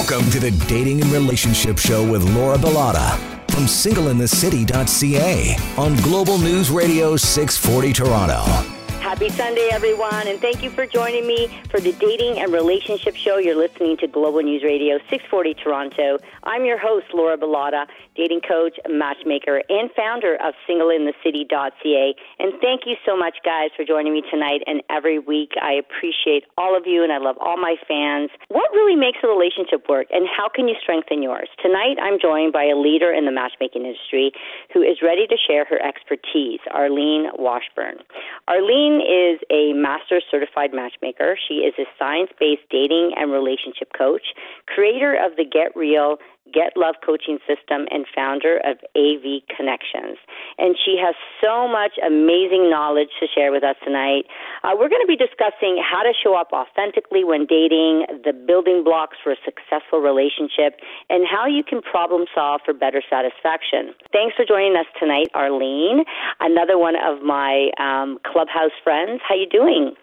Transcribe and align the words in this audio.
Welcome 0.00 0.30
to 0.30 0.40
the 0.40 0.50
Dating 0.66 1.02
and 1.02 1.12
Relationship 1.12 1.76
Show 1.76 2.10
with 2.10 2.24
Laura 2.34 2.56
Bilotta 2.56 3.18
from 3.50 3.64
singleinthecity.ca 3.64 5.58
on 5.76 5.94
Global 5.96 6.38
News 6.38 6.70
Radio 6.70 7.18
640 7.18 7.92
Toronto. 7.92 8.79
Happy 9.10 9.28
Sunday, 9.28 9.70
everyone, 9.72 10.28
and 10.28 10.38
thank 10.40 10.62
you 10.62 10.70
for 10.70 10.86
joining 10.86 11.26
me 11.26 11.48
for 11.68 11.80
the 11.80 11.90
Dating 11.94 12.38
and 12.38 12.52
Relationship 12.52 13.16
Show. 13.16 13.38
You're 13.38 13.58
listening 13.58 13.96
to 13.96 14.06
Global 14.06 14.40
News 14.40 14.62
Radio 14.62 14.98
640 15.10 15.54
Toronto. 15.54 16.18
I'm 16.44 16.64
your 16.64 16.78
host, 16.78 17.06
Laura 17.12 17.36
Bilotta, 17.36 17.86
dating 18.14 18.42
coach, 18.46 18.78
matchmaker, 18.88 19.62
and 19.68 19.90
founder 19.96 20.36
of 20.36 20.54
singleinthecity.ca. 20.62 22.14
And 22.38 22.52
thank 22.62 22.82
you 22.86 22.94
so 23.04 23.16
much, 23.16 23.38
guys, 23.44 23.70
for 23.76 23.84
joining 23.84 24.12
me 24.12 24.22
tonight 24.30 24.62
and 24.68 24.80
every 24.88 25.18
week. 25.18 25.54
I 25.60 25.72
appreciate 25.72 26.44
all 26.56 26.76
of 26.76 26.86
you, 26.86 27.02
and 27.02 27.10
I 27.10 27.18
love 27.18 27.34
all 27.40 27.56
my 27.56 27.74
fans. 27.88 28.30
What 28.46 28.70
really 28.70 28.94
makes 28.94 29.18
a 29.24 29.26
relationship 29.26 29.88
work, 29.88 30.06
and 30.12 30.28
how 30.30 30.48
can 30.48 30.68
you 30.68 30.76
strengthen 30.80 31.20
yours? 31.20 31.48
Tonight, 31.60 31.98
I'm 32.00 32.20
joined 32.22 32.52
by 32.52 32.66
a 32.66 32.76
leader 32.78 33.10
in 33.10 33.26
the 33.26 33.32
matchmaking 33.32 33.86
industry 33.86 34.30
who 34.72 34.82
is 34.82 35.02
ready 35.02 35.26
to 35.26 35.36
share 35.48 35.64
her 35.64 35.82
expertise, 35.82 36.60
Arlene 36.70 37.26
Washburn. 37.34 37.98
Arlene 38.46 38.99
is 39.00 39.40
a 39.50 39.72
master 39.72 40.20
certified 40.30 40.72
matchmaker. 40.72 41.36
She 41.48 41.66
is 41.66 41.74
a 41.78 41.84
science 41.98 42.30
based 42.38 42.62
dating 42.70 43.12
and 43.16 43.32
relationship 43.32 43.92
coach, 43.96 44.34
creator 44.66 45.14
of 45.14 45.36
the 45.36 45.44
Get 45.44 45.74
Real 45.76 46.18
Get 46.52 46.76
Love 46.76 46.96
coaching 47.04 47.38
system 47.46 47.86
and 47.90 48.06
founder 48.14 48.58
of 48.64 48.78
AVConnexions. 48.96 50.18
And 50.58 50.76
she 50.76 50.96
has 51.00 51.14
so 51.40 51.68
much 51.68 51.92
amazing 52.04 52.70
knowledge 52.70 53.10
to 53.20 53.26
share 53.26 53.52
with 53.52 53.64
us 53.64 53.76
tonight. 53.84 54.26
Uh, 54.62 54.74
we're 54.74 54.88
going 54.88 55.02
to 55.02 55.10
be 55.10 55.16
discussing 55.16 55.82
how 55.82 56.02
to 56.02 56.12
show 56.12 56.34
up 56.34 56.52
authentically 56.52 57.24
when 57.24 57.46
dating, 57.46 58.06
the 58.24 58.32
building 58.32 58.82
blocks 58.84 59.16
for 59.22 59.32
a 59.32 59.40
successful 59.44 60.00
relationship, 60.00 60.80
and 61.08 61.26
how 61.26 61.46
you 61.46 61.62
can 61.62 61.80
problem 61.80 62.26
solve 62.34 62.60
for 62.64 62.74
better 62.74 63.02
satisfaction. 63.08 63.94
Thanks 64.12 64.36
for 64.36 64.44
joining 64.44 64.76
us 64.76 64.86
tonight, 64.98 65.28
Arlene, 65.34 66.04
another 66.40 66.78
one 66.78 66.94
of 66.96 67.22
my 67.22 67.70
um, 67.78 68.18
clubhouse 68.26 68.74
friends. 68.82 69.20
How 69.26 69.34
are 69.34 69.38
you 69.38 69.48
doing? 69.48 69.94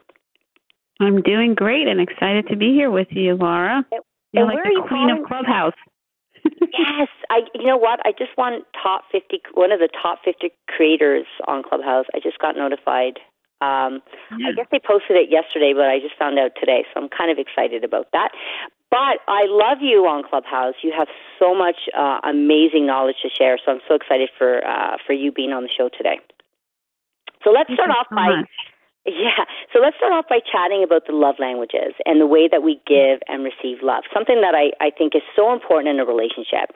I'm 0.99 1.21
doing 1.21 1.53
great 1.53 1.88
and 1.88 2.02
excited 2.02 2.47
to 2.49 2.55
be 2.55 2.73
here 2.73 2.89
with 2.89 3.08
you, 3.11 3.36
Laura. 3.36 3.86
You're 4.31 4.49
and 4.49 4.55
like 4.55 4.64
the 4.64 4.81
queen 4.88 5.09
calling? 5.09 5.21
of 5.21 5.27
Clubhouse 5.27 5.73
yes, 6.78 7.09
I. 7.30 7.42
You 7.56 7.66
know 7.66 7.78
what? 7.78 8.00
I 8.06 8.11
just 8.11 8.31
won 8.38 8.61
top 8.81 9.03
fifty. 9.11 9.42
One 9.53 9.72
of 9.72 9.80
the 9.80 9.89
top 9.89 10.20
fifty 10.23 10.52
creators 10.67 11.25
on 11.47 11.64
Clubhouse. 11.64 12.06
I 12.14 12.20
just 12.20 12.39
got 12.39 12.56
notified. 12.56 13.20
Um, 13.59 14.02
yeah. 14.38 14.50
I 14.50 14.52
guess 14.56 14.67
they 14.72 14.80
posted 14.80 15.17
it 15.17 15.31
yesterday, 15.31 15.73
but 15.73 15.86
I 15.89 16.00
just 16.00 16.16
found 16.17 16.38
out 16.38 16.52
today, 16.59 16.86
so 16.94 17.02
I'm 17.02 17.09
kind 17.09 17.31
of 17.31 17.39
excited 17.39 17.83
about 17.83 18.05
that. 18.14 18.30
But 18.92 19.20
I 19.28 19.50
love 19.50 19.80
you 19.81 20.05
on 20.05 20.23
Clubhouse. 20.23 20.75
You 20.83 20.94
have 20.98 21.08
so 21.39 21.55
much 21.55 21.89
uh, 21.98 22.20
amazing 22.23 22.86
knowledge 22.86 23.17
to 23.23 23.30
share, 23.30 23.58
so 23.58 23.72
I'm 23.73 23.81
so 23.88 23.95
excited 23.95 24.30
for 24.38 24.66
uh, 24.66 24.98
for 25.05 25.14
you 25.14 25.31
being 25.31 25.52
on 25.52 25.64
the 25.64 25.70
show 25.75 25.89
today. 25.89 26.20
So 27.44 27.52
let's 27.52 27.67
Thank 27.67 27.80
start 27.80 27.92
off 27.92 28.08
so 28.09 28.16
by 28.16 28.30
much. 28.30 28.50
Yeah. 29.08 29.47
So 29.73 29.80
let's 29.80 29.95
start 29.97 30.11
off 30.13 30.25
by 30.30 30.39
chatting 30.39 30.83
about 30.83 31.08
the 31.08 31.13
love 31.16 31.36
languages 31.39 31.95
and 32.05 32.19
the 32.19 32.27
way 32.27 32.47
that 32.52 32.61
we 32.61 32.80
give 32.86 33.19
and 33.27 33.44
receive 33.44 33.80
love. 33.81 34.03
Something 34.14 34.41
that 34.41 34.53
I, 34.53 34.75
I 34.83 34.91
think 34.91 35.16
is 35.16 35.23
so 35.36 35.53
important 35.53 35.88
in 35.88 35.99
a 35.99 36.05
relationship. 36.05 36.75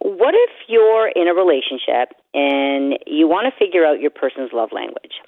What 0.00 0.34
if 0.34 0.50
you're 0.66 1.08
in 1.14 1.28
a 1.28 1.34
relationship 1.34 2.16
and 2.34 2.98
you 3.06 3.28
want 3.28 3.46
to 3.46 3.54
figure 3.54 3.84
out 3.84 4.00
your 4.00 4.10
person's 4.10 4.50
love 4.52 4.70
language? 4.72 5.22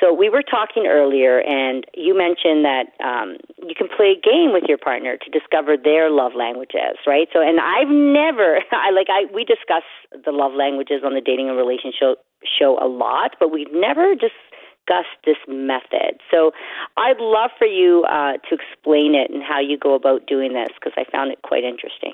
So 0.00 0.14
we 0.14 0.28
were 0.30 0.42
talking 0.42 0.86
earlier, 0.86 1.40
and 1.42 1.84
you 1.94 2.16
mentioned 2.16 2.62
that 2.62 2.94
um, 3.02 3.36
you 3.66 3.74
can 3.74 3.88
play 3.90 4.14
a 4.14 4.20
game 4.20 4.52
with 4.54 4.64
your 4.68 4.78
partner 4.78 5.16
to 5.18 5.28
discover 5.30 5.76
their 5.76 6.08
love 6.08 6.32
languages, 6.38 7.02
right? 7.06 7.26
So, 7.32 7.42
and 7.42 7.58
I've 7.58 7.90
never, 7.90 8.62
I 8.70 8.90
like, 8.94 9.08
I 9.10 9.26
we 9.34 9.44
discuss 9.44 9.82
the 10.12 10.30
love 10.30 10.52
languages 10.54 11.02
on 11.04 11.14
the 11.14 11.20
dating 11.20 11.48
and 11.48 11.58
relationship 11.58 12.22
show 12.46 12.78
a 12.78 12.86
lot, 12.86 13.34
but 13.40 13.50
we've 13.50 13.72
never 13.72 14.14
just 14.14 14.38
discuss 14.88 15.06
this 15.24 15.36
method. 15.46 16.20
So 16.30 16.52
I'd 16.96 17.20
love 17.20 17.50
for 17.58 17.66
you 17.66 18.04
uh, 18.04 18.32
to 18.32 18.54
explain 18.54 19.14
it 19.14 19.30
and 19.30 19.42
how 19.42 19.60
you 19.60 19.78
go 19.78 19.94
about 19.94 20.26
doing 20.26 20.52
this 20.52 20.68
because 20.74 20.92
I 20.96 21.10
found 21.10 21.32
it 21.32 21.42
quite 21.42 21.64
interesting. 21.64 22.12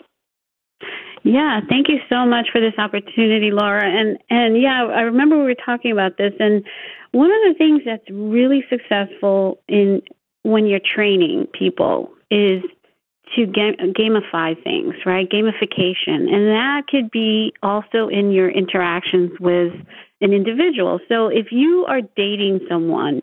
Yeah, 1.23 1.61
thank 1.69 1.89
you 1.89 1.99
so 2.11 2.27
much 2.27 2.49
for 2.53 2.61
this 2.61 2.75
opportunity, 2.77 3.51
Laura. 3.51 3.87
And 3.87 4.19
and 4.29 4.61
yeah, 4.61 4.85
I 4.85 5.03
remember 5.03 5.39
we 5.39 5.45
were 5.45 5.55
talking 5.55 5.93
about 5.93 6.19
this 6.19 6.33
and 6.39 6.65
one 7.13 7.31
of 7.31 7.39
the 7.47 7.55
things 7.57 7.83
that's 7.87 8.05
really 8.11 8.65
successful 8.69 9.61
in 9.69 10.03
when 10.43 10.67
you're 10.67 10.81
training 10.81 11.47
people 11.59 12.11
is 12.31 12.63
to 13.37 13.47
gamify 13.47 14.63
things, 14.63 14.95
right? 15.07 15.29
Gamification. 15.29 16.33
And 16.33 16.49
that 16.49 16.83
could 16.89 17.11
be 17.11 17.53
also 17.63 18.09
in 18.09 18.31
your 18.31 18.51
interactions 18.51 19.33
with 19.41 19.73
an 20.21 20.33
individual. 20.33 21.01
So 21.09 21.29
if 21.29 21.47
you 21.51 21.85
are 21.89 22.01
dating 22.17 22.61
someone 22.69 23.23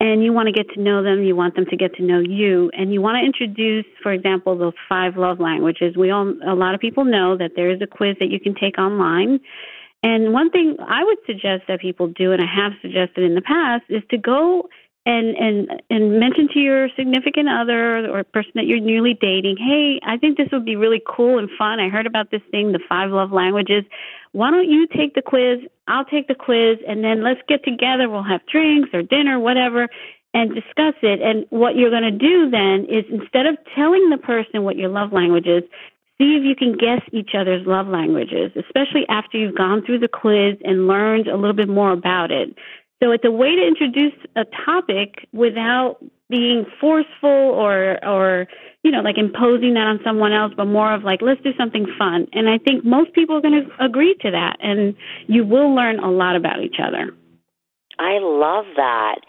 and 0.00 0.22
you 0.22 0.32
want 0.32 0.46
to 0.46 0.52
get 0.52 0.72
to 0.74 0.80
know 0.80 1.02
them, 1.02 1.24
you 1.24 1.34
want 1.34 1.56
them 1.56 1.66
to 1.66 1.76
get 1.76 1.94
to 1.96 2.02
know 2.02 2.20
you, 2.20 2.70
and 2.72 2.92
you 2.92 3.02
want 3.02 3.18
to 3.20 3.26
introduce, 3.26 3.84
for 4.02 4.12
example, 4.12 4.56
the 4.56 4.72
five 4.88 5.16
love 5.16 5.40
languages. 5.40 5.96
We 5.96 6.10
all, 6.10 6.32
a 6.46 6.54
lot 6.54 6.74
of 6.74 6.80
people 6.80 7.04
know 7.04 7.36
that 7.36 7.52
there 7.56 7.70
is 7.70 7.82
a 7.82 7.86
quiz 7.86 8.16
that 8.20 8.30
you 8.30 8.38
can 8.40 8.54
take 8.54 8.78
online. 8.78 9.40
And 10.02 10.32
one 10.32 10.50
thing 10.50 10.76
I 10.80 11.02
would 11.02 11.18
suggest 11.26 11.64
that 11.66 11.80
people 11.80 12.06
do, 12.06 12.32
and 12.32 12.40
I 12.40 12.46
have 12.46 12.72
suggested 12.80 13.24
in 13.24 13.34
the 13.34 13.42
past, 13.42 13.84
is 13.88 14.02
to 14.10 14.16
go 14.16 14.68
and 15.08 15.34
and 15.36 15.82
and 15.88 16.20
mention 16.20 16.48
to 16.52 16.58
your 16.60 16.90
significant 16.94 17.48
other 17.48 18.06
or 18.14 18.22
person 18.24 18.52
that 18.56 18.66
you're 18.66 18.78
newly 18.78 19.14
dating, 19.14 19.56
hey, 19.56 19.98
I 20.06 20.18
think 20.18 20.36
this 20.36 20.48
would 20.52 20.66
be 20.66 20.76
really 20.76 21.00
cool 21.08 21.38
and 21.38 21.48
fun. 21.58 21.80
I 21.80 21.88
heard 21.88 22.06
about 22.06 22.30
this 22.30 22.42
thing, 22.50 22.72
the 22.72 22.80
five 22.88 23.10
love 23.10 23.32
languages. 23.32 23.84
Why 24.32 24.50
don't 24.50 24.68
you 24.68 24.86
take 24.86 25.14
the 25.14 25.22
quiz? 25.22 25.60
I'll 25.88 26.04
take 26.04 26.28
the 26.28 26.34
quiz, 26.34 26.76
and 26.86 27.02
then 27.02 27.24
let's 27.24 27.40
get 27.48 27.64
together. 27.64 28.10
We'll 28.10 28.22
have 28.22 28.44
drinks 28.52 28.90
or 28.92 29.00
dinner, 29.00 29.40
whatever, 29.40 29.88
and 30.34 30.54
discuss 30.54 30.94
it. 31.00 31.22
And 31.22 31.46
what 31.48 31.76
you're 31.76 31.90
going 31.90 32.02
to 32.02 32.10
do 32.10 32.50
then 32.50 32.84
is 32.84 33.06
instead 33.10 33.46
of 33.46 33.56
telling 33.74 34.10
the 34.10 34.18
person 34.18 34.62
what 34.62 34.76
your 34.76 34.90
love 34.90 35.12
language 35.12 35.46
is, 35.46 35.62
see 36.18 36.36
if 36.36 36.44
you 36.44 36.54
can 36.54 36.76
guess 36.76 37.00
each 37.12 37.30
other's 37.34 37.66
love 37.66 37.86
languages, 37.86 38.52
especially 38.56 39.06
after 39.08 39.38
you've 39.38 39.56
gone 39.56 39.82
through 39.86 40.00
the 40.00 40.08
quiz 40.08 40.58
and 40.64 40.86
learned 40.86 41.28
a 41.28 41.36
little 41.36 41.56
bit 41.56 41.68
more 41.68 41.92
about 41.92 42.30
it. 42.30 42.54
So 43.02 43.12
it's 43.12 43.24
a 43.24 43.30
way 43.30 43.54
to 43.54 43.66
introduce 43.66 44.14
a 44.34 44.44
topic 44.66 45.28
without 45.32 45.98
being 46.30 46.66
forceful 46.80 47.28
or 47.30 48.04
or 48.04 48.46
you 48.82 48.90
know 48.90 49.00
like 49.00 49.16
imposing 49.16 49.74
that 49.74 49.86
on 49.86 50.00
someone 50.04 50.32
else, 50.32 50.52
but 50.56 50.66
more 50.66 50.92
of 50.92 51.04
like 51.04 51.22
let's 51.22 51.40
do 51.42 51.52
something 51.56 51.86
fun. 51.98 52.26
And 52.32 52.48
I 52.48 52.58
think 52.58 52.84
most 52.84 53.12
people 53.12 53.36
are 53.36 53.40
going 53.40 53.64
to 53.64 53.84
agree 53.84 54.14
to 54.22 54.30
that, 54.30 54.56
and 54.60 54.94
you 55.26 55.44
will 55.44 55.74
learn 55.74 56.00
a 56.00 56.10
lot 56.10 56.36
about 56.36 56.62
each 56.62 56.76
other. 56.82 57.14
I 57.98 58.18
love 58.20 58.66
that. 58.76 59.20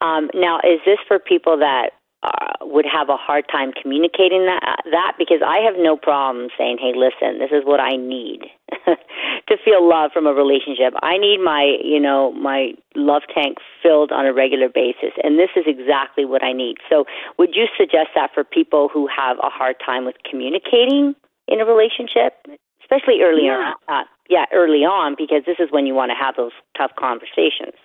Um, 0.00 0.30
now, 0.34 0.58
is 0.58 0.80
this 0.84 0.98
for 1.08 1.18
people 1.18 1.58
that 1.58 1.90
uh, 2.22 2.52
would 2.60 2.86
have 2.86 3.08
a 3.08 3.16
hard 3.16 3.44
time 3.50 3.72
communicating 3.80 4.46
that 4.46 4.82
that 4.90 5.14
because 5.18 5.42
I 5.46 5.58
have 5.58 5.74
no 5.78 5.96
problem 5.96 6.48
saying, 6.58 6.78
"Hey, 6.80 6.92
listen, 6.94 7.38
this 7.38 7.50
is 7.50 7.64
what 7.64 7.80
I 7.80 7.96
need 7.96 8.42
to 9.48 9.56
feel 9.64 9.86
love 9.86 10.10
from 10.12 10.26
a 10.26 10.32
relationship. 10.32 10.94
I 11.02 11.18
need 11.18 11.38
my, 11.38 11.76
you 11.82 12.00
know, 12.00 12.32
my 12.32 12.72
love 12.94 13.22
tank 13.34 13.58
filled 13.82 14.12
on 14.12 14.26
a 14.26 14.32
regular 14.32 14.68
basis, 14.68 15.12
and 15.22 15.38
this 15.38 15.50
is 15.56 15.64
exactly 15.66 16.24
what 16.24 16.42
I 16.42 16.52
need." 16.52 16.76
So, 16.88 17.04
would 17.38 17.54
you 17.54 17.66
suggest 17.76 18.10
that 18.14 18.30
for 18.34 18.44
people 18.44 18.88
who 18.92 19.08
have 19.08 19.38
a 19.38 19.50
hard 19.50 19.76
time 19.84 20.04
with 20.04 20.16
communicating 20.28 21.14
in 21.48 21.60
a 21.60 21.64
relationship, 21.64 22.34
especially 22.82 23.22
early 23.22 23.46
yeah. 23.46 23.74
on? 23.88 24.02
Uh, 24.02 24.04
yeah, 24.28 24.46
early 24.52 24.84
on, 24.84 25.14
because 25.16 25.42
this 25.46 25.58
is 25.58 25.70
when 25.70 25.86
you 25.86 25.94
want 25.94 26.10
to 26.10 26.16
have 26.16 26.36
those 26.36 26.52
tough 26.76 26.92
conversations. 26.98 27.76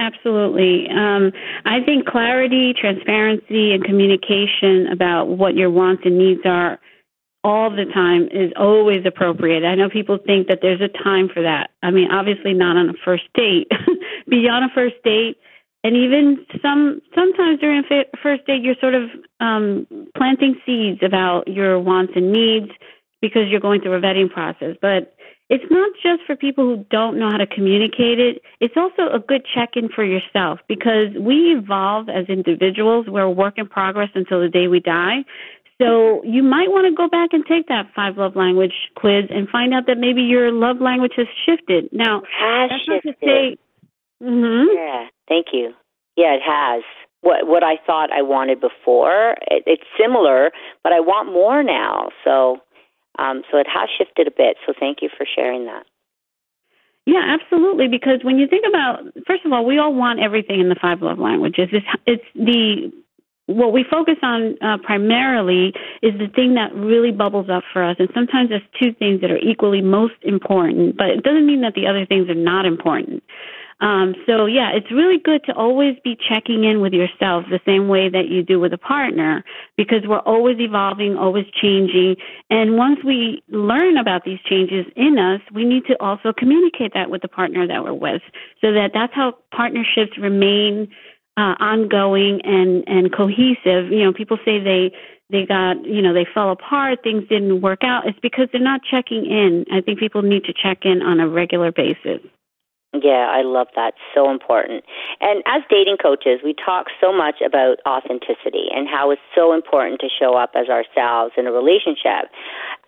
Absolutely. 0.00 0.88
Um, 0.90 1.32
I 1.64 1.80
think 1.84 2.06
clarity, 2.06 2.72
transparency, 2.72 3.72
and 3.72 3.84
communication 3.84 4.86
about 4.92 5.26
what 5.26 5.54
your 5.54 5.70
wants 5.70 6.02
and 6.04 6.16
needs 6.16 6.40
are 6.44 6.78
all 7.48 7.70
the 7.70 7.86
time 7.86 8.28
is 8.30 8.52
always 8.56 9.06
appropriate. 9.06 9.64
I 9.64 9.74
know 9.74 9.88
people 9.88 10.18
think 10.18 10.48
that 10.48 10.58
there's 10.60 10.82
a 10.82 10.92
time 11.02 11.30
for 11.32 11.42
that. 11.42 11.70
I 11.82 11.90
mean, 11.90 12.10
obviously 12.10 12.52
not 12.52 12.76
on 12.76 12.90
a 12.90 12.92
first 13.06 13.24
date. 13.32 13.68
Beyond 14.28 14.70
a 14.70 14.74
first 14.74 14.96
date, 15.02 15.38
and 15.82 15.96
even 15.96 16.44
some 16.60 17.00
sometimes 17.14 17.58
during 17.60 17.82
a 17.82 18.04
first 18.22 18.44
date, 18.46 18.62
you're 18.62 18.76
sort 18.78 18.94
of 18.94 19.04
um, 19.40 19.86
planting 20.14 20.60
seeds 20.66 21.00
about 21.02 21.48
your 21.48 21.80
wants 21.80 22.12
and 22.14 22.30
needs 22.30 22.70
because 23.22 23.48
you're 23.48 23.60
going 23.60 23.80
through 23.80 23.94
a 23.94 24.00
vetting 24.00 24.30
process. 24.30 24.76
But 24.82 25.16
it's 25.48 25.64
not 25.70 25.92
just 26.02 26.26
for 26.26 26.36
people 26.36 26.64
who 26.64 26.84
don't 26.90 27.18
know 27.18 27.30
how 27.30 27.38
to 27.38 27.46
communicate 27.46 28.20
it. 28.20 28.42
It's 28.60 28.74
also 28.76 29.10
a 29.10 29.18
good 29.18 29.46
check 29.54 29.70
in 29.76 29.88
for 29.88 30.04
yourself 30.04 30.58
because 30.68 31.08
we 31.18 31.56
evolve 31.56 32.10
as 32.10 32.26
individuals. 32.28 33.06
We're 33.08 33.22
a 33.22 33.30
work 33.30 33.54
in 33.56 33.66
progress 33.66 34.10
until 34.14 34.42
the 34.42 34.50
day 34.50 34.68
we 34.68 34.80
die. 34.80 35.24
So 35.80 36.22
you 36.24 36.42
might 36.42 36.70
want 36.70 36.86
to 36.86 36.94
go 36.94 37.08
back 37.08 37.30
and 37.32 37.44
take 37.46 37.68
that 37.68 37.86
five 37.94 38.16
love 38.16 38.34
language 38.34 38.74
quiz 38.96 39.26
and 39.30 39.48
find 39.48 39.72
out 39.72 39.86
that 39.86 39.98
maybe 39.98 40.22
your 40.22 40.50
love 40.50 40.80
language 40.80 41.12
has 41.16 41.28
shifted. 41.46 41.88
Now, 41.92 42.22
has 42.26 42.70
that's 42.70 42.84
shifted. 42.84 43.14
not 43.20 43.20
to 43.20 43.26
say. 43.26 43.56
Mm-hmm. 44.22 44.76
Yeah, 44.76 45.06
thank 45.28 45.46
you. 45.52 45.72
Yeah, 46.16 46.34
it 46.34 46.42
has. 46.44 46.82
what 47.20 47.46
what 47.46 47.62
I 47.62 47.76
thought 47.86 48.10
I 48.12 48.22
wanted 48.22 48.60
before. 48.60 49.36
It, 49.50 49.62
it's 49.66 49.84
similar, 49.98 50.50
but 50.82 50.92
I 50.92 51.00
want 51.00 51.32
more 51.32 51.62
now. 51.62 52.10
So 52.24 52.58
um, 53.18 53.42
so 53.50 53.58
it 53.58 53.66
has 53.68 53.88
shifted 53.96 54.26
a 54.26 54.30
bit. 54.30 54.56
So 54.66 54.72
thank 54.78 54.98
you 55.02 55.08
for 55.16 55.26
sharing 55.26 55.66
that. 55.66 55.84
Yeah, 57.06 57.36
absolutely. 57.40 57.88
Because 57.88 58.20
when 58.22 58.38
you 58.38 58.46
think 58.46 58.64
about, 58.68 59.00
first 59.26 59.44
of 59.44 59.52
all, 59.52 59.64
we 59.64 59.78
all 59.78 59.94
want 59.94 60.20
everything 60.20 60.60
in 60.60 60.68
the 60.68 60.76
five 60.80 61.00
love 61.00 61.18
languages. 61.18 61.68
It's, 61.72 61.86
it's 62.06 62.24
the 62.34 62.92
what 63.48 63.72
we 63.72 63.84
focus 63.90 64.16
on 64.22 64.56
uh, 64.60 64.76
primarily 64.84 65.72
is 66.02 66.12
the 66.18 66.28
thing 66.28 66.54
that 66.54 66.74
really 66.74 67.10
bubbles 67.10 67.48
up 67.48 67.64
for 67.72 67.82
us. 67.82 67.96
And 67.98 68.08
sometimes 68.14 68.50
there's 68.50 68.62
two 68.80 68.92
things 68.92 69.22
that 69.22 69.30
are 69.30 69.38
equally 69.38 69.80
most 69.80 70.14
important, 70.22 70.98
but 70.98 71.08
it 71.08 71.22
doesn't 71.22 71.46
mean 71.46 71.62
that 71.62 71.74
the 71.74 71.86
other 71.86 72.04
things 72.04 72.28
are 72.28 72.34
not 72.34 72.66
important. 72.66 73.22
Um, 73.80 74.14
so 74.26 74.46
yeah, 74.46 74.72
it's 74.74 74.90
really 74.90 75.18
good 75.18 75.44
to 75.44 75.54
always 75.54 75.96
be 76.02 76.16
checking 76.28 76.64
in 76.64 76.80
with 76.80 76.92
yourself 76.92 77.44
the 77.48 77.60
same 77.64 77.88
way 77.88 78.08
that 78.08 78.28
you 78.28 78.42
do 78.42 78.58
with 78.58 78.72
a 78.72 78.78
partner 78.78 79.44
because 79.76 80.02
we're 80.04 80.18
always 80.18 80.58
evolving, 80.58 81.16
always 81.16 81.46
changing. 81.62 82.16
And 82.50 82.76
once 82.76 82.98
we 83.04 83.42
learn 83.48 83.96
about 83.96 84.24
these 84.24 84.40
changes 84.44 84.84
in 84.96 85.16
us, 85.18 85.40
we 85.54 85.64
need 85.64 85.86
to 85.86 85.96
also 86.02 86.32
communicate 86.36 86.92
that 86.94 87.08
with 87.08 87.22
the 87.22 87.28
partner 87.28 87.66
that 87.68 87.84
we're 87.84 87.94
with 87.94 88.22
so 88.60 88.72
that 88.72 88.90
that's 88.92 89.14
how 89.14 89.34
partnerships 89.54 90.18
remain 90.18 90.88
uh, 91.38 91.54
ongoing 91.60 92.40
and, 92.42 92.82
and 92.88 93.14
cohesive. 93.14 93.92
You 93.92 94.04
know, 94.04 94.12
people 94.12 94.38
say 94.44 94.58
they, 94.58 94.92
they 95.30 95.46
got, 95.46 95.84
you 95.84 96.02
know, 96.02 96.12
they 96.12 96.26
fell 96.34 96.50
apart, 96.50 97.04
things 97.04 97.28
didn't 97.28 97.60
work 97.60 97.84
out. 97.84 98.08
It's 98.08 98.18
because 98.18 98.48
they're 98.50 98.60
not 98.60 98.80
checking 98.82 99.24
in. 99.24 99.64
I 99.72 99.80
think 99.80 100.00
people 100.00 100.22
need 100.22 100.44
to 100.44 100.52
check 100.52 100.78
in 100.82 101.00
on 101.00 101.20
a 101.20 101.28
regular 101.28 101.70
basis. 101.70 102.20
Yeah, 102.94 103.28
I 103.28 103.42
love 103.42 103.68
that. 103.76 103.92
So 104.14 104.30
important. 104.30 104.82
And 105.20 105.42
as 105.44 105.60
dating 105.68 105.98
coaches, 106.00 106.40
we 106.42 106.54
talk 106.54 106.86
so 107.00 107.12
much 107.12 107.36
about 107.44 107.84
authenticity 107.86 108.72
and 108.74 108.88
how 108.88 109.10
it's 109.10 109.20
so 109.34 109.52
important 109.52 110.00
to 110.00 110.08
show 110.08 110.34
up 110.34 110.56
as 110.56 110.68
ourselves 110.72 111.34
in 111.36 111.46
a 111.46 111.52
relationship. 111.52 112.32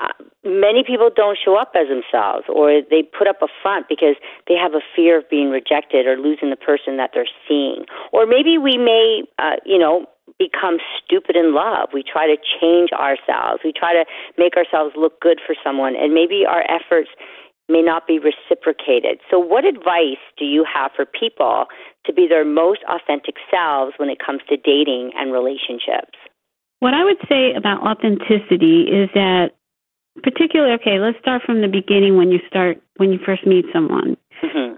Uh, 0.01 0.09
many 0.43 0.85
people 0.87 1.11
don't 1.15 1.37
show 1.37 1.55
up 1.61 1.73
as 1.77 1.89
themselves 1.93 2.49
or 2.49 2.81
they 2.89 3.03
put 3.03 3.29
up 3.29 3.43
a 3.43 3.49
front 3.61 3.89
because 3.91 4.17
they 4.49 4.55
have 4.55 4.73
a 4.73 4.81
fear 4.97 5.19
of 5.19 5.29
being 5.29 5.51
rejected 5.51 6.07
or 6.07 6.17
losing 6.17 6.49
the 6.49 6.57
person 6.57 6.97
that 6.97 7.11
they're 7.13 7.29
seeing. 7.47 7.85
Or 8.11 8.25
maybe 8.25 8.57
we 8.57 8.79
may, 8.79 9.25
uh, 9.39 9.61
you 9.67 9.79
know, 9.79 10.07
become 10.39 10.79
stupid 10.97 11.37
in 11.37 11.53
love. 11.55 11.91
We 11.93 12.03
try 12.03 12.27
to 12.27 12.41
change 12.41 12.89
ourselves. 12.93 13.61
We 13.63 13.73
try 13.77 13.93
to 13.93 14.05
make 14.39 14.57
ourselves 14.57 14.97
look 14.97 15.21
good 15.21 15.41
for 15.45 15.55
someone 15.63 15.95
and 15.95 16.15
maybe 16.15 16.47
our 16.49 16.65
efforts 16.65 17.11
may 17.71 17.83
not 17.83 18.07
be 18.07 18.19
reciprocated. 18.19 19.21
So, 19.31 19.39
what 19.39 19.65
advice 19.65 20.23
do 20.39 20.45
you 20.45 20.65
have 20.65 20.91
for 20.95 21.07
people 21.07 21.67
to 22.07 22.13
be 22.13 22.27
their 22.29 22.45
most 22.45 22.81
authentic 22.89 23.37
selves 23.51 23.95
when 23.97 24.11
it 24.11 24.19
comes 24.25 24.41
to 24.49 24.57
dating 24.57 25.13
and 25.17 25.33
relationships? 25.33 26.19
What 26.81 26.95
I 26.95 27.05
would 27.05 27.21
say 27.29 27.53
about 27.55 27.87
authenticity 27.87 28.89
is 28.89 29.11
that, 29.15 29.53
particularly, 30.23 30.75
okay, 30.81 30.99
let's 30.99 31.19
start 31.19 31.43
from 31.45 31.61
the 31.61 31.69
beginning 31.69 32.17
when 32.17 32.31
you 32.31 32.41
start 32.49 32.83
when 32.97 33.13
you 33.13 33.19
first 33.25 33.47
meet 33.47 33.67
someone. 33.73 34.17
Mm-hmm. 34.43 34.77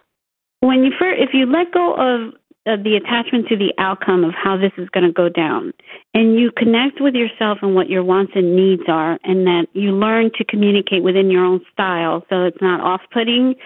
When 0.60 0.84
you 0.84 0.92
first, 0.98 1.20
if 1.20 1.30
you 1.32 1.46
let 1.46 1.72
go 1.72 1.94
of 1.94 2.34
uh, 2.64 2.76
the 2.76 2.96
attachment 2.96 3.48
to 3.48 3.56
the 3.56 3.72
outcome 3.78 4.24
of 4.24 4.32
how 4.34 4.56
this 4.56 4.72
is 4.78 4.88
going 4.90 5.06
to 5.06 5.12
go 5.12 5.28
down. 5.28 5.72
And 6.14 6.38
you 6.38 6.52
connect 6.52 7.00
with 7.00 7.14
yourself 7.14 7.58
and 7.62 7.74
what 7.74 7.88
your 7.88 8.04
wants 8.04 8.32
and 8.34 8.54
needs 8.54 8.82
are, 8.88 9.18
and 9.24 9.46
that 9.46 9.66
you 9.72 9.92
learn 9.92 10.30
to 10.36 10.44
communicate 10.44 11.02
within 11.02 11.30
your 11.30 11.44
own 11.44 11.60
style 11.72 12.24
so 12.28 12.44
it's 12.44 12.60
not 12.60 12.80
off 12.80 13.00
putting. 13.12 13.56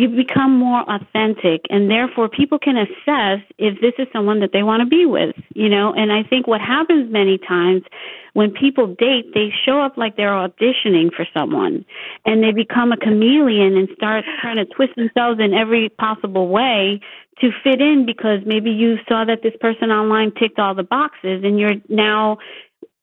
You 0.00 0.08
become 0.08 0.56
more 0.56 0.80
authentic, 0.88 1.66
and 1.68 1.90
therefore 1.90 2.30
people 2.30 2.58
can 2.58 2.78
assess 2.78 3.40
if 3.58 3.82
this 3.82 3.92
is 3.98 4.08
someone 4.14 4.40
that 4.40 4.48
they 4.50 4.62
want 4.62 4.80
to 4.80 4.86
be 4.86 5.04
with, 5.04 5.36
you 5.54 5.68
know. 5.68 5.92
And 5.92 6.10
I 6.10 6.22
think 6.22 6.46
what 6.46 6.62
happens 6.62 7.12
many 7.12 7.36
times 7.36 7.82
when 8.32 8.50
people 8.50 8.94
date, 8.94 9.34
they 9.34 9.52
show 9.66 9.78
up 9.78 9.98
like 9.98 10.16
they're 10.16 10.30
auditioning 10.30 11.12
for 11.14 11.26
someone 11.34 11.84
and 12.24 12.42
they 12.42 12.52
become 12.52 12.92
a 12.92 12.96
chameleon 12.96 13.76
and 13.76 13.90
start 13.94 14.24
trying 14.40 14.56
to 14.56 14.64
twist 14.64 14.96
themselves 14.96 15.38
in 15.38 15.52
every 15.52 15.90
possible 15.90 16.48
way 16.48 17.02
to 17.42 17.50
fit 17.62 17.82
in 17.82 18.06
because 18.06 18.40
maybe 18.46 18.70
you 18.70 18.96
saw 19.06 19.26
that 19.26 19.42
this 19.42 19.54
person 19.60 19.90
online 19.90 20.32
ticked 20.32 20.58
all 20.58 20.74
the 20.74 20.82
boxes 20.82 21.42
and 21.44 21.58
you're 21.60 21.76
now 21.90 22.38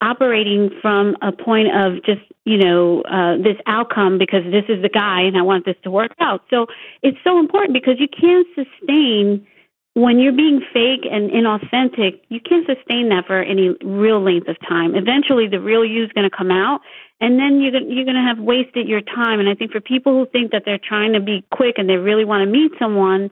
operating 0.01 0.69
from 0.81 1.17
a 1.21 1.31
point 1.31 1.75
of 1.75 2.03
just 2.03 2.21
you 2.45 2.57
know 2.57 3.01
uh, 3.01 3.37
this 3.37 3.57
outcome 3.65 4.17
because 4.17 4.43
this 4.51 4.65
is 4.69 4.81
the 4.81 4.89
guy 4.89 5.21
and 5.21 5.37
I 5.37 5.41
want 5.41 5.65
this 5.65 5.75
to 5.83 5.91
work 5.91 6.11
out. 6.19 6.43
So 6.49 6.67
it's 7.01 7.17
so 7.23 7.39
important 7.39 7.73
because 7.73 7.95
you 7.99 8.07
can't 8.07 8.47
sustain 8.55 9.45
when 9.93 10.19
you're 10.19 10.33
being 10.33 10.61
fake 10.71 11.07
and 11.09 11.31
inauthentic. 11.31 12.21
You 12.29 12.39
can't 12.39 12.67
sustain 12.67 13.09
that 13.09 13.25
for 13.25 13.41
any 13.41 13.69
real 13.83 14.21
length 14.21 14.47
of 14.47 14.57
time. 14.67 14.95
Eventually, 14.95 15.47
the 15.47 15.59
real 15.59 15.83
you 15.83 16.03
is 16.03 16.11
going 16.11 16.29
to 16.29 16.35
come 16.35 16.51
out, 16.51 16.81
and 17.19 17.39
then 17.39 17.61
you're 17.61 17.73
you're 17.81 18.05
going 18.05 18.15
to 18.15 18.21
have 18.21 18.39
wasted 18.39 18.87
your 18.87 19.01
time. 19.01 19.39
And 19.39 19.49
I 19.49 19.55
think 19.55 19.71
for 19.71 19.81
people 19.81 20.13
who 20.13 20.25
think 20.31 20.51
that 20.51 20.63
they're 20.65 20.79
trying 20.79 21.13
to 21.13 21.19
be 21.19 21.43
quick 21.51 21.75
and 21.77 21.89
they 21.89 21.97
really 21.97 22.25
want 22.25 22.45
to 22.45 22.51
meet 22.51 22.71
someone 22.79 23.31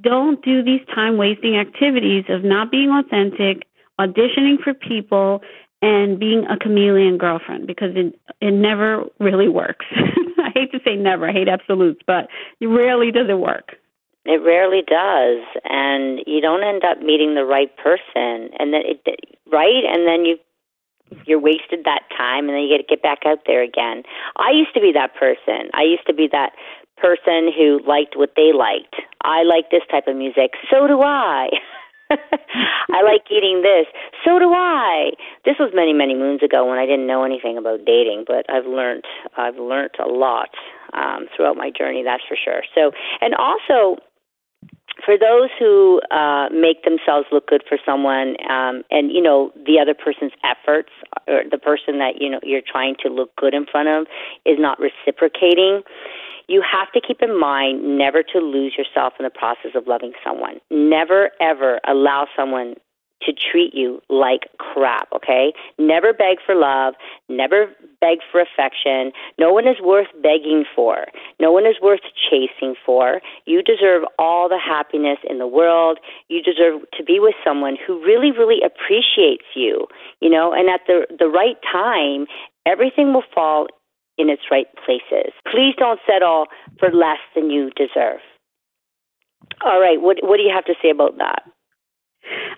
don't 0.00 0.44
do 0.44 0.62
these 0.62 0.80
time 0.94 1.16
wasting 1.16 1.56
activities 1.56 2.24
of 2.28 2.44
not 2.44 2.70
being 2.70 2.90
authentic, 2.90 3.66
auditioning 4.00 4.60
for 4.62 4.74
people, 4.74 5.40
and 5.84 6.18
being 6.18 6.46
a 6.46 6.56
chameleon 6.56 7.18
girlfriend 7.18 7.66
because 7.66 7.90
it 7.94 8.18
it 8.40 8.52
never 8.52 9.04
really 9.20 9.48
works. 9.48 9.84
I 10.38 10.50
hate 10.54 10.72
to 10.72 10.80
say 10.84 10.96
never, 10.96 11.28
I 11.28 11.32
hate 11.32 11.48
absolutes, 11.48 12.00
but 12.06 12.28
it 12.60 12.66
rarely 12.66 13.10
does 13.10 13.28
it 13.28 13.38
work. 13.38 13.76
It 14.24 14.40
rarely 14.40 14.80
does, 14.80 15.44
and 15.64 16.20
you 16.26 16.40
don't 16.40 16.64
end 16.64 16.82
up 16.82 17.00
meeting 17.00 17.34
the 17.34 17.44
right 17.44 17.70
person, 17.76 18.48
and 18.58 18.72
then 18.72 18.80
it 18.82 19.04
right, 19.52 19.84
and 19.84 20.08
then 20.08 20.24
you 20.24 20.38
you're 21.26 21.38
wasted 21.38 21.84
that 21.84 22.08
time, 22.16 22.48
and 22.48 22.56
then 22.56 22.62
you 22.62 22.70
get 22.70 22.88
to 22.88 22.88
get 22.88 23.02
back 23.02 23.26
out 23.26 23.40
there 23.46 23.62
again. 23.62 24.02
I 24.36 24.50
used 24.50 24.72
to 24.74 24.80
be 24.80 24.92
that 24.92 25.14
person. 25.14 25.68
I 25.74 25.82
used 25.82 26.06
to 26.06 26.14
be 26.14 26.28
that 26.32 26.52
person 26.96 27.52
who 27.52 27.80
liked 27.86 28.16
what 28.16 28.32
they 28.36 28.52
liked. 28.56 28.96
I 29.22 29.42
like 29.42 29.70
this 29.70 29.84
type 29.90 30.08
of 30.08 30.16
music. 30.16 30.52
So 30.70 30.86
do 30.86 31.02
I. 31.02 31.48
I 32.90 33.02
like 33.02 33.24
eating 33.30 33.62
this. 33.62 33.86
So 34.24 34.38
do 34.38 34.52
I. 34.52 35.10
This 35.44 35.56
was 35.58 35.70
many, 35.74 35.92
many 35.92 36.14
moons 36.14 36.42
ago 36.42 36.68
when 36.68 36.78
I 36.78 36.86
didn't 36.86 37.06
know 37.06 37.24
anything 37.24 37.58
about 37.58 37.84
dating, 37.84 38.24
but 38.26 38.48
I've 38.48 38.66
learned 38.66 39.04
I've 39.36 39.56
learned 39.56 39.96
a 39.98 40.08
lot 40.08 40.50
um, 40.92 41.26
throughout 41.34 41.56
my 41.56 41.70
journey. 41.70 42.02
That's 42.04 42.22
for 42.28 42.36
sure. 42.36 42.62
So, 42.74 42.92
and 43.20 43.34
also 43.34 44.00
for 45.04 45.18
those 45.18 45.50
who 45.58 46.00
uh, 46.10 46.48
make 46.50 46.84
themselves 46.84 47.26
look 47.32 47.48
good 47.48 47.62
for 47.68 47.78
someone, 47.84 48.36
um, 48.48 48.84
and 48.90 49.10
you 49.10 49.20
know 49.20 49.52
the 49.54 49.78
other 49.80 49.94
person's 49.94 50.32
efforts, 50.44 50.90
or 51.26 51.42
the 51.50 51.58
person 51.58 51.98
that 51.98 52.20
you 52.20 52.30
know 52.30 52.40
you're 52.42 52.64
trying 52.64 52.96
to 53.02 53.08
look 53.08 53.34
good 53.36 53.54
in 53.54 53.66
front 53.66 53.88
of, 53.88 54.06
is 54.46 54.58
not 54.58 54.78
reciprocating 54.78 55.82
you 56.48 56.62
have 56.62 56.90
to 56.92 57.00
keep 57.00 57.22
in 57.22 57.38
mind 57.38 57.98
never 57.98 58.22
to 58.22 58.38
lose 58.38 58.74
yourself 58.76 59.14
in 59.18 59.24
the 59.24 59.30
process 59.30 59.72
of 59.74 59.86
loving 59.86 60.12
someone. 60.24 60.60
Never, 60.70 61.30
ever 61.40 61.80
allow 61.86 62.26
someone 62.36 62.74
to 63.22 63.32
treat 63.32 63.74
you 63.74 64.00
like 64.08 64.48
crap, 64.58 65.08
okay? 65.14 65.52
Never 65.78 66.12
beg 66.12 66.38
for 66.44 66.54
love, 66.54 66.94
never 67.28 67.66
beg 68.00 68.18
for 68.30 68.40
affection. 68.40 69.12
No 69.38 69.52
one 69.52 69.66
is 69.66 69.76
worth 69.82 70.08
begging 70.22 70.64
for. 70.74 71.06
No 71.40 71.50
one 71.50 71.64
is 71.64 71.76
worth 71.82 72.00
chasing 72.30 72.74
for. 72.84 73.20
You 73.46 73.62
deserve 73.62 74.02
all 74.18 74.48
the 74.48 74.58
happiness 74.58 75.18
in 75.28 75.38
the 75.38 75.46
world. 75.46 75.98
You 76.28 76.42
deserve 76.42 76.82
to 76.98 77.04
be 77.04 77.18
with 77.18 77.34
someone 77.44 77.76
who 77.86 78.04
really 78.04 78.30
really 78.30 78.60
appreciates 78.64 79.44
you, 79.54 79.86
you 80.20 80.28
know, 80.28 80.52
and 80.52 80.68
at 80.68 80.80
the 80.86 81.06
the 81.18 81.28
right 81.28 81.56
time, 81.70 82.26
everything 82.66 83.12
will 83.12 83.24
fall 83.34 83.68
in 84.18 84.30
its 84.30 84.42
right 84.50 84.66
places. 84.84 85.32
Please 85.50 85.74
don't 85.78 86.00
settle 86.06 86.46
for 86.78 86.90
less 86.90 87.18
than 87.34 87.50
you 87.50 87.70
deserve. 87.70 88.20
All 89.64 89.80
right, 89.80 90.00
what 90.00 90.18
what 90.22 90.38
do 90.38 90.42
you 90.42 90.52
have 90.54 90.64
to 90.66 90.74
say 90.82 90.90
about 90.90 91.18
that? 91.18 91.42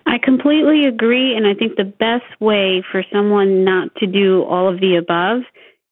I 0.05 0.17
completely 0.23 0.85
agree, 0.85 1.35
and 1.35 1.45
I 1.45 1.53
think 1.53 1.75
the 1.75 1.83
best 1.83 2.39
way 2.39 2.83
for 2.89 3.03
someone 3.11 3.65
not 3.65 3.93
to 3.97 4.07
do 4.07 4.43
all 4.43 4.71
of 4.71 4.79
the 4.79 4.95
above 4.95 5.41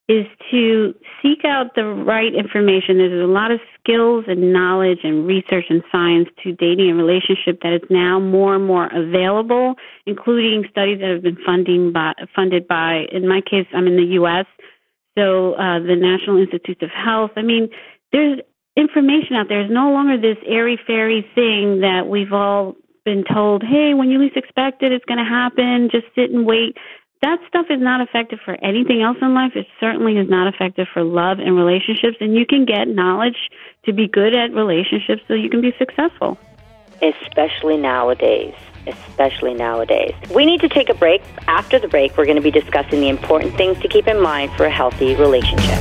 is 0.07 0.25
to 0.51 0.93
seek 1.21 1.43
out 1.45 1.73
the 1.75 1.83
right 1.83 2.33
information. 2.35 2.97
There's 2.97 3.23
a 3.23 3.31
lot 3.31 3.49
of 3.49 3.59
skills 3.79 4.25
and 4.27 4.53
knowledge 4.53 4.99
and 5.03 5.25
research 5.25 5.65
and 5.69 5.81
science 5.91 6.29
to 6.43 6.53
dating 6.53 6.91
and 6.91 6.97
relationship 6.97 7.61
that 7.63 7.73
is 7.73 7.81
now 7.89 8.19
more 8.19 8.55
and 8.55 8.65
more 8.65 8.87
available, 8.93 9.73
including 10.05 10.65
studies 10.69 10.99
that 10.99 11.09
have 11.09 11.23
been 11.23 11.39
funding 11.43 11.91
by, 11.91 12.13
funded 12.35 12.67
by, 12.67 13.05
in 13.11 13.27
my 13.27 13.41
case, 13.41 13.65
I'm 13.73 13.87
in 13.87 13.95
the 13.95 14.13
U.S., 14.21 14.45
so 15.17 15.53
uh, 15.53 15.79
the 15.79 15.95
National 15.95 16.37
Institutes 16.37 16.81
of 16.83 16.89
Health. 16.89 17.31
I 17.35 17.41
mean, 17.41 17.69
there's 18.11 18.39
information 18.75 19.35
out 19.35 19.47
there. 19.47 19.61
It's 19.61 19.71
no 19.71 19.91
longer 19.91 20.19
this 20.19 20.37
airy 20.45 20.79
fairy 20.85 21.25
thing 21.33 21.81
that 21.81 22.07
we've 22.07 22.33
all 22.33 22.75
been 23.05 23.23
told, 23.23 23.63
hey, 23.63 23.93
when 23.93 24.09
you 24.09 24.19
least 24.19 24.35
expect 24.35 24.83
it, 24.83 24.91
it's 24.91 25.05
going 25.05 25.19
to 25.19 25.23
happen. 25.23 25.89
Just 25.91 26.07
sit 26.15 26.31
and 26.31 26.45
wait. 26.45 26.75
That 27.21 27.39
stuff 27.47 27.67
is 27.69 27.79
not 27.79 28.01
effective 28.01 28.39
for 28.43 28.57
anything 28.63 29.01
else 29.01 29.17
in 29.21 29.33
life. 29.33 29.53
It 29.55 29.67
certainly 29.79 30.17
is 30.17 30.29
not 30.29 30.53
effective 30.53 30.87
for 30.93 31.03
love 31.03 31.39
and 31.39 31.55
relationships. 31.55 32.17
And 32.19 32.35
you 32.35 32.45
can 32.45 32.65
get 32.65 32.87
knowledge 32.87 33.49
to 33.85 33.93
be 33.93 34.07
good 34.07 34.35
at 34.35 34.53
relationships 34.53 35.21
so 35.27 35.33
you 35.33 35.49
can 35.49 35.61
be 35.61 35.73
successful. 35.77 36.37
especially 37.01 37.77
nowadays. 37.77 38.53
Especially 38.87 39.53
nowadays. 39.53 40.13
We 40.33 40.45
need 40.45 40.61
to 40.61 40.69
take 40.69 40.89
a 40.89 40.93
break. 40.93 41.21
After 41.47 41.79
the 41.79 41.87
break, 41.87 42.17
we're 42.17 42.25
going 42.25 42.35
to 42.37 42.41
be 42.41 42.51
discussing 42.51 43.01
the 43.01 43.09
important 43.09 43.55
things 43.55 43.79
to 43.79 43.87
keep 43.87 44.07
in 44.07 44.21
mind 44.21 44.51
for 44.53 44.65
a 44.65 44.69
healthy 44.69 45.15
relationship. 45.15 45.79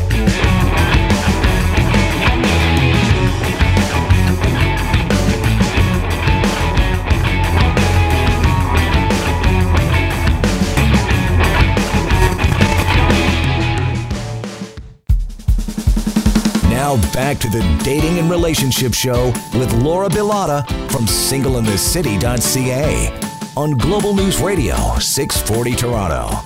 Now 16.94 17.12
back 17.12 17.38
to 17.38 17.48
the 17.48 17.62
Dating 17.82 18.20
and 18.20 18.30
Relationship 18.30 18.94
Show 18.94 19.32
with 19.58 19.72
Laura 19.82 20.08
Bilotta 20.08 20.64
from 20.92 21.06
singleinthecity.ca 21.06 23.52
on 23.56 23.76
Global 23.78 24.14
News 24.14 24.40
Radio 24.40 24.76
640 25.00 25.74
Toronto. 25.74 26.38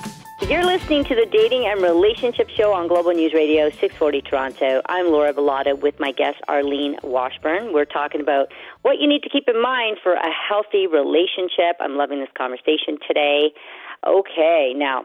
You're 0.49 0.65
listening 0.65 1.05
to 1.05 1.15
the 1.15 1.27
Dating 1.27 1.67
and 1.67 1.83
Relationship 1.83 2.49
Show 2.49 2.73
on 2.73 2.89
Global 2.89 3.13
News 3.13 3.35
Radio 3.35 3.69
640 3.69 4.23
Toronto. 4.23 4.81
I'm 4.87 5.09
Laura 5.09 5.35
Bilotta 5.35 5.79
with 5.79 6.01
my 6.01 6.13
guest 6.13 6.39
Arlene 6.49 6.97
Washburn. 7.03 7.75
We're 7.75 7.85
talking 7.85 8.23
about 8.23 8.51
what 8.81 8.99
you 8.99 9.07
need 9.07 9.23
to 9.25 9.29
keep 9.29 9.49
in 9.49 9.61
mind 9.61 9.99
for 10.03 10.15
a 10.15 10.33
healthy 10.33 10.87
relationship. 10.87 11.77
I'm 11.79 11.99
loving 11.99 12.21
this 12.21 12.31
conversation 12.35 12.97
today. 13.07 13.53
Okay, 14.07 14.73
now 14.75 15.05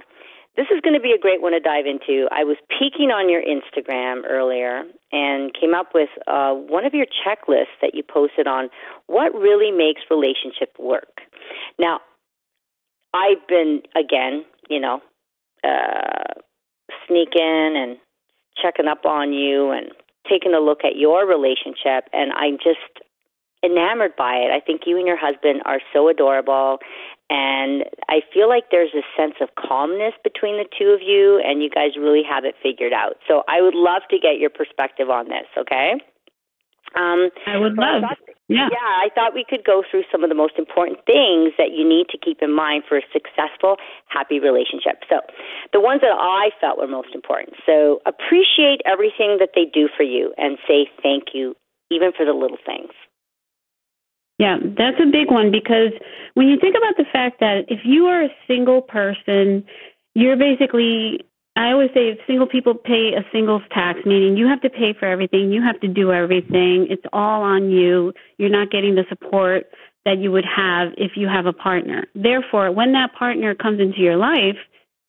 this 0.56 0.68
is 0.74 0.82
going 0.82 0.94
to 0.94 1.02
be 1.02 1.12
a 1.12 1.20
great 1.20 1.42
one 1.42 1.54
to 1.54 1.60
dive 1.60 1.86
into. 1.86 2.28
I 2.32 2.44
was 2.44 2.58
peeking 2.70 3.10
on 3.10 3.30
your 3.30 3.42
Instagram 3.42 4.22
earlier 4.30 4.84
and 5.12 5.52
came 5.54 5.74
up 5.74 5.94
with 5.96 6.10
uh, 6.28 6.54
one 6.54 6.86
of 6.86 6.94
your 6.94 7.08
checklists 7.08 7.74
that 7.82 7.96
you 7.96 8.04
posted 8.04 8.48
on 8.48 8.70
what 9.08 9.34
really 9.34 9.72
makes 9.72 10.02
relationship 10.12 10.76
work. 10.78 11.22
Now, 11.80 12.02
I've 13.14 13.46
been 13.48 13.82
again, 13.96 14.46
you 14.70 14.80
know, 14.80 15.02
uh, 15.64 16.40
sneaking 17.08 17.74
and 17.76 17.98
checking 18.62 18.88
up 18.88 19.06
on 19.06 19.34
you 19.34 19.72
and 19.72 19.90
taking 20.30 20.54
a 20.54 20.60
look 20.60 20.80
at 20.84 20.96
your 20.96 21.28
relationship, 21.28 22.10
and 22.14 22.32
I'm 22.34 22.58
just 22.58 23.04
enamored 23.64 24.16
by 24.16 24.36
it. 24.36 24.52
I 24.52 24.60
think 24.60 24.82
you 24.86 24.98
and 24.98 25.08
your 25.08 25.18
husband 25.18 25.62
are 25.66 25.80
so 25.94 26.10
adorable, 26.10 26.80
and 27.34 27.84
I 28.10 28.22
feel 28.32 28.48
like 28.48 28.70
there's 28.70 28.94
a 28.94 29.02
sense 29.18 29.34
of 29.42 29.50
calmness 29.58 30.14
between 30.24 30.62
the 30.62 30.70
two 30.70 30.94
of 30.94 31.02
you, 31.02 31.42
and 31.42 31.64
you 31.64 31.70
guys 31.70 31.98
really 31.98 32.22
have 32.22 32.46
it 32.46 32.54
figured 32.62 32.94
out. 32.94 33.18
So 33.28 33.42
I 33.50 33.60
would 33.60 33.74
love 33.74 34.04
to 34.12 34.20
get 34.22 34.38
your 34.38 34.52
perspective 34.52 35.10
on 35.10 35.30
this, 35.30 35.50
okay? 35.58 35.98
Um, 36.94 37.34
I 37.48 37.58
would 37.58 37.74
love. 37.74 38.06
I 38.06 38.14
thought, 38.14 38.22
yeah. 38.50 38.70
Yeah, 38.70 38.86
I 38.86 39.10
thought 39.16 39.34
we 39.34 39.44
could 39.50 39.66
go 39.66 39.82
through 39.90 40.04
some 40.12 40.22
of 40.22 40.30
the 40.30 40.38
most 40.38 40.62
important 40.62 41.00
things 41.10 41.58
that 41.58 41.74
you 41.74 41.82
need 41.82 42.06
to 42.14 42.20
keep 42.22 42.44
in 42.44 42.54
mind 42.54 42.84
for 42.88 43.02
a 43.02 43.06
successful, 43.10 43.78
happy 44.14 44.38
relationship. 44.38 45.02
So, 45.10 45.26
the 45.74 45.82
ones 45.82 46.02
that 46.02 46.14
I 46.14 46.54
felt 46.62 46.78
were 46.78 46.86
most 46.86 47.16
important. 47.16 47.58
So, 47.66 47.98
appreciate 48.06 48.86
everything 48.86 49.42
that 49.42 49.58
they 49.58 49.66
do 49.66 49.90
for 49.90 50.04
you 50.04 50.38
and 50.38 50.60
say 50.68 50.86
thank 51.02 51.34
you, 51.34 51.56
even 51.90 52.12
for 52.14 52.30
the 52.30 52.34
little 52.34 52.62
things. 52.62 52.94
Yeah, 54.40 54.58
that's 54.62 54.98
a 55.00 55.06
big 55.06 55.30
one 55.30 55.52
because 55.52 55.92
when 56.34 56.48
you 56.48 56.58
think 56.60 56.76
about 56.76 56.98
the 56.98 57.06
fact 57.12 57.40
that 57.40 57.66
if 57.68 57.82
you 57.86 58.06
are 58.06 58.24
a 58.24 58.30
single 58.48 58.82
person, 58.82 59.64
you're 60.16 60.38
basically 60.38 61.22
I 61.56 61.72
always 61.72 61.92
say 61.94 62.10
if 62.10 62.18
single 62.26 62.48
people 62.48 62.74
pay 62.74 63.14
a 63.14 63.24
singles 63.32 63.62
tax, 63.72 64.00
meaning 64.06 64.38
you 64.38 64.48
have 64.48 64.62
to 64.62 64.72
pay 64.72 64.94
for 64.94 65.06
everything, 65.06 65.52
you 65.52 65.62
have 65.62 65.80
to 65.82 65.88
do 65.88 66.12
everything, 66.12 66.88
it's 66.90 67.06
all 67.14 67.44
on 67.44 67.70
you. 67.70 68.12
You're 68.40 68.50
not 68.50 68.72
getting 68.72 68.96
the 68.96 69.06
support 69.08 69.68
that 70.04 70.18
you 70.18 70.32
would 70.32 70.46
have 70.46 70.94
if 70.98 71.12
you 71.16 71.28
have 71.28 71.46
a 71.46 71.54
partner. 71.54 72.08
Therefore, 72.16 72.72
when 72.72 72.94
that 72.94 73.14
partner 73.14 73.54
comes 73.54 73.80
into 73.80 74.00
your 74.00 74.18
life, 74.18 74.58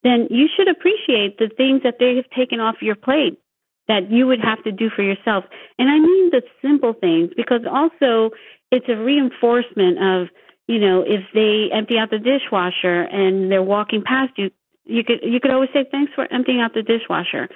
then 0.03 0.29
you 0.31 0.47
should 0.55 0.69
appreciate 0.69 1.39
the 1.39 1.49
things 1.57 1.83
that 1.83 1.97
they 1.99 2.15
have 2.17 2.29
taken 2.37 2.61
off 2.61 2.77
your 2.83 2.95
plate 2.95 3.41
that 3.89 4.11
you 4.11 4.27
would 4.27 4.41
have 4.41 4.63
to 4.65 4.73
do 4.73 4.91
for 4.95 5.03
yourself. 5.03 5.45
And 5.79 5.91
I 5.91 5.99
mean 5.99 6.31
the 6.31 6.43
simple 6.63 6.93
things 6.93 7.31
because 7.37 7.63
also 7.71 8.31
it's 8.75 8.89
a 8.89 8.97
reinforcement 8.97 9.99
of 10.03 10.29
you 10.67 10.79
know 10.79 11.03
if 11.07 11.23
they 11.33 11.69
empty 11.73 11.99
out 11.99 12.11
the 12.11 12.19
dishwasher 12.19 13.03
and 13.03 13.51
they're 13.51 13.63
walking 13.63 14.03
past 14.03 14.33
you 14.37 14.51
you 14.85 15.03
could 15.05 15.21
you 15.23 15.41
could 15.41 15.51
always 15.51 15.71
say 15.73 15.85
thanks 15.91 16.13
for 16.15 16.31
emptying 16.33 16.61
out 16.61 16.75
the 16.75 16.83
dishwasher. 16.83 17.49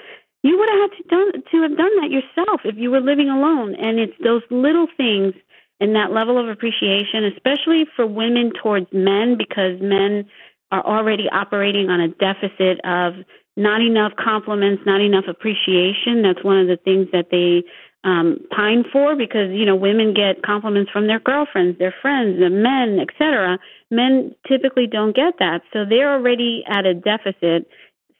You 0.42 0.58
would 0.58 0.68
have 0.70 0.78
had 0.78 0.96
to 0.96 1.02
done 1.08 1.42
to 1.50 1.62
have 1.62 1.76
done 1.76 2.00
that 2.00 2.10
yourself 2.10 2.60
if 2.64 2.76
you 2.76 2.90
were 2.90 3.00
living 3.00 3.28
alone 3.28 3.74
and 3.74 3.98
it's 3.98 4.14
those 4.22 4.42
little 4.50 4.86
things 4.96 5.34
and 5.80 5.94
that 5.94 6.12
level 6.12 6.38
of 6.38 6.48
appreciation 6.48 7.24
especially 7.24 7.86
for 7.96 8.06
women 8.06 8.52
towards 8.62 8.86
men 8.92 9.36
because 9.36 9.80
men 9.80 10.26
are 10.70 10.84
already 10.84 11.28
operating 11.30 11.88
on 11.88 12.00
a 12.00 12.08
deficit 12.08 12.80
of 12.84 13.14
not 13.56 13.80
enough 13.80 14.12
compliments 14.16 14.82
not 14.86 15.00
enough 15.00 15.24
appreciation. 15.28 16.22
That's 16.22 16.42
one 16.44 16.58
of 16.58 16.68
the 16.68 16.78
things 16.82 17.08
that 17.12 17.26
they 17.30 17.64
um, 18.04 18.38
pine 18.54 18.84
for 18.92 19.16
because 19.16 19.50
you 19.50 19.66
know 19.66 19.74
women 19.74 20.14
get 20.14 20.42
compliments 20.42 20.90
from 20.90 21.06
their 21.06 21.18
girlfriends, 21.18 21.78
their 21.78 21.94
friends, 22.00 22.38
the 22.38 22.50
men, 22.50 22.98
etc. 23.00 23.58
Men 23.90 24.34
typically 24.46 24.86
don't 24.86 25.14
get 25.14 25.34
that, 25.38 25.62
so 25.72 25.84
they're 25.88 26.14
already 26.14 26.64
at 26.68 26.86
a 26.86 26.94
deficit. 26.94 27.68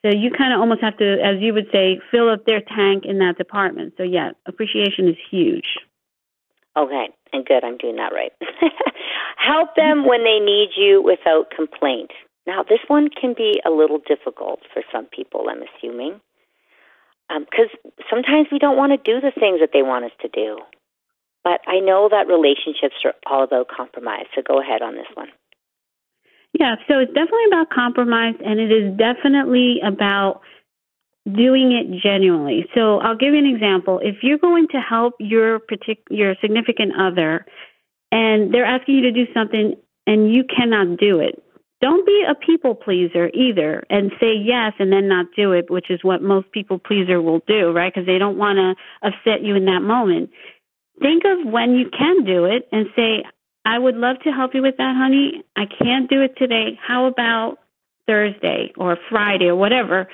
So 0.03 0.15
you 0.15 0.31
kind 0.31 0.55
of 0.55 0.61
almost 0.61 0.81
have 0.81 0.97
to, 0.99 1.19
as 1.23 1.41
you 1.41 1.53
would 1.55 1.67
say, 1.73 2.01
fill 2.11 2.31
up 2.31 2.47
their 2.47 2.61
tank 2.61 3.05
in 3.05 3.19
that 3.19 3.37
department. 3.37 3.95
So 3.97 4.05
yeah, 4.05 4.31
appreciation 4.47 5.09
is 5.09 5.17
huge. 5.31 5.79
Okay, 6.77 7.09
and 7.33 7.45
good, 7.45 7.65
I'm 7.65 7.77
doing 7.79 7.97
that 7.97 8.13
right. 8.13 8.33
Help 9.37 9.75
them 9.75 10.07
when 10.07 10.23
they 10.23 10.39
need 10.39 10.71
you 10.77 11.03
without 11.03 11.51
complaint. 11.55 12.11
Now, 12.47 12.63
this 12.63 12.79
one 12.87 13.09
can 13.11 13.35
be 13.37 13.61
a 13.67 13.71
little 13.71 13.99
difficult 13.99 14.61
for 14.73 14.83
some 14.93 15.07
people, 15.07 15.47
I'm 15.51 15.63
assuming 15.63 16.21
because 17.29 17.69
um, 17.85 17.93
sometimes 18.11 18.49
we 18.51 18.59
don't 18.59 18.77
want 18.77 18.93
to 18.93 18.99
do 18.99 19.21
the 19.21 19.33
things 19.33 19.61
that 19.61 19.71
they 19.73 19.83
want 19.83 20.05
us 20.05 20.13
to 20.23 20.29
do. 20.29 20.59
But 21.45 21.61
I 21.67 21.81
know 21.81 22.09
that 22.11 22.27
relationships 22.27 22.97
are 23.05 23.15
all 23.27 23.45
about 23.45 23.69
compromise. 23.69 24.27
So 24.35 24.43
go 24.47 24.61
ahead 24.61 24.83
on 24.83 24.95
this 24.95 25.07
one. 25.15 25.29
Yeah, 26.59 26.77
so 26.89 26.99
it's 26.99 27.13
definitely 27.13 27.47
about 27.49 27.71
compromise, 27.71 28.35
and 28.45 28.59
it 28.59 28.73
is 28.73 28.97
definitely 28.97 29.81
about 29.85 30.41
doing 31.27 31.73
it 31.73 32.03
genuinely. 32.03 32.67
So 32.75 32.99
I'll 32.99 33.17
give 33.17 33.35
you 33.35 33.39
an 33.39 33.55
example. 33.55 34.01
If 34.03 34.17
you're 34.23 34.39
going 34.39 34.69
to 34.73 34.81
help 34.81 35.15
your 35.21 35.61
partic- 35.61 36.09
your 36.11 36.35
significant 36.41 36.93
other, 36.99 37.45
and 38.11 38.53
they're 38.53 38.65
asking 38.65 38.97
you 38.97 39.03
to 39.03 39.13
do 39.13 39.33
something 39.35 39.75
and 40.07 40.35
you 40.35 40.45
cannot 40.45 40.99
do 40.99 41.21
it, 41.21 41.43
don't 41.81 42.05
be 42.05 42.25
a 42.29 42.35
people 42.35 42.75
pleaser 42.75 43.31
either 43.33 43.85
and 43.89 44.11
say 44.21 44.35
yes 44.35 44.73
and 44.79 44.93
then 44.93 45.07
not 45.09 45.27
do 45.37 45.53
it, 45.53 45.71
which 45.71 45.91
is 45.91 46.03
what 46.03 46.23
most 46.23 46.51
people 46.51 46.79
pleaser 46.79 47.23
will 47.23 47.41
do, 47.47 47.71
right? 47.71 47.93
Because 47.93 48.07
they 48.07 48.19
don't 48.19 48.37
want 48.37 48.59
to 48.59 48.75
upset 49.07 49.45
you 49.45 49.55
in 49.55 49.67
that 49.67 49.81
moment. 49.81 50.31
Think 51.01 51.23
of 51.25 51.47
when 51.47 51.77
you 51.77 51.89
can 51.97 52.25
do 52.25 52.47
it 52.47 52.69
and 52.73 52.87
say, 52.97 53.25
I 53.65 53.79
would 53.79 53.97
love 53.97 54.17
to 54.25 54.31
help 54.31 54.55
you 54.55 54.63
with 54.63 54.77
that, 54.79 54.97
honey. 54.97 55.45
I 55.55 55.67
can't 55.67 56.11
do 56.11 56.23
it 56.23 56.37
today. 56.37 56.79
How 56.85 57.07
about 57.07 57.59
Thursday 58.07 58.73
or 58.77 58.99
Friday 59.09 59.47
or 59.47 59.57
whatever? 59.57 60.09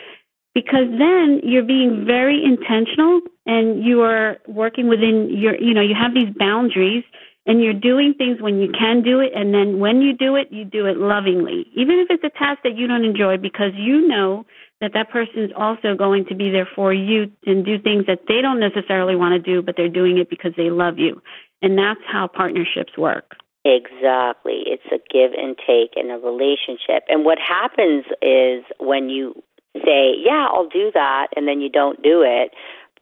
Because 0.54 0.86
then 0.90 1.40
you're 1.42 1.64
being 1.64 2.04
very 2.06 2.44
intentional 2.44 3.20
and 3.46 3.82
you 3.82 4.02
are 4.02 4.38
working 4.46 4.88
within 4.88 5.30
your, 5.30 5.56
you 5.56 5.72
know, 5.72 5.80
you 5.80 5.94
have 5.94 6.14
these 6.14 6.32
boundaries 6.36 7.04
and 7.46 7.62
you're 7.62 7.72
doing 7.72 8.14
things 8.16 8.40
when 8.40 8.60
you 8.60 8.72
can 8.72 9.02
do 9.02 9.20
it 9.20 9.32
and 9.34 9.52
then 9.52 9.78
when 9.78 10.00
you 10.00 10.16
do 10.16 10.36
it 10.36 10.48
you 10.50 10.64
do 10.64 10.86
it 10.86 10.96
lovingly. 10.96 11.66
Even 11.74 11.98
if 11.98 12.08
it's 12.10 12.24
a 12.24 12.38
task 12.38 12.60
that 12.64 12.76
you 12.76 12.86
don't 12.86 13.04
enjoy 13.04 13.36
because 13.36 13.72
you 13.76 14.06
know 14.06 14.44
that 14.80 14.92
that 14.94 15.10
person 15.10 15.42
is 15.42 15.50
also 15.56 15.94
going 15.96 16.26
to 16.26 16.34
be 16.34 16.50
there 16.50 16.68
for 16.74 16.92
you 16.92 17.30
and 17.46 17.64
do 17.64 17.78
things 17.78 18.06
that 18.06 18.20
they 18.28 18.40
don't 18.40 18.60
necessarily 18.60 19.16
want 19.16 19.32
to 19.32 19.38
do 19.38 19.62
but 19.62 19.74
they're 19.76 19.88
doing 19.88 20.18
it 20.18 20.30
because 20.30 20.52
they 20.56 20.70
love 20.70 20.98
you. 20.98 21.20
And 21.62 21.78
that's 21.78 22.00
how 22.06 22.26
partnerships 22.26 22.96
work. 22.98 23.36
Exactly. 23.64 24.64
It's 24.66 24.84
a 24.92 24.98
give 25.10 25.32
and 25.32 25.56
take 25.56 25.96
in 25.96 26.10
a 26.10 26.18
relationship. 26.18 27.04
And 27.08 27.24
what 27.24 27.38
happens 27.38 28.04
is 28.20 28.64
when 28.78 29.08
you 29.08 29.42
say 29.82 30.14
yeah 30.24 30.46
i'll 30.50 30.68
do 30.68 30.90
that 30.94 31.28
and 31.34 31.48
then 31.48 31.60
you 31.60 31.68
don't 31.68 32.02
do 32.02 32.22
it 32.22 32.52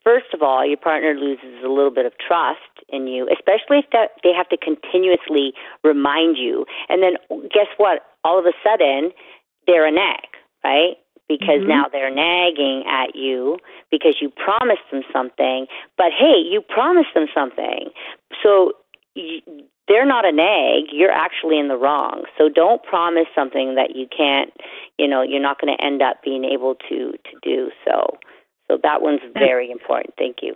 first 0.04 0.26
of 0.32 0.42
all 0.42 0.66
your 0.66 0.78
partner 0.78 1.14
loses 1.14 1.62
a 1.64 1.68
little 1.68 1.90
bit 1.90 2.06
of 2.06 2.12
trust 2.16 2.71
in 2.92 3.06
you, 3.06 3.28
especially 3.32 3.78
if 3.78 3.86
that 3.92 4.10
they 4.22 4.32
have 4.32 4.48
to 4.50 4.56
continuously 4.56 5.52
remind 5.82 6.36
you. 6.36 6.66
And 6.88 7.02
then 7.02 7.14
guess 7.50 7.68
what? 7.76 8.02
All 8.24 8.38
of 8.38 8.46
a 8.46 8.52
sudden, 8.62 9.10
they're 9.66 9.86
a 9.86 9.92
nag, 9.92 10.28
right? 10.62 10.96
Because 11.28 11.60
mm-hmm. 11.60 11.68
now 11.68 11.84
they're 11.90 12.14
nagging 12.14 12.84
at 12.86 13.16
you 13.16 13.58
because 13.90 14.16
you 14.20 14.30
promised 14.30 14.82
them 14.90 15.02
something. 15.12 15.66
But 15.96 16.12
hey, 16.16 16.42
you 16.44 16.60
promised 16.60 17.14
them 17.14 17.26
something. 17.34 17.90
So 18.42 18.72
you, 19.14 19.40
they're 19.88 20.06
not 20.06 20.24
a 20.24 20.32
nag. 20.32 20.92
You're 20.92 21.10
actually 21.10 21.58
in 21.58 21.68
the 21.68 21.76
wrong. 21.76 22.24
So 22.38 22.48
don't 22.48 22.82
promise 22.82 23.26
something 23.34 23.74
that 23.74 23.96
you 23.96 24.06
can't, 24.14 24.52
you 24.98 25.08
know, 25.08 25.22
you're 25.22 25.42
not 25.42 25.60
going 25.60 25.76
to 25.76 25.84
end 25.84 26.02
up 26.02 26.22
being 26.24 26.44
able 26.44 26.76
to 26.88 27.12
to 27.12 27.38
do. 27.42 27.70
So 27.84 28.18
so 28.68 28.78
that 28.82 29.02
one's 29.02 29.20
very 29.34 29.70
important. 29.70 30.14
Thank 30.16 30.36
you. 30.42 30.54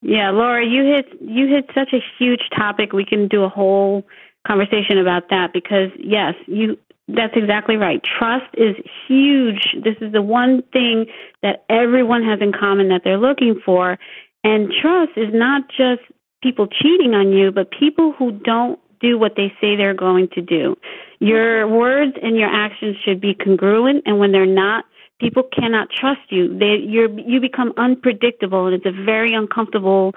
Yeah, 0.00 0.30
Laura, 0.30 0.64
you 0.64 0.84
hit 0.84 1.06
you 1.20 1.48
hit 1.48 1.70
such 1.74 1.92
a 1.92 1.98
huge 2.18 2.42
topic. 2.56 2.92
We 2.92 3.04
can 3.04 3.28
do 3.28 3.42
a 3.42 3.48
whole 3.48 4.06
conversation 4.46 4.98
about 4.98 5.30
that 5.30 5.52
because 5.52 5.90
yes, 5.98 6.34
you 6.46 6.78
that's 7.08 7.32
exactly 7.34 7.76
right. 7.76 8.02
Trust 8.02 8.54
is 8.54 8.76
huge. 9.06 9.74
This 9.82 9.96
is 10.00 10.12
the 10.12 10.22
one 10.22 10.62
thing 10.72 11.06
that 11.42 11.64
everyone 11.68 12.22
has 12.24 12.40
in 12.40 12.52
common 12.52 12.88
that 12.90 13.00
they're 13.02 13.18
looking 13.18 13.60
for. 13.64 13.98
And 14.44 14.70
trust 14.70 15.12
is 15.16 15.32
not 15.32 15.68
just 15.68 16.02
people 16.42 16.66
cheating 16.66 17.14
on 17.14 17.32
you, 17.32 17.50
but 17.50 17.70
people 17.70 18.12
who 18.12 18.32
don't 18.32 18.78
do 19.00 19.18
what 19.18 19.34
they 19.36 19.52
say 19.60 19.74
they're 19.74 19.94
going 19.94 20.28
to 20.34 20.42
do. 20.42 20.76
Your 21.18 21.66
words 21.66 22.12
and 22.22 22.36
your 22.36 22.48
actions 22.48 22.96
should 23.04 23.20
be 23.20 23.34
congruent, 23.34 24.02
and 24.06 24.18
when 24.18 24.32
they're 24.32 24.46
not, 24.46 24.84
people 25.20 25.42
cannot 25.42 25.88
trust 25.90 26.20
you. 26.30 26.58
They 26.58 26.76
you 26.76 27.16
you 27.26 27.40
become 27.40 27.72
unpredictable, 27.76 28.66
and 28.66 28.74
it's 28.74 28.86
a 28.86 29.04
very 29.04 29.34
uncomfortable 29.34 30.14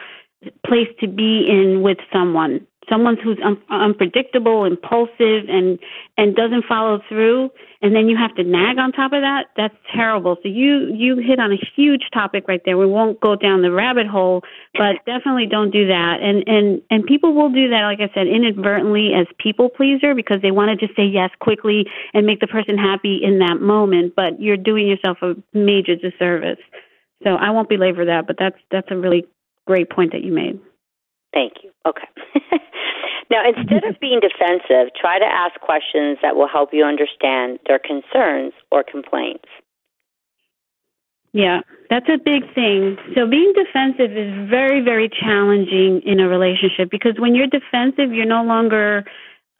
place 0.65 0.89
to 1.00 1.08
be 1.08 1.48
in 1.48 1.81
with 1.81 1.98
someone 2.12 2.65
someone 2.92 3.18
who's 3.24 3.38
un- 3.44 3.62
unpredictable, 3.70 4.66
impulsive, 4.66 5.48
and 5.48 5.80
and 6.18 6.36
doesn't 6.36 6.66
follow 6.68 7.00
through, 7.08 7.50
and 7.82 7.96
then 7.96 8.10
you 8.10 8.18
have 8.18 8.36
to 8.36 8.44
nag 8.44 8.78
on 8.78 8.92
top 8.92 9.14
of 9.14 9.22
that. 9.22 9.46
That's 9.56 9.76
terrible. 9.96 10.36
So 10.44 10.50
you 10.50 10.92
you 10.94 11.18
hit 11.18 11.40
on 11.40 11.52
a 11.52 11.60
huge 11.76 12.04
topic 12.14 12.46
right 12.48 12.62
there. 12.66 12.78
We 12.78 12.86
won't 12.86 13.20
go 13.22 13.36
down 13.36 13.62
the 13.62 13.72
rabbit 13.72 14.08
hole, 14.08 14.42
but 14.74 14.98
definitely 15.06 15.48
don't 15.50 15.72
do 15.72 15.88
that. 15.88 16.18
And 16.22 16.44
and 16.48 16.82
and 16.90 17.06
people 17.06 17.34
will 17.34 17.52
do 17.52 17.70
that, 17.70 17.84
like 17.84 18.00
I 18.00 18.14
said, 18.14 18.28
inadvertently 18.28 19.12
as 19.14 19.28
people 19.40 19.70
pleaser 19.70 20.14
because 20.14 20.42
they 20.42 20.52
want 20.52 20.78
to 20.78 20.86
just 20.86 20.98
say 20.98 21.06
yes 21.06 21.30
quickly 21.40 21.86
and 22.14 22.26
make 22.26 22.42
the 22.42 22.48
person 22.48 22.78
happy 22.78 23.20
in 23.24 23.40
that 23.40 23.62
moment. 23.62 24.14
But 24.16 24.42
you're 24.42 24.58
doing 24.58 24.88
yourself 24.88 25.18
a 25.22 25.36
major 25.54 25.96
disservice. 25.96 26.60
So 27.24 27.36
I 27.36 27.52
won't 27.52 27.70
belabor 27.70 28.06
that, 28.06 28.28
but 28.28 28.36
that's 28.38 28.58
that's 28.72 28.88
a 28.92 28.98
really 28.98 29.26
great 29.68 29.90
point 29.90 30.12
that 30.12 30.24
you 30.24 30.34
made. 30.34 30.60
Thank 31.34 31.64
you. 31.64 31.72
Okay. 31.86 32.08
now, 33.32 33.44
instead 33.48 33.84
of 33.86 34.00
being 34.00 34.20
defensive, 34.20 34.94
try 35.00 35.20
to 35.20 35.26
ask 35.26 35.60
questions 35.62 36.18
that 36.22 36.36
will 36.36 36.48
help 36.48 36.70
you 36.74 36.84
understand 36.84 37.60
their 37.68 37.80
concerns 37.80 38.54
or 38.72 38.84
complaints. 38.84 39.48
Yeah, 41.34 41.62
that's 41.90 42.10
a 42.10 42.18
big 42.18 42.54
thing. 42.54 42.98
So 43.16 43.26
being 43.26 43.54
defensive 43.56 44.12
is 44.18 44.50
very, 44.50 44.82
very 44.82 45.10
challenging 45.10 46.02
in 46.06 46.20
a 46.20 46.28
relationship 46.28 46.92
because 46.92 47.14
when 47.18 47.36
you're 47.36 47.48
defensive, 47.48 48.12
you're 48.12 48.26
no 48.26 48.44
longer 48.44 49.06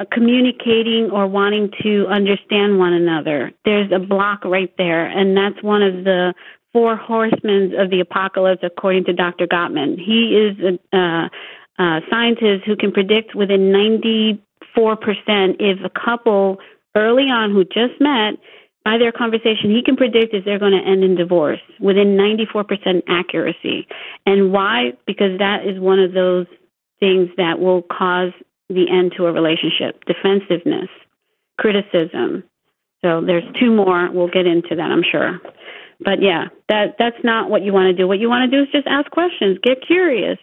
uh, 0.02 0.06
communicating 0.12 1.10
or 1.12 1.28
wanting 1.28 1.72
to 1.82 2.08
understand 2.08 2.78
one 2.78 2.92
another. 2.92 3.54
There's 3.64 3.90
a 3.94 4.00
block 4.00 4.44
right 4.44 4.74
there, 4.78 5.06
and 5.06 5.38
that's 5.38 5.64
one 5.64 5.82
of 5.82 6.04
the 6.04 6.34
four 6.74 6.98
horsemen 6.98 7.74
of 7.78 7.90
the 7.90 8.02
apocalypse, 8.02 8.64
according 8.64 9.06
to 9.06 9.14
Dr. 9.14 9.48
Gottman. 9.48 9.98
He 9.98 10.36
is 10.36 10.58
a, 10.94 10.98
uh, 10.98 11.30
uh, 11.82 12.00
scientists 12.12 12.62
who 12.68 12.76
can 12.76 12.92
predict 12.92 13.34
within 13.34 13.72
94% 13.74 14.38
if 15.60 15.80
a 15.84 15.90
couple 15.90 16.58
early 16.96 17.24
on 17.24 17.52
who 17.52 17.64
just 17.64 18.00
met 18.00 18.38
by 18.86 19.00
their 19.00 19.12
conversation, 19.12 19.72
he 19.72 19.82
can 19.84 19.96
predict 19.96 20.34
if 20.34 20.46
they're 20.46 20.60
going 20.60 20.78
to 20.78 20.88
end 20.88 21.04
in 21.04 21.16
divorce 21.16 21.60
within 21.80 22.18
94% 22.18 23.02
accuracy. 23.08 23.88
And 24.28 24.52
why? 24.54 24.94
Because 25.08 25.40
that 25.40 25.66
is 25.66 25.80
one 25.80 26.00
of 26.00 26.14
those 26.14 26.46
things 27.00 27.30
that 27.38 27.60
will 27.60 27.82
cause 27.82 28.32
the 28.70 28.86
end 28.88 29.14
to 29.18 29.26
a 29.26 29.32
relationship 29.32 30.06
defensiveness, 30.06 30.90
criticism. 31.58 32.44
So 33.02 33.22
there's 33.26 33.44
two 33.60 33.72
more. 33.72 34.10
We'll 34.12 34.30
get 34.30 34.46
into 34.46 34.76
that, 34.76 34.92
I'm 34.92 35.04
sure. 35.10 35.40
But 36.00 36.22
yeah, 36.22 36.46
that 36.70 36.96
that's 37.00 37.24
not 37.24 37.50
what 37.50 37.64
you 37.64 37.74
want 37.74 37.88
to 37.88 37.94
do. 37.94 38.08
What 38.08 38.20
you 38.20 38.30
want 38.30 38.50
to 38.50 38.56
do 38.56 38.64
is 38.64 38.70
just 38.72 38.88
ask 38.88 39.10
questions, 39.10 39.58
get 39.64 39.86
curious, 39.86 40.38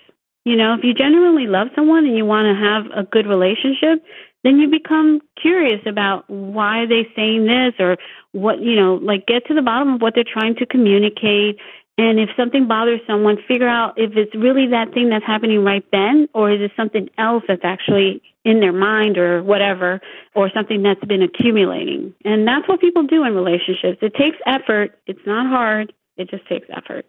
you 0.44 0.56
know, 0.56 0.74
if 0.74 0.80
you 0.82 0.94
genuinely 0.94 1.46
love 1.46 1.68
someone 1.74 2.06
and 2.06 2.16
you 2.16 2.24
want 2.24 2.46
to 2.46 2.54
have 2.54 2.86
a 2.96 3.08
good 3.08 3.26
relationship, 3.26 4.02
then 4.44 4.58
you 4.58 4.68
become 4.68 5.20
curious 5.40 5.80
about 5.86 6.28
why 6.30 6.86
they're 6.86 7.02
they 7.02 7.10
saying 7.16 7.46
this 7.46 7.74
or 7.78 7.96
what, 8.32 8.60
you 8.60 8.76
know, 8.76 8.94
like 8.94 9.26
get 9.26 9.46
to 9.46 9.54
the 9.54 9.62
bottom 9.62 9.94
of 9.94 10.00
what 10.00 10.14
they're 10.14 10.24
trying 10.24 10.54
to 10.56 10.66
communicate. 10.66 11.58
And 11.98 12.20
if 12.20 12.30
something 12.36 12.68
bothers 12.68 13.00
someone, 13.06 13.38
figure 13.48 13.68
out 13.68 13.94
if 13.96 14.12
it's 14.16 14.34
really 14.34 14.68
that 14.68 14.94
thing 14.94 15.10
that's 15.10 15.26
happening 15.26 15.64
right 15.64 15.84
then 15.90 16.28
or 16.32 16.50
is 16.50 16.60
it 16.60 16.70
something 16.76 17.10
else 17.18 17.42
that's 17.48 17.64
actually 17.64 18.22
in 18.44 18.60
their 18.60 18.72
mind 18.72 19.18
or 19.18 19.42
whatever 19.42 20.00
or 20.34 20.50
something 20.54 20.82
that's 20.82 21.04
been 21.04 21.22
accumulating. 21.22 22.14
And 22.24 22.46
that's 22.46 22.66
what 22.68 22.80
people 22.80 23.02
do 23.02 23.24
in 23.24 23.34
relationships. 23.34 23.98
It 24.00 24.14
takes 24.14 24.38
effort. 24.46 24.98
It's 25.06 25.26
not 25.26 25.46
hard. 25.48 25.92
It 26.16 26.30
just 26.30 26.46
takes 26.48 26.66
effort. 26.74 27.04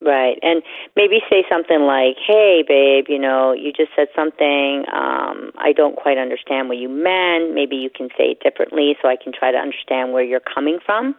Right. 0.00 0.38
And 0.42 0.62
maybe 0.94 1.18
say 1.28 1.44
something 1.50 1.80
like, 1.80 2.16
"Hey, 2.24 2.62
babe, 2.66 3.06
you 3.08 3.18
know, 3.18 3.52
you 3.52 3.72
just 3.72 3.90
said 3.96 4.08
something 4.14 4.84
um 4.92 5.50
I 5.58 5.72
don't 5.74 5.96
quite 5.96 6.18
understand 6.18 6.68
what 6.68 6.78
you 6.78 6.88
meant. 6.88 7.52
Maybe 7.52 7.76
you 7.76 7.90
can 7.90 8.08
say 8.16 8.30
it 8.30 8.40
differently 8.40 8.96
so 9.02 9.08
I 9.08 9.16
can 9.16 9.32
try 9.32 9.50
to 9.50 9.58
understand 9.58 10.12
where 10.12 10.22
you're 10.22 10.40
coming 10.40 10.78
from." 10.84 11.16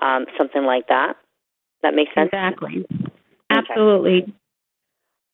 Um 0.00 0.26
something 0.36 0.64
like 0.64 0.88
that. 0.88 1.16
That 1.82 1.94
makes 1.94 2.12
sense? 2.14 2.30
Exactly. 2.32 2.84
Absolutely. 3.50 4.22
Okay. 4.22 4.32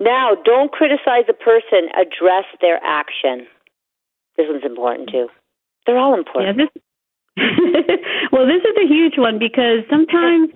Now, 0.01 0.35
don't 0.45 0.73
criticize 0.73 1.25
the 1.29 1.33
person, 1.33 1.89
address 1.95 2.45
their 2.61 2.81
action. 2.83 3.47
This 4.37 4.47
one's 4.49 4.65
important 4.65 5.11
too. 5.11 5.29
They're 5.87 5.99
all 5.99 6.15
important. 6.15 6.59
Yeah, 6.59 6.67
this 6.67 6.83
well, 8.33 8.47
this 8.47 8.61
is 8.61 8.77
a 8.77 8.87
huge 8.87 9.15
one 9.17 9.39
because 9.39 9.89
sometimes 9.89 10.51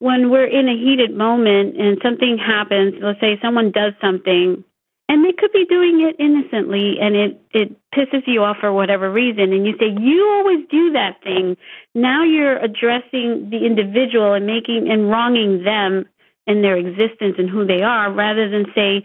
when 0.00 0.30
we're 0.30 0.46
in 0.46 0.68
a 0.68 0.76
heated 0.76 1.16
moment 1.16 1.76
and 1.78 1.98
something 2.02 2.36
happens, 2.38 2.94
let's 3.00 3.20
say 3.20 3.38
someone 3.40 3.70
does 3.70 3.92
something 4.00 4.64
and 5.08 5.24
they 5.24 5.32
could 5.32 5.52
be 5.52 5.66
doing 5.66 6.00
it 6.00 6.16
innocently 6.18 6.96
and 7.00 7.16
it 7.16 7.42
it 7.52 7.76
pisses 7.94 8.22
you 8.26 8.42
off 8.42 8.56
for 8.60 8.72
whatever 8.72 9.10
reason 9.10 9.52
and 9.52 9.66
you 9.66 9.74
say 9.78 9.88
you 10.00 10.26
always 10.32 10.66
do 10.70 10.92
that 10.92 11.22
thing. 11.22 11.56
Now 11.94 12.24
you're 12.24 12.56
addressing 12.58 13.50
the 13.50 13.66
individual 13.66 14.32
and 14.32 14.46
making 14.46 14.88
and 14.90 15.10
wronging 15.10 15.64
them 15.64 16.06
and 16.46 16.64
their 16.64 16.76
existence 16.76 17.36
and 17.38 17.50
who 17.50 17.66
they 17.66 17.82
are 17.82 18.10
rather 18.12 18.48
than 18.48 18.66
say 18.74 19.02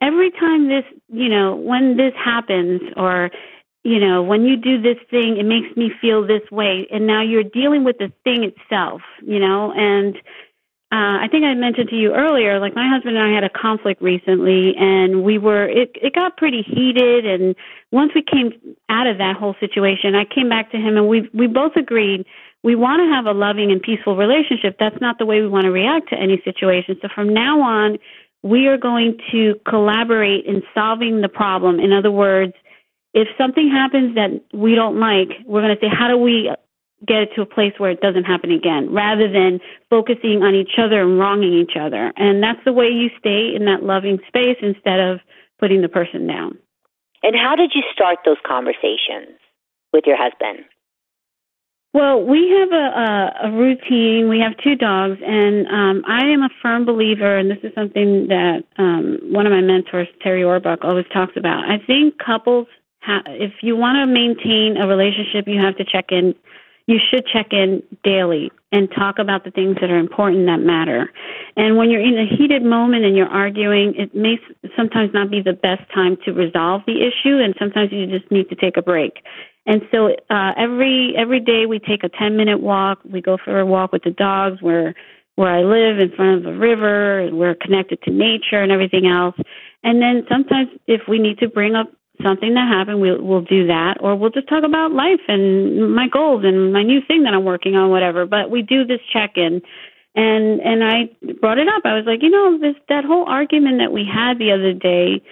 every 0.00 0.30
time 0.30 0.68
this 0.68 0.84
you 1.08 1.28
know 1.28 1.56
when 1.56 1.96
this 1.96 2.12
happens 2.14 2.80
or 2.96 3.30
you 3.88 3.98
know, 3.98 4.22
when 4.22 4.42
you 4.44 4.56
do 4.56 4.80
this 4.80 4.98
thing, 5.10 5.38
it 5.38 5.46
makes 5.46 5.74
me 5.76 5.90
feel 6.00 6.26
this 6.26 6.42
way. 6.50 6.86
And 6.90 7.06
now 7.06 7.22
you're 7.22 7.42
dealing 7.42 7.84
with 7.84 7.96
the 7.98 8.12
thing 8.22 8.44
itself, 8.44 9.00
you 9.22 9.38
know, 9.38 9.72
and 9.72 10.16
uh, 10.90 11.20
I 11.20 11.28
think 11.30 11.44
I 11.44 11.52
mentioned 11.54 11.90
to 11.90 11.96
you 11.96 12.14
earlier, 12.14 12.60
like 12.60 12.74
my 12.74 12.88
husband 12.88 13.16
and 13.16 13.24
I 13.26 13.34
had 13.34 13.44
a 13.44 13.50
conflict 13.50 14.00
recently, 14.00 14.74
and 14.78 15.22
we 15.22 15.36
were 15.36 15.68
it 15.68 15.90
it 16.00 16.14
got 16.14 16.38
pretty 16.38 16.62
heated. 16.62 17.26
And 17.26 17.54
once 17.92 18.12
we 18.14 18.22
came 18.22 18.52
out 18.88 19.06
of 19.06 19.18
that 19.18 19.36
whole 19.36 19.54
situation, 19.60 20.14
I 20.14 20.24
came 20.24 20.48
back 20.48 20.70
to 20.72 20.78
him, 20.78 20.96
and 20.96 21.06
we 21.06 21.28
we 21.34 21.46
both 21.46 21.76
agreed 21.76 22.24
we 22.62 22.74
want 22.74 23.00
to 23.00 23.14
have 23.14 23.26
a 23.26 23.38
loving 23.38 23.70
and 23.70 23.80
peaceful 23.82 24.16
relationship. 24.16 24.76
That's 24.80 25.00
not 25.00 25.18
the 25.18 25.26
way 25.26 25.40
we 25.40 25.48
want 25.48 25.64
to 25.64 25.70
react 25.70 26.08
to 26.10 26.16
any 26.16 26.40
situation. 26.42 26.96
So 27.02 27.08
from 27.14 27.32
now 27.32 27.60
on, 27.60 27.98
we 28.42 28.66
are 28.66 28.78
going 28.78 29.18
to 29.30 29.60
collaborate 29.68 30.46
in 30.46 30.62
solving 30.74 31.20
the 31.20 31.28
problem. 31.28 31.78
In 31.80 31.92
other 31.92 32.10
words, 32.10 32.54
if 33.14 33.28
something 33.36 33.70
happens 33.70 34.14
that 34.14 34.30
we 34.52 34.74
don't 34.74 35.00
like, 35.00 35.28
we're 35.46 35.62
going 35.62 35.74
to 35.74 35.80
say, 35.80 35.88
how 35.90 36.08
do 36.08 36.16
we 36.16 36.50
get 37.06 37.22
it 37.22 37.30
to 37.36 37.42
a 37.42 37.46
place 37.46 37.72
where 37.78 37.90
it 37.90 38.00
doesn't 38.00 38.24
happen 38.24 38.50
again, 38.50 38.92
rather 38.92 39.30
than 39.30 39.60
focusing 39.88 40.42
on 40.42 40.54
each 40.54 40.78
other 40.78 41.02
and 41.02 41.18
wronging 41.18 41.52
each 41.52 41.76
other. 41.80 42.12
And 42.16 42.42
that's 42.42 42.58
the 42.64 42.72
way 42.72 42.86
you 42.86 43.08
stay 43.18 43.54
in 43.54 43.66
that 43.66 43.82
loving 43.82 44.18
space 44.26 44.56
instead 44.60 44.98
of 44.98 45.20
putting 45.60 45.82
the 45.82 45.88
person 45.88 46.26
down. 46.26 46.58
And 47.22 47.36
how 47.36 47.54
did 47.54 47.72
you 47.74 47.82
start 47.92 48.18
those 48.24 48.36
conversations 48.46 49.38
with 49.92 50.04
your 50.06 50.16
husband? 50.16 50.64
Well, 51.94 52.22
we 52.22 52.50
have 52.50 52.70
a, 52.70 53.44
a, 53.44 53.48
a 53.48 53.52
routine. 53.52 54.28
We 54.28 54.40
have 54.40 54.52
two 54.62 54.76
dogs, 54.76 55.18
and 55.24 55.66
um, 55.68 56.04
I 56.06 56.26
am 56.26 56.42
a 56.42 56.50
firm 56.60 56.84
believer, 56.84 57.38
and 57.38 57.50
this 57.50 57.58
is 57.62 57.72
something 57.74 58.28
that 58.28 58.64
um, 58.76 59.18
one 59.32 59.46
of 59.46 59.52
my 59.52 59.62
mentors, 59.62 60.06
Terri 60.24 60.42
Orbuch, 60.42 60.84
always 60.84 61.06
talks 61.12 61.32
about. 61.36 61.64
I 61.64 61.78
think 61.84 62.18
couples 62.18 62.66
if 63.26 63.52
you 63.62 63.76
want 63.76 63.96
to 63.96 64.06
maintain 64.06 64.76
a 64.80 64.86
relationship, 64.86 65.46
you 65.46 65.60
have 65.60 65.76
to 65.76 65.84
check 65.84 66.06
in. 66.10 66.34
You 66.86 66.98
should 67.10 67.26
check 67.26 67.52
in 67.52 67.82
daily 68.02 68.50
and 68.72 68.88
talk 68.90 69.18
about 69.18 69.44
the 69.44 69.50
things 69.50 69.76
that 69.80 69.90
are 69.90 69.98
important 69.98 70.46
that 70.46 70.60
matter. 70.60 71.10
And 71.54 71.76
when 71.76 71.90
you're 71.90 72.00
in 72.00 72.18
a 72.18 72.24
heated 72.24 72.62
moment 72.62 73.04
and 73.04 73.14
you're 73.14 73.28
arguing, 73.28 73.94
it 73.96 74.14
may 74.14 74.38
sometimes 74.74 75.12
not 75.12 75.30
be 75.30 75.42
the 75.42 75.52
best 75.52 75.82
time 75.92 76.16
to 76.24 76.32
resolve 76.32 76.82
the 76.86 77.00
issue, 77.00 77.36
and 77.38 77.54
sometimes 77.58 77.92
you 77.92 78.06
just 78.06 78.30
need 78.30 78.48
to 78.48 78.54
take 78.54 78.78
a 78.78 78.82
break. 78.82 79.22
And 79.66 79.82
so 79.92 80.16
uh, 80.30 80.52
every 80.56 81.14
every 81.16 81.40
day 81.40 81.66
we 81.66 81.78
take 81.78 82.02
a 82.02 82.08
10 82.08 82.38
minute 82.38 82.60
walk. 82.60 83.00
We 83.04 83.20
go 83.20 83.36
for 83.36 83.60
a 83.60 83.66
walk 83.66 83.92
with 83.92 84.02
the 84.02 84.10
dogs. 84.10 84.62
We're 84.62 84.94
where 85.34 85.52
I 85.52 85.62
live 85.62 86.00
in 86.00 86.10
front 86.16 86.44
of 86.44 86.54
a 86.54 86.58
river. 86.58 87.20
And 87.20 87.38
we're 87.38 87.54
connected 87.54 88.02
to 88.02 88.10
nature 88.10 88.62
and 88.62 88.72
everything 88.72 89.06
else. 89.06 89.36
And 89.84 90.00
then 90.00 90.24
sometimes 90.28 90.70
if 90.86 91.02
we 91.06 91.18
need 91.18 91.38
to 91.38 91.48
bring 91.48 91.74
up 91.74 91.92
something 92.22 92.54
that 92.54 92.68
happened, 92.68 93.00
we'll 93.00 93.22
we'll 93.22 93.42
do 93.42 93.66
that, 93.66 93.96
or 94.00 94.16
we'll 94.16 94.30
just 94.30 94.48
talk 94.48 94.64
about 94.64 94.92
life 94.92 95.20
and 95.28 95.94
my 95.94 96.08
goals 96.08 96.44
and 96.44 96.72
my 96.72 96.82
new 96.82 97.00
thing 97.06 97.22
that 97.24 97.34
I'm 97.34 97.44
working 97.44 97.76
on, 97.76 97.90
whatever. 97.90 98.26
But 98.26 98.50
we 98.50 98.62
do 98.62 98.84
this 98.84 99.00
check 99.12 99.32
in, 99.36 99.62
and 100.14 100.60
and 100.60 100.84
I 100.84 101.10
brought 101.40 101.58
it 101.58 101.68
up. 101.68 101.82
I 101.84 101.94
was 101.94 102.04
like, 102.06 102.22
you 102.22 102.30
know, 102.30 102.58
this 102.58 102.76
that 102.88 103.04
whole 103.04 103.24
argument 103.28 103.78
that 103.78 103.92
we 103.92 104.04
had 104.04 104.38
the 104.38 104.52
other 104.52 104.72
day. 104.72 105.22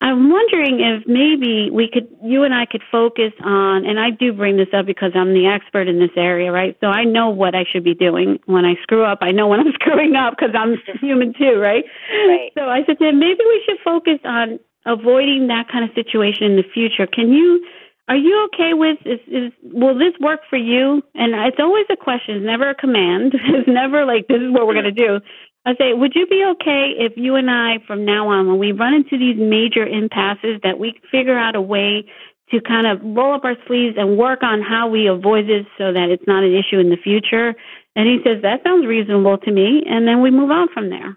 I'm 0.00 0.28
wondering 0.28 0.80
if 0.80 1.08
maybe 1.08 1.70
we 1.72 1.88
could, 1.90 2.08
you 2.22 2.42
and 2.42 2.52
I 2.52 2.66
could 2.66 2.82
focus 2.92 3.32
on, 3.42 3.86
and 3.86 3.98
I 3.98 4.10
do 4.10 4.34
bring 4.34 4.58
this 4.58 4.68
up 4.76 4.84
because 4.84 5.12
I'm 5.14 5.32
the 5.32 5.46
expert 5.46 5.88
in 5.88 5.98
this 5.98 6.12
area, 6.14 6.52
right? 6.52 6.76
So 6.80 6.88
I 6.88 7.04
know 7.04 7.30
what 7.30 7.54
I 7.54 7.64
should 7.72 7.84
be 7.84 7.94
doing 7.94 8.38
when 8.44 8.66
I 8.66 8.74
screw 8.82 9.02
up. 9.02 9.20
I 9.22 9.32
know 9.32 9.48
when 9.48 9.60
I'm 9.60 9.72
screwing 9.80 10.14
up 10.14 10.34
because 10.36 10.54
I'm 10.54 10.76
human 11.00 11.32
too, 11.32 11.56
right? 11.58 11.84
Right. 12.28 12.52
So 12.52 12.68
I 12.68 12.84
said 12.84 12.98
to 12.98 13.08
him, 13.08 13.18
maybe 13.18 13.40
we 13.46 13.62
should 13.64 13.78
focus 13.82 14.18
on 14.26 14.58
avoiding 14.86 15.48
that 15.48 15.68
kind 15.70 15.84
of 15.84 15.94
situation 15.94 16.44
in 16.44 16.56
the 16.56 16.64
future. 16.74 17.06
Can 17.06 17.32
you? 17.32 17.64
Are 18.06 18.16
you 18.16 18.48
okay 18.52 18.74
with 18.74 18.98
is, 19.06 19.20
is 19.28 19.52
will 19.62 19.98
this 19.98 20.12
work 20.20 20.40
for 20.50 20.58
you? 20.58 21.02
And 21.14 21.32
it's 21.34 21.56
always 21.58 21.86
a 21.90 21.96
question, 21.96 22.36
it's 22.36 22.44
never 22.44 22.68
a 22.68 22.74
command. 22.74 23.32
It's 23.44 23.68
never 23.68 24.04
like 24.04 24.28
this 24.28 24.42
is 24.42 24.52
what 24.52 24.66
we're 24.66 24.74
going 24.74 24.84
to 24.84 24.90
do. 24.92 25.20
I 25.66 25.74
say, 25.76 25.94
would 25.94 26.12
you 26.14 26.26
be 26.26 26.44
okay 26.52 26.92
if 26.98 27.14
you 27.16 27.36
and 27.36 27.50
I, 27.50 27.78
from 27.86 28.04
now 28.04 28.28
on, 28.28 28.46
when 28.48 28.58
we 28.58 28.72
run 28.72 28.92
into 28.92 29.16
these 29.16 29.36
major 29.38 29.86
impasses, 29.86 30.60
that 30.62 30.78
we 30.78 31.00
figure 31.10 31.38
out 31.38 31.56
a 31.56 31.62
way 31.62 32.04
to 32.50 32.60
kind 32.60 32.86
of 32.86 33.00
roll 33.02 33.34
up 33.34 33.44
our 33.44 33.56
sleeves 33.66 33.96
and 33.98 34.18
work 34.18 34.42
on 34.42 34.60
how 34.60 34.88
we 34.88 35.06
avoid 35.06 35.46
this 35.46 35.64
so 35.78 35.90
that 35.90 36.10
it's 36.10 36.26
not 36.26 36.44
an 36.44 36.52
issue 36.52 36.78
in 36.78 36.90
the 36.90 36.98
future? 37.02 37.54
And 37.96 38.06
he 38.06 38.18
says, 38.22 38.42
that 38.42 38.62
sounds 38.62 38.86
reasonable 38.86 39.38
to 39.38 39.50
me. 39.50 39.82
And 39.88 40.06
then 40.06 40.20
we 40.20 40.30
move 40.30 40.50
on 40.50 40.68
from 40.74 40.90
there. 40.90 41.16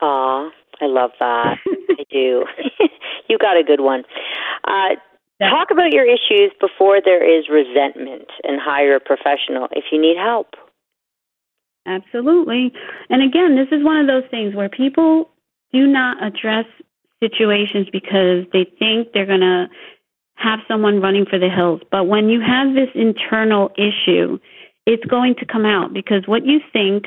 Aw, 0.00 0.50
I 0.82 0.86
love 0.86 1.12
that. 1.20 1.58
I 1.90 2.04
do. 2.10 2.44
you 3.28 3.38
got 3.38 3.56
a 3.56 3.62
good 3.62 3.80
one. 3.80 4.02
Uh, 4.66 4.96
talk 5.40 5.70
about 5.70 5.92
your 5.92 6.04
issues 6.04 6.50
before 6.60 7.00
there 7.02 7.22
is 7.22 7.48
resentment 7.48 8.28
and 8.42 8.60
hire 8.60 8.96
a 8.96 9.00
professional 9.00 9.68
if 9.72 9.84
you 9.92 10.00
need 10.00 10.16
help. 10.16 10.48
Absolutely. 11.86 12.72
And 13.10 13.22
again, 13.22 13.56
this 13.56 13.68
is 13.76 13.84
one 13.84 13.98
of 13.98 14.06
those 14.06 14.28
things 14.30 14.54
where 14.54 14.68
people 14.68 15.30
do 15.72 15.86
not 15.86 16.22
address 16.22 16.66
situations 17.20 17.88
because 17.92 18.44
they 18.52 18.66
think 18.78 19.08
they're 19.14 19.26
going 19.26 19.40
to 19.40 19.66
have 20.34 20.60
someone 20.66 21.00
running 21.00 21.26
for 21.26 21.38
the 21.38 21.48
hills. 21.48 21.80
But 21.90 22.04
when 22.04 22.28
you 22.28 22.40
have 22.40 22.74
this 22.74 22.88
internal 22.94 23.70
issue, 23.76 24.38
it's 24.86 25.04
going 25.04 25.36
to 25.36 25.46
come 25.46 25.64
out 25.64 25.92
because 25.92 26.26
what 26.26 26.44
you 26.44 26.60
think 26.72 27.04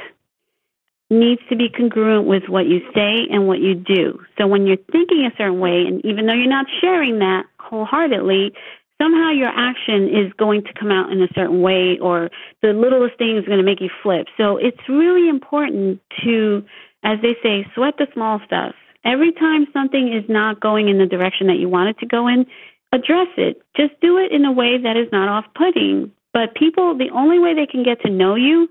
needs 1.09 1.41
to 1.49 1.55
be 1.55 1.69
congruent 1.69 2.25
with 2.25 2.43
what 2.47 2.65
you 2.65 2.81
say 2.93 3.27
and 3.29 3.47
what 3.47 3.59
you 3.59 3.75
do. 3.75 4.19
So 4.37 4.47
when 4.47 4.65
you're 4.65 4.77
thinking 4.91 5.25
a 5.25 5.35
certain 5.37 5.59
way, 5.59 5.85
and 5.87 6.03
even 6.03 6.25
though 6.25 6.33
you're 6.33 6.47
not 6.47 6.65
sharing 6.81 7.19
that 7.19 7.45
wholeheartedly, 7.59 8.53
somehow 8.99 9.29
your 9.29 9.49
action 9.49 10.09
is 10.09 10.33
going 10.33 10.63
to 10.63 10.73
come 10.73 10.91
out 10.91 11.11
in 11.11 11.21
a 11.21 11.27
certain 11.35 11.61
way 11.61 11.99
or 12.01 12.29
the 12.61 12.69
littlest 12.69 13.17
thing 13.17 13.37
is 13.37 13.45
going 13.45 13.59
to 13.59 13.63
make 13.63 13.81
you 13.81 13.89
flip. 14.01 14.27
So 14.37 14.57
it's 14.57 14.81
really 14.89 15.29
important 15.29 16.01
to, 16.23 16.63
as 17.03 17.19
they 17.21 17.35
say, 17.43 17.67
sweat 17.75 17.95
the 17.97 18.07
small 18.13 18.39
stuff. 18.45 18.73
Every 19.03 19.31
time 19.31 19.67
something 19.71 20.11
is 20.11 20.23
not 20.27 20.59
going 20.59 20.89
in 20.89 20.97
the 20.97 21.05
direction 21.05 21.47
that 21.47 21.59
you 21.59 21.69
want 21.69 21.89
it 21.89 21.99
to 21.99 22.07
go 22.07 22.27
in, 22.27 22.47
address 22.91 23.27
it. 23.37 23.61
Just 23.75 23.93
do 24.01 24.17
it 24.17 24.31
in 24.31 24.45
a 24.45 24.51
way 24.51 24.79
that 24.81 24.97
is 24.97 25.07
not 25.11 25.29
off 25.29 25.45
putting. 25.53 26.11
But 26.33 26.55
people, 26.55 26.97
the 26.97 27.11
only 27.13 27.37
way 27.37 27.53
they 27.53 27.67
can 27.67 27.83
get 27.83 28.01
to 28.01 28.09
know 28.09 28.35
you 28.35 28.67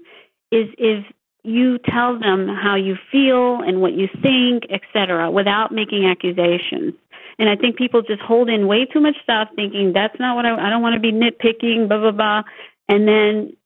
is 0.50 0.68
if 0.78 1.04
you 1.44 1.78
tell 1.78 2.18
them 2.18 2.48
how 2.48 2.74
you 2.74 2.96
feel 3.12 3.60
and 3.60 3.80
what 3.80 3.92
you 3.92 4.08
think, 4.22 4.64
etc., 4.70 5.30
without 5.30 5.72
making 5.72 6.06
accusations. 6.06 6.94
And 7.38 7.48
I 7.48 7.56
think 7.56 7.76
people 7.76 8.00
just 8.02 8.22
hold 8.22 8.48
in 8.48 8.66
way 8.66 8.86
too 8.86 9.00
much 9.00 9.16
stuff, 9.22 9.48
thinking 9.54 9.92
that's 9.92 10.18
not 10.18 10.36
what 10.36 10.46
I, 10.46 10.66
I 10.66 10.70
don't 10.70 10.82
want 10.82 10.94
to 10.94 11.00
be 11.00 11.12
nitpicking, 11.12 11.88
blah 11.88 11.98
blah 11.98 12.12
blah. 12.12 12.42
And 12.88 13.06
then, 13.06 13.56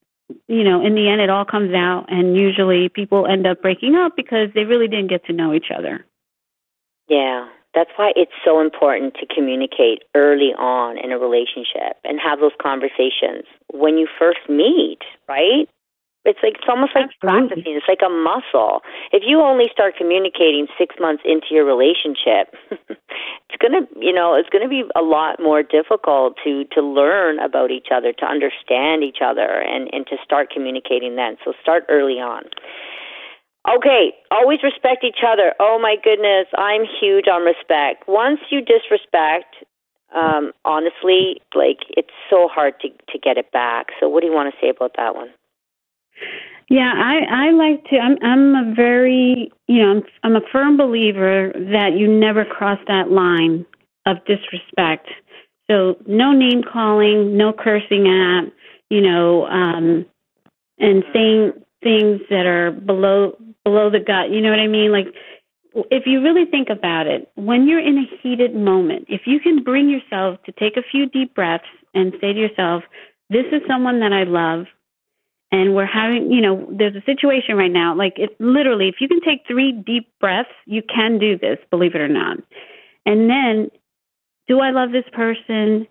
you 0.48 0.64
know, 0.64 0.84
in 0.84 0.94
the 0.94 1.08
end, 1.08 1.20
it 1.20 1.30
all 1.30 1.44
comes 1.44 1.72
out, 1.74 2.06
and 2.08 2.36
usually 2.36 2.88
people 2.88 3.26
end 3.26 3.46
up 3.46 3.62
breaking 3.62 3.94
up 3.94 4.16
because 4.16 4.48
they 4.54 4.64
really 4.64 4.88
didn't 4.88 5.08
get 5.08 5.24
to 5.26 5.32
know 5.32 5.54
each 5.54 5.70
other. 5.76 6.04
Yeah, 7.08 7.48
that's 7.74 7.90
why 7.96 8.12
it's 8.16 8.32
so 8.44 8.60
important 8.60 9.14
to 9.20 9.26
communicate 9.32 10.02
early 10.14 10.52
on 10.58 10.98
in 10.98 11.12
a 11.12 11.18
relationship 11.18 11.96
and 12.04 12.18
have 12.20 12.40
those 12.40 12.52
conversations 12.60 13.44
when 13.72 13.98
you 13.98 14.08
first 14.18 14.40
meet, 14.48 14.98
right? 15.28 15.68
It's 16.28 16.38
like 16.44 16.60
it's 16.60 16.68
almost 16.68 16.92
like 16.94 17.08
Absolutely. 17.08 17.64
practicing. 17.64 17.72
It's 17.80 17.88
like 17.88 18.04
a 18.04 18.12
muscle. 18.12 18.84
If 19.16 19.24
you 19.24 19.40
only 19.40 19.72
start 19.72 19.96
communicating 19.96 20.68
six 20.76 20.94
months 21.00 21.22
into 21.24 21.56
your 21.56 21.64
relationship, 21.64 22.52
it's 23.48 23.56
gonna, 23.56 23.88
you 23.96 24.12
know, 24.12 24.36
it's 24.36 24.52
gonna 24.52 24.68
be 24.68 24.84
a 24.94 25.00
lot 25.00 25.40
more 25.40 25.62
difficult 25.64 26.36
to 26.44 26.68
to 26.76 26.84
learn 26.84 27.40
about 27.40 27.70
each 27.70 27.88
other, 27.88 28.12
to 28.12 28.26
understand 28.28 29.02
each 29.02 29.24
other, 29.24 29.64
and 29.64 29.88
and 29.92 30.06
to 30.08 30.16
start 30.22 30.52
communicating 30.52 31.16
then. 31.16 31.40
So 31.44 31.54
start 31.62 31.88
early 31.88 32.20
on. 32.20 32.44
Okay, 33.64 34.12
always 34.30 34.60
respect 34.62 35.04
each 35.04 35.24
other. 35.26 35.54
Oh 35.58 35.78
my 35.80 35.96
goodness, 36.02 36.46
I'm 36.56 36.84
huge 36.84 37.26
on 37.26 37.42
respect. 37.42 38.04
Once 38.06 38.40
you 38.50 38.60
disrespect, 38.60 39.64
um, 40.14 40.52
honestly, 40.64 41.40
like 41.54 41.88
it's 41.96 42.12
so 42.28 42.48
hard 42.52 42.74
to 42.80 42.88
to 42.88 43.18
get 43.18 43.36
it 43.36 43.50
back. 43.52 43.88
So 43.98 44.08
what 44.08 44.20
do 44.20 44.26
you 44.26 44.34
want 44.34 44.52
to 44.52 44.60
say 44.60 44.68
about 44.68 44.92
that 44.96 45.14
one? 45.14 45.30
Yeah, 46.70 46.92
I 46.94 47.46
I 47.46 47.50
like 47.52 47.84
to. 47.84 47.98
I'm 47.98 48.18
I'm 48.22 48.54
a 48.54 48.74
very 48.74 49.50
you 49.68 49.82
know 49.82 49.90
I'm 49.90 50.02
I'm 50.22 50.36
a 50.36 50.46
firm 50.52 50.76
believer 50.76 51.52
that 51.54 51.96
you 51.96 52.08
never 52.08 52.44
cross 52.44 52.78
that 52.88 53.10
line 53.10 53.64
of 54.06 54.18
disrespect. 54.26 55.08
So 55.70 55.96
no 56.06 56.32
name 56.32 56.62
calling, 56.62 57.36
no 57.36 57.52
cursing 57.52 58.06
at, 58.08 58.50
you 58.88 59.02
know, 59.02 59.46
um, 59.46 60.06
and 60.78 61.04
saying 61.12 61.52
things 61.82 62.20
that 62.30 62.46
are 62.46 62.70
below 62.70 63.36
below 63.64 63.90
the 63.90 64.00
gut. 64.00 64.30
You 64.30 64.40
know 64.40 64.50
what 64.50 64.60
I 64.60 64.66
mean? 64.66 64.92
Like 64.92 65.08
if 65.90 66.04
you 66.06 66.22
really 66.22 66.46
think 66.50 66.68
about 66.70 67.06
it, 67.06 67.30
when 67.34 67.68
you're 67.68 67.80
in 67.80 67.98
a 67.98 68.18
heated 68.22 68.54
moment, 68.54 69.06
if 69.08 69.22
you 69.26 69.40
can 69.40 69.62
bring 69.62 69.88
yourself 69.88 70.42
to 70.44 70.52
take 70.52 70.76
a 70.76 70.82
few 70.90 71.06
deep 71.06 71.34
breaths 71.34 71.64
and 71.94 72.12
say 72.20 72.32
to 72.32 72.38
yourself, 72.38 72.84
"This 73.30 73.46
is 73.52 73.62
someone 73.66 74.00
that 74.00 74.12
I 74.12 74.24
love." 74.24 74.66
And 75.50 75.74
we're 75.74 75.86
having, 75.86 76.30
you 76.30 76.40
know, 76.40 76.68
there's 76.70 76.94
a 76.94 77.02
situation 77.06 77.56
right 77.56 77.72
now. 77.72 77.94
Like 77.94 78.18
it 78.18 78.36
literally, 78.38 78.88
if 78.88 78.96
you 79.00 79.08
can 79.08 79.20
take 79.20 79.46
three 79.46 79.72
deep 79.72 80.08
breaths, 80.20 80.50
you 80.66 80.82
can 80.82 81.18
do 81.18 81.38
this, 81.38 81.58
believe 81.70 81.94
it 81.94 82.00
or 82.00 82.08
not. 82.08 82.38
And 83.06 83.30
then, 83.30 83.70
do 84.46 84.60
I 84.60 84.70
love 84.70 84.92
this 84.92 85.04
person? 85.12 85.86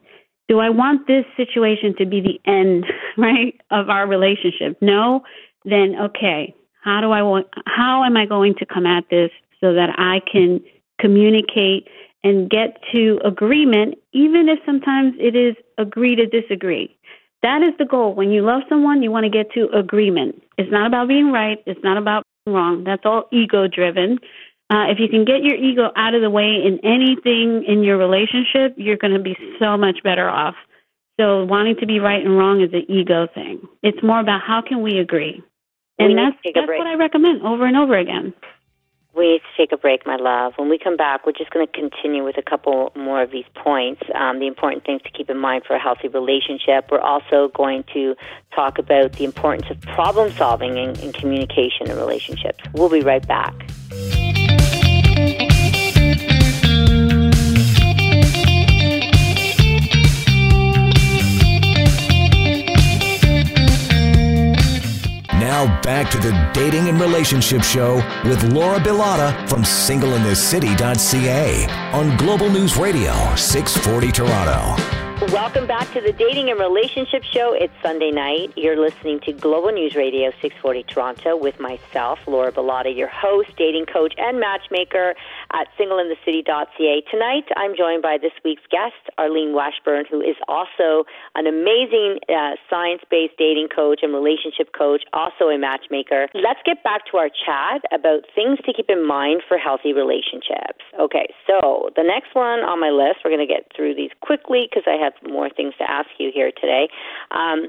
Do 0.47 0.59
I 0.59 0.69
want 0.69 1.07
this 1.07 1.25
situation 1.35 1.95
to 1.97 2.05
be 2.05 2.21
the 2.21 2.49
end, 2.49 2.85
right, 3.17 3.59
of 3.71 3.89
our 3.89 4.07
relationship? 4.07 4.77
No. 4.81 5.23
Then 5.65 5.95
okay, 5.99 6.55
how 6.83 7.01
do 7.01 7.11
I 7.11 7.21
want? 7.23 7.47
How 7.65 8.03
am 8.03 8.15
I 8.15 8.25
going 8.25 8.55
to 8.59 8.65
come 8.65 8.85
at 8.85 9.05
this 9.09 9.31
so 9.59 9.73
that 9.73 9.89
I 9.97 10.21
can 10.31 10.61
communicate 10.99 11.87
and 12.23 12.49
get 12.49 12.77
to 12.93 13.19
agreement, 13.25 13.95
even 14.13 14.49
if 14.49 14.59
sometimes 14.65 15.13
it 15.19 15.35
is 15.35 15.55
agree 15.77 16.15
to 16.15 16.25
disagree? 16.25 16.96
That 17.43 17.61
is 17.61 17.73
the 17.77 17.85
goal. 17.85 18.15
When 18.15 18.31
you 18.31 18.41
love 18.41 18.63
someone, 18.67 19.03
you 19.03 19.11
want 19.11 19.25
to 19.25 19.29
get 19.29 19.51
to 19.53 19.69
agreement. 19.77 20.41
It's 20.57 20.71
not 20.71 20.87
about 20.87 21.07
being 21.07 21.31
right. 21.31 21.59
It's 21.65 21.79
not 21.83 21.97
about 21.97 22.23
being 22.45 22.55
wrong. 22.55 22.83
That's 22.83 23.03
all 23.05 23.27
ego 23.31 23.67
driven. 23.67 24.19
Uh, 24.69 24.91
if 24.91 24.99
you 24.99 25.07
can 25.07 25.23
get 25.23 25.43
your 25.43 25.55
ego 25.55 25.91
out 25.95 26.13
of 26.13 26.21
the 26.21 26.29
way 26.29 26.59
in 26.65 26.79
anything 26.83 27.63
in 27.65 27.83
your 27.83 27.97
relationship, 27.97 28.73
you're 28.75 28.97
going 28.97 29.13
to 29.13 29.21
be 29.21 29.37
so 29.59 29.77
much 29.77 30.03
better 30.03 30.27
off. 30.27 30.55
So 31.19 31.45
wanting 31.45 31.77
to 31.79 31.87
be 31.87 31.99
right 31.99 32.23
and 32.23 32.37
wrong 32.37 32.61
is 32.61 32.73
an 32.73 32.85
ego 32.89 33.27
thing. 33.33 33.67
It's 33.81 34.01
more 34.03 34.19
about 34.19 34.41
how 34.45 34.61
can 34.61 34.81
we 34.81 34.99
agree. 34.99 35.41
And 35.97 36.09
We 36.09 36.15
that's 36.15 36.35
to 36.35 36.43
take 36.43 36.57
a 36.57 36.59
that's 36.61 36.77
what 36.77 36.87
I 36.87 36.95
recommend 36.95 37.41
over 37.43 37.65
and 37.65 37.77
over 37.77 37.97
again. 37.97 38.33
We 39.17 39.31
need 39.31 39.39
to 39.39 39.57
take 39.57 39.71
a 39.71 39.77
break, 39.77 40.05
my 40.05 40.15
love. 40.15 40.53
When 40.57 40.69
we 40.69 40.77
come 40.77 40.95
back, 40.95 41.25
we're 41.25 41.31
just 41.31 41.49
going 41.49 41.65
to 41.65 41.73
continue 41.73 42.23
with 42.23 42.37
a 42.37 42.43
couple 42.43 42.91
more 42.95 43.23
of 43.23 43.31
these 43.31 43.45
points. 43.55 44.03
Um, 44.13 44.37
the 44.37 44.45
important 44.45 44.85
things 44.85 45.01
to 45.01 45.09
keep 45.09 45.27
in 45.31 45.37
mind 45.37 45.63
for 45.65 45.75
a 45.75 45.79
healthy 45.79 46.07
relationship. 46.07 46.89
We're 46.91 46.99
also 46.99 47.47
going 47.55 47.83
to 47.93 48.15
talk 48.53 48.77
about 48.77 49.13
the 49.13 49.23
importance 49.23 49.71
of 49.71 49.81
problem 49.81 50.31
solving 50.33 50.77
and, 50.77 50.95
and 50.99 51.15
communication 51.15 51.89
in 51.89 51.97
relationships. 51.97 52.63
We'll 52.73 52.89
be 52.89 53.01
right 53.01 53.27
back. 53.27 53.55
Now 65.47 65.79
back 65.81 66.11
to 66.11 66.17
the 66.17 66.33
Dating 66.53 66.89
and 66.89 66.99
Relationship 66.99 67.63
Show 67.63 67.95
with 68.25 68.43
Laura 68.51 68.79
Bilotta 68.79 69.47
from 69.47 69.63
singleinthecity.ca 69.63 71.69
on 71.93 72.17
Global 72.17 72.49
News 72.49 72.75
Radio 72.75 73.13
640 73.37 74.11
Toronto. 74.11 74.96
Welcome 75.33 75.67
back 75.67 75.91
to 75.91 75.99
the 75.99 76.13
Dating 76.13 76.49
and 76.51 76.57
Relationship 76.57 77.21
Show. 77.21 77.51
It's 77.51 77.73
Sunday 77.83 78.11
night. 78.11 78.53
You're 78.55 78.79
listening 78.79 79.19
to 79.25 79.33
Global 79.33 79.71
News 79.71 79.93
Radio 79.93 80.31
640 80.41 80.83
Toronto 80.83 81.35
with 81.35 81.59
myself, 81.59 82.19
Laura 82.27 82.49
Bilotta, 82.49 82.95
your 82.95 83.09
host, 83.09 83.49
dating 83.57 83.87
coach, 83.87 84.13
and 84.17 84.39
matchmaker 84.39 85.15
at 85.51 85.67
singleinthecity.ca. 85.77 87.01
Tonight, 87.11 87.43
I'm 87.57 87.75
joined 87.75 88.03
by 88.03 88.17
this 88.21 88.31
week's 88.45 88.63
guest, 88.71 88.95
Arlene 89.17 89.51
Washburn, 89.51 90.05
who 90.09 90.21
is 90.21 90.37
also 90.47 91.03
an 91.35 91.45
amazing 91.45 92.19
uh, 92.29 92.55
science 92.69 93.01
based 93.11 93.33
dating 93.37 93.67
coach 93.67 93.99
and 94.03 94.13
relationship 94.13 94.71
coach, 94.71 95.03
also 95.11 95.51
a 95.51 95.57
matchmaker. 95.57 96.29
Let's 96.35 96.63
get 96.65 96.83
back 96.83 97.01
to 97.11 97.17
our 97.17 97.27
chat 97.27 97.83
about 97.91 98.23
things 98.33 98.59
to 98.65 98.71
keep 98.71 98.89
in 98.89 99.05
mind 99.05 99.41
for 99.45 99.57
healthy 99.57 99.91
relationships. 99.91 100.87
Okay, 100.97 101.27
so 101.45 101.91
the 101.97 102.03
next 102.03 102.33
one 102.33 102.63
on 102.63 102.79
my 102.79 102.95
list, 102.95 103.25
we're 103.25 103.35
going 103.35 103.45
to 103.45 103.53
get 103.53 103.67
through 103.75 103.93
these 103.93 104.11
quickly 104.21 104.69
because 104.71 104.87
I 104.87 104.95
have 104.95 105.16
more 105.27 105.49
things 105.49 105.73
to 105.79 105.89
ask 105.89 106.09
you 106.19 106.31
here 106.33 106.51
today. 106.51 106.87
Um, 107.31 107.67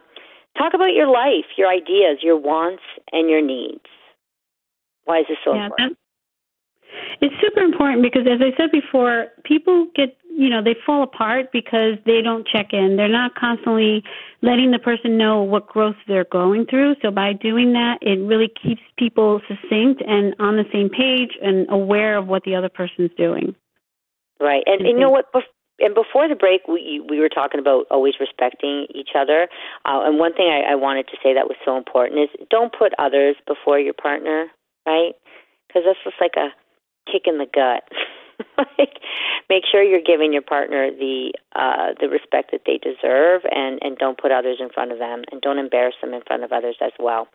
talk 0.56 0.74
about 0.74 0.94
your 0.94 1.08
life, 1.08 1.46
your 1.56 1.68
ideas, 1.68 2.18
your 2.22 2.36
wants, 2.36 2.82
and 3.12 3.28
your 3.28 3.42
needs. 3.42 3.84
Why 5.04 5.20
is 5.20 5.26
this 5.28 5.38
so 5.44 5.54
yeah, 5.54 5.66
important? 5.66 5.98
It's 7.20 7.34
super 7.40 7.60
important 7.60 8.02
because, 8.02 8.22
as 8.26 8.40
I 8.40 8.56
said 8.56 8.70
before, 8.70 9.28
people 9.44 9.88
get, 9.94 10.16
you 10.30 10.48
know, 10.48 10.62
they 10.62 10.76
fall 10.86 11.02
apart 11.02 11.50
because 11.52 11.94
they 12.06 12.22
don't 12.22 12.46
check 12.46 12.68
in. 12.72 12.96
They're 12.96 13.08
not 13.08 13.34
constantly 13.34 14.02
letting 14.42 14.70
the 14.70 14.78
person 14.78 15.18
know 15.18 15.42
what 15.42 15.66
growth 15.66 15.96
they're 16.06 16.24
going 16.30 16.66
through. 16.66 16.96
So, 17.02 17.10
by 17.10 17.32
doing 17.32 17.72
that, 17.72 17.98
it 18.00 18.20
really 18.20 18.50
keeps 18.62 18.80
people 18.98 19.40
succinct 19.48 20.02
and 20.06 20.34
on 20.38 20.56
the 20.56 20.64
same 20.72 20.88
page 20.88 21.36
and 21.42 21.66
aware 21.70 22.16
of 22.16 22.26
what 22.26 22.44
the 22.44 22.54
other 22.54 22.68
person's 22.68 23.10
doing. 23.16 23.54
Right. 24.40 24.62
And, 24.66 24.80
and 24.80 24.88
you 24.88 24.98
know 24.98 25.10
what? 25.10 25.26
And 25.80 25.94
before 25.94 26.28
the 26.28 26.34
break, 26.34 26.66
we 26.66 27.00
we 27.08 27.20
were 27.20 27.28
talking 27.28 27.60
about 27.60 27.86
always 27.90 28.14
respecting 28.20 28.86
each 28.94 29.10
other. 29.14 29.48
Uh, 29.84 30.02
and 30.04 30.18
one 30.18 30.34
thing 30.34 30.48
I, 30.48 30.72
I 30.72 30.74
wanted 30.74 31.06
to 31.08 31.16
say 31.22 31.34
that 31.34 31.46
was 31.46 31.56
so 31.64 31.76
important 31.76 32.20
is 32.20 32.46
don't 32.50 32.72
put 32.76 32.92
others 32.98 33.36
before 33.46 33.78
your 33.78 33.94
partner, 33.94 34.46
right? 34.86 35.14
Because 35.66 35.82
that's 35.86 36.02
just 36.04 36.16
like 36.20 36.34
a 36.36 36.50
kick 37.10 37.22
in 37.26 37.38
the 37.38 37.46
gut. 37.46 37.84
like, 38.78 38.98
make 39.50 39.64
sure 39.70 39.82
you're 39.82 40.00
giving 40.04 40.32
your 40.32 40.42
partner 40.42 40.90
the 40.90 41.32
uh, 41.54 41.94
the 42.00 42.08
respect 42.08 42.50
that 42.52 42.62
they 42.66 42.78
deserve, 42.78 43.42
and 43.50 43.78
and 43.82 43.98
don't 43.98 44.18
put 44.18 44.32
others 44.32 44.58
in 44.60 44.68
front 44.70 44.92
of 44.92 44.98
them, 44.98 45.22
and 45.30 45.40
don't 45.40 45.58
embarrass 45.58 45.94
them 46.00 46.14
in 46.14 46.22
front 46.26 46.44
of 46.44 46.52
others 46.52 46.76
as 46.82 46.92
well. 46.98 47.28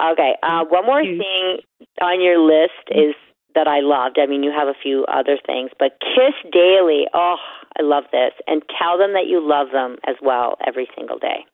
Okay, 0.00 0.36
uh, 0.42 0.64
one 0.64 0.86
more 0.86 1.02
thing 1.02 1.58
on 2.00 2.20
your 2.20 2.38
list 2.38 2.88
is 2.90 3.14
that 3.54 3.68
I 3.68 3.80
loved. 3.80 4.18
I 4.18 4.26
mean, 4.26 4.42
you 4.42 4.50
have 4.50 4.68
a 4.68 4.78
few 4.82 5.04
other 5.06 5.38
things, 5.44 5.70
but 5.78 5.98
kiss 6.00 6.34
daily. 6.52 7.06
Oh, 7.14 7.36
I 7.78 7.82
love 7.82 8.04
this. 8.12 8.32
And 8.46 8.62
tell 8.78 8.98
them 8.98 9.12
that 9.12 9.26
you 9.26 9.40
love 9.40 9.68
them 9.72 9.96
as 10.06 10.16
well 10.22 10.56
every 10.66 10.88
single 10.96 11.18
day. 11.18 11.44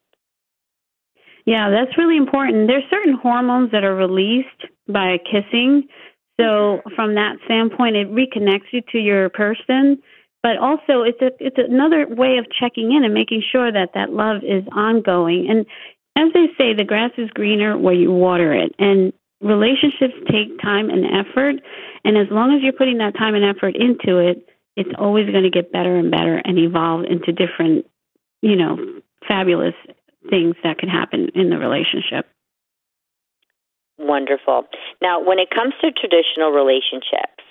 Yeah, 1.46 1.70
that's 1.70 1.96
really 1.96 2.18
important. 2.18 2.68
There's 2.68 2.84
certain 2.90 3.14
hormones 3.14 3.72
that 3.72 3.82
are 3.82 3.94
released 3.94 4.66
by 4.87 5.18
kissing. 5.24 5.88
So 6.38 6.44
mm-hmm. 6.44 6.94
from 6.94 7.14
that 7.14 7.37
standpoint, 7.46 7.96
it 7.96 8.11
reconnects 8.12 8.72
you 8.72 8.82
to 8.92 8.98
your 8.98 9.30
person. 9.30 10.02
But 10.42 10.58
also, 10.58 11.02
it's 11.02 11.20
a 11.20 11.30
it's 11.40 11.56
another 11.58 12.06
way 12.06 12.38
of 12.38 12.46
checking 12.61 12.92
in 12.92 13.02
and 13.02 13.12
making 13.12 13.42
sure 13.50 13.72
that 13.72 13.90
that 13.94 14.12
love 14.12 14.44
is 14.44 14.62
ongoing. 14.72 15.48
And 15.50 15.66
as 16.16 16.32
they 16.32 16.46
say, 16.56 16.74
the 16.74 16.84
grass 16.84 17.11
is 17.18 17.28
greener 17.30 17.76
where 17.76 17.94
you 17.94 18.12
water 18.12 18.52
it. 18.52 18.72
And 18.78 19.12
relationships 19.40 20.14
take 20.31 20.61
time 20.61 20.90
and 20.90 21.05
effort. 21.05 21.57
And 22.05 22.16
as 22.16 22.27
long 22.31 22.55
as 22.55 22.62
you're 22.62 22.72
putting 22.72 22.98
that 22.98 23.16
time 23.16 23.35
and 23.35 23.44
effort 23.44 23.77
into 23.77 24.18
it, 24.18 24.48
it's 24.77 24.90
always 24.98 25.31
going 25.31 25.44
to 25.44 25.51
get 25.51 25.72
better 25.72 25.96
and 25.96 26.11
better 26.11 26.37
and 26.44 26.59
evolve 26.59 27.05
into 27.05 27.33
different, 27.33 27.87
you 28.42 28.57
know, 28.57 28.77
fabulous 29.27 29.74
things 30.31 30.55
that 30.62 30.79
can 30.79 30.88
happen 30.88 31.29
in 31.35 31.51
the 31.51 31.59
relationship. 31.59 32.27
Wonderful. 33.98 34.66
Now, 35.03 35.20
when 35.20 35.38
it 35.38 35.51
comes 35.51 35.74
to 35.81 35.90
traditional 35.90 36.51
relationships, 36.53 37.42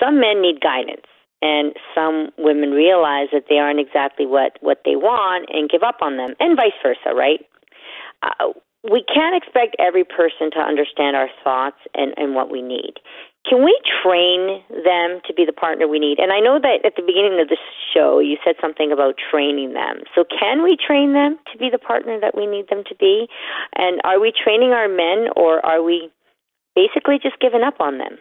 some 0.00 0.18
men 0.20 0.42
need 0.42 0.60
guidance 0.60 1.06
and 1.40 1.74
some 1.94 2.30
women 2.38 2.70
realize 2.70 3.28
that 3.32 3.44
they 3.48 3.58
aren't 3.58 3.80
exactly 3.80 4.26
what 4.26 4.58
what 4.60 4.82
they 4.84 4.96
want 4.96 5.48
and 5.52 5.68
give 5.68 5.82
up 5.82 5.98
on 6.00 6.16
them 6.16 6.34
and 6.40 6.56
vice 6.56 6.72
versa 6.82 7.14
right 7.14 7.40
uh, 8.22 8.52
we 8.82 9.04
can't 9.04 9.36
expect 9.36 9.76
every 9.78 10.04
person 10.04 10.50
to 10.52 10.58
understand 10.58 11.16
our 11.16 11.28
thoughts 11.44 11.78
and, 11.94 12.14
and 12.16 12.34
what 12.34 12.50
we 12.50 12.62
need. 12.62 12.94
Can 13.48 13.64
we 13.64 13.78
train 14.02 14.62
them 14.70 15.20
to 15.26 15.34
be 15.34 15.44
the 15.44 15.52
partner 15.52 15.86
we 15.88 15.98
need? 15.98 16.18
And 16.18 16.32
I 16.32 16.38
know 16.38 16.58
that 16.62 16.84
at 16.84 16.94
the 16.94 17.02
beginning 17.02 17.40
of 17.40 17.48
the 17.48 17.58
show 17.94 18.18
you 18.18 18.38
said 18.44 18.54
something 18.60 18.92
about 18.92 19.14
training 19.30 19.72
them. 19.72 20.02
So 20.14 20.24
can 20.24 20.62
we 20.62 20.76
train 20.76 21.12
them 21.12 21.38
to 21.52 21.58
be 21.58 21.68
the 21.70 21.78
partner 21.78 22.18
that 22.20 22.36
we 22.36 22.46
need 22.46 22.68
them 22.68 22.82
to 22.88 22.94
be? 22.94 23.26
And 23.74 24.00
are 24.04 24.20
we 24.20 24.32
training 24.32 24.70
our 24.70 24.88
men 24.88 25.28
or 25.36 25.64
are 25.64 25.82
we 25.82 26.10
basically 26.74 27.18
just 27.22 27.38
giving 27.40 27.62
up 27.62 27.80
on 27.80 27.98
them? 27.98 28.18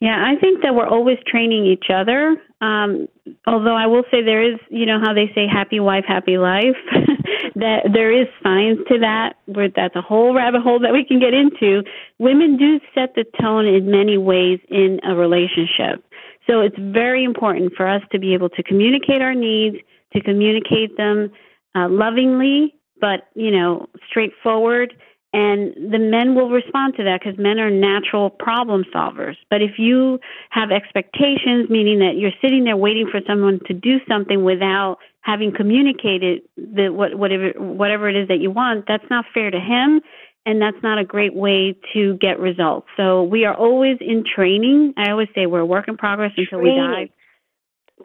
Yeah, 0.00 0.24
I 0.24 0.38
think 0.40 0.62
that 0.62 0.74
we're 0.74 0.86
always 0.86 1.18
training 1.26 1.66
each 1.66 1.86
other. 1.92 2.36
Um, 2.60 3.08
although 3.46 3.74
I 3.74 3.86
will 3.86 4.04
say 4.10 4.22
there 4.22 4.42
is, 4.42 4.58
you 4.70 4.86
know, 4.86 5.00
how 5.00 5.12
they 5.12 5.30
say 5.34 5.46
happy 5.50 5.80
wife, 5.80 6.04
happy 6.06 6.38
life. 6.38 6.76
that 7.56 7.90
there 7.92 8.12
is 8.12 8.28
science 8.42 8.78
to 8.88 9.00
that. 9.00 9.34
Where 9.46 9.68
that's 9.68 9.96
a 9.96 10.00
whole 10.00 10.34
rabbit 10.34 10.62
hole 10.62 10.78
that 10.80 10.92
we 10.92 11.04
can 11.04 11.18
get 11.18 11.34
into. 11.34 11.82
Women 12.18 12.56
do 12.56 12.78
set 12.94 13.14
the 13.16 13.24
tone 13.40 13.66
in 13.66 13.90
many 13.90 14.18
ways 14.18 14.60
in 14.68 15.00
a 15.02 15.16
relationship. 15.16 16.04
So 16.48 16.60
it's 16.60 16.78
very 16.78 17.24
important 17.24 17.74
for 17.76 17.86
us 17.86 18.02
to 18.12 18.20
be 18.20 18.34
able 18.34 18.50
to 18.50 18.62
communicate 18.62 19.20
our 19.20 19.34
needs, 19.34 19.76
to 20.14 20.22
communicate 20.22 20.96
them 20.96 21.30
uh, 21.74 21.88
lovingly, 21.88 22.74
but 23.00 23.28
you 23.34 23.50
know, 23.50 23.88
straightforward 24.08 24.94
and 25.32 25.74
the 25.92 25.98
men 25.98 26.34
will 26.34 26.48
respond 26.48 26.94
to 26.96 27.04
that 27.04 27.20
because 27.20 27.38
men 27.38 27.58
are 27.58 27.70
natural 27.70 28.30
problem 28.30 28.84
solvers. 28.94 29.36
But 29.50 29.60
if 29.60 29.72
you 29.78 30.20
have 30.50 30.70
expectations, 30.70 31.68
meaning 31.68 31.98
that 31.98 32.16
you're 32.16 32.32
sitting 32.40 32.64
there 32.64 32.76
waiting 32.76 33.08
for 33.10 33.20
someone 33.26 33.60
to 33.66 33.74
do 33.74 33.98
something 34.08 34.42
without 34.42 34.96
having 35.20 35.52
communicated 35.54 36.42
the 36.56 36.88
what, 36.88 37.14
whatever 37.14 37.50
whatever 37.58 38.08
it 38.08 38.16
is 38.16 38.28
that 38.28 38.38
you 38.38 38.50
want, 38.50 38.86
that's 38.88 39.04
not 39.10 39.26
fair 39.34 39.50
to 39.50 39.60
him, 39.60 40.00
and 40.46 40.62
that's 40.62 40.82
not 40.82 40.98
a 40.98 41.04
great 41.04 41.34
way 41.34 41.76
to 41.92 42.16
get 42.16 42.40
results. 42.40 42.88
So 42.96 43.22
we 43.22 43.44
are 43.44 43.54
always 43.54 43.98
in 44.00 44.24
training. 44.24 44.94
I 44.96 45.10
always 45.10 45.28
say 45.34 45.44
we're 45.44 45.60
a 45.60 45.66
work 45.66 45.88
in 45.88 45.98
progress 45.98 46.32
until 46.38 46.60
training. 46.60 46.74
we 46.74 46.80
die. 46.80 47.10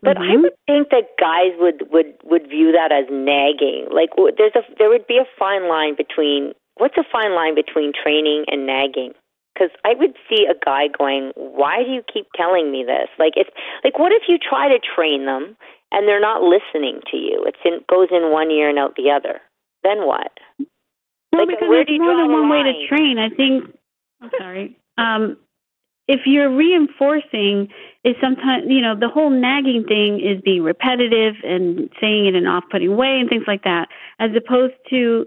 But 0.01 0.17
mm-hmm. 0.17 0.31
I 0.31 0.35
would 0.41 0.53
think 0.67 0.89
that 0.89 1.15
guys 1.17 1.55
would 1.57 1.87
would 1.89 2.15
would 2.25 2.49
view 2.49 2.73
that 2.73 2.91
as 2.91 3.05
nagging. 3.09 3.87
Like 3.91 4.09
there's 4.37 4.55
a 4.55 4.63
there 4.77 4.89
would 4.89 5.07
be 5.07 5.19
a 5.19 5.25
fine 5.39 5.69
line 5.69 5.95
between 5.95 6.51
what's 6.77 6.97
a 6.97 7.03
fine 7.11 7.35
line 7.35 7.55
between 7.55 7.91
training 7.93 8.45
and 8.47 8.65
nagging? 8.65 9.13
Because 9.53 9.69
I 9.85 9.93
would 9.93 10.15
see 10.27 10.45
a 10.45 10.55
guy 10.65 10.87
going, 10.87 11.31
"Why 11.35 11.83
do 11.83 11.91
you 11.91 12.03
keep 12.11 12.27
telling 12.35 12.71
me 12.71 12.83
this?" 12.83 13.09
Like, 13.19 13.33
if 13.35 13.47
like, 13.83 13.99
what 13.99 14.11
if 14.11 14.23
you 14.27 14.37
try 14.37 14.67
to 14.67 14.79
train 14.79 15.25
them 15.25 15.55
and 15.91 16.07
they're 16.07 16.19
not 16.19 16.41
listening 16.41 17.01
to 17.11 17.17
you? 17.17 17.43
It's 17.45 17.59
in 17.63 17.81
goes 17.87 18.07
in 18.11 18.31
one 18.31 18.49
ear 18.49 18.69
and 18.69 18.79
out 18.79 18.95
the 18.95 19.11
other. 19.11 19.41
Then 19.83 20.07
what? 20.07 20.31
Well, 21.31 21.45
like, 21.45 21.49
because 21.49 21.69
there's 21.69 21.99
more 21.99 22.15
than 22.15 22.31
one 22.31 22.49
way 22.49 22.63
to 22.63 22.87
train. 22.87 23.19
I 23.19 23.29
think. 23.29 23.65
I'm 24.21 24.31
sorry. 24.39 24.77
Um, 24.97 25.37
if 26.07 26.21
you're 26.25 26.49
reinforcing 26.49 27.69
is 28.03 28.15
sometimes 28.21 28.65
you 28.67 28.81
know 28.81 28.95
the 28.99 29.07
whole 29.07 29.29
nagging 29.29 29.85
thing 29.87 30.19
is 30.19 30.41
being 30.41 30.63
repetitive 30.63 31.35
and 31.43 31.89
saying 32.01 32.25
it 32.25 32.35
in 32.35 32.43
an 32.43 32.47
off-putting 32.47 32.95
way 32.95 33.19
and 33.19 33.29
things 33.29 33.43
like 33.47 33.63
that 33.63 33.87
as 34.19 34.31
opposed 34.35 34.73
to 34.89 35.25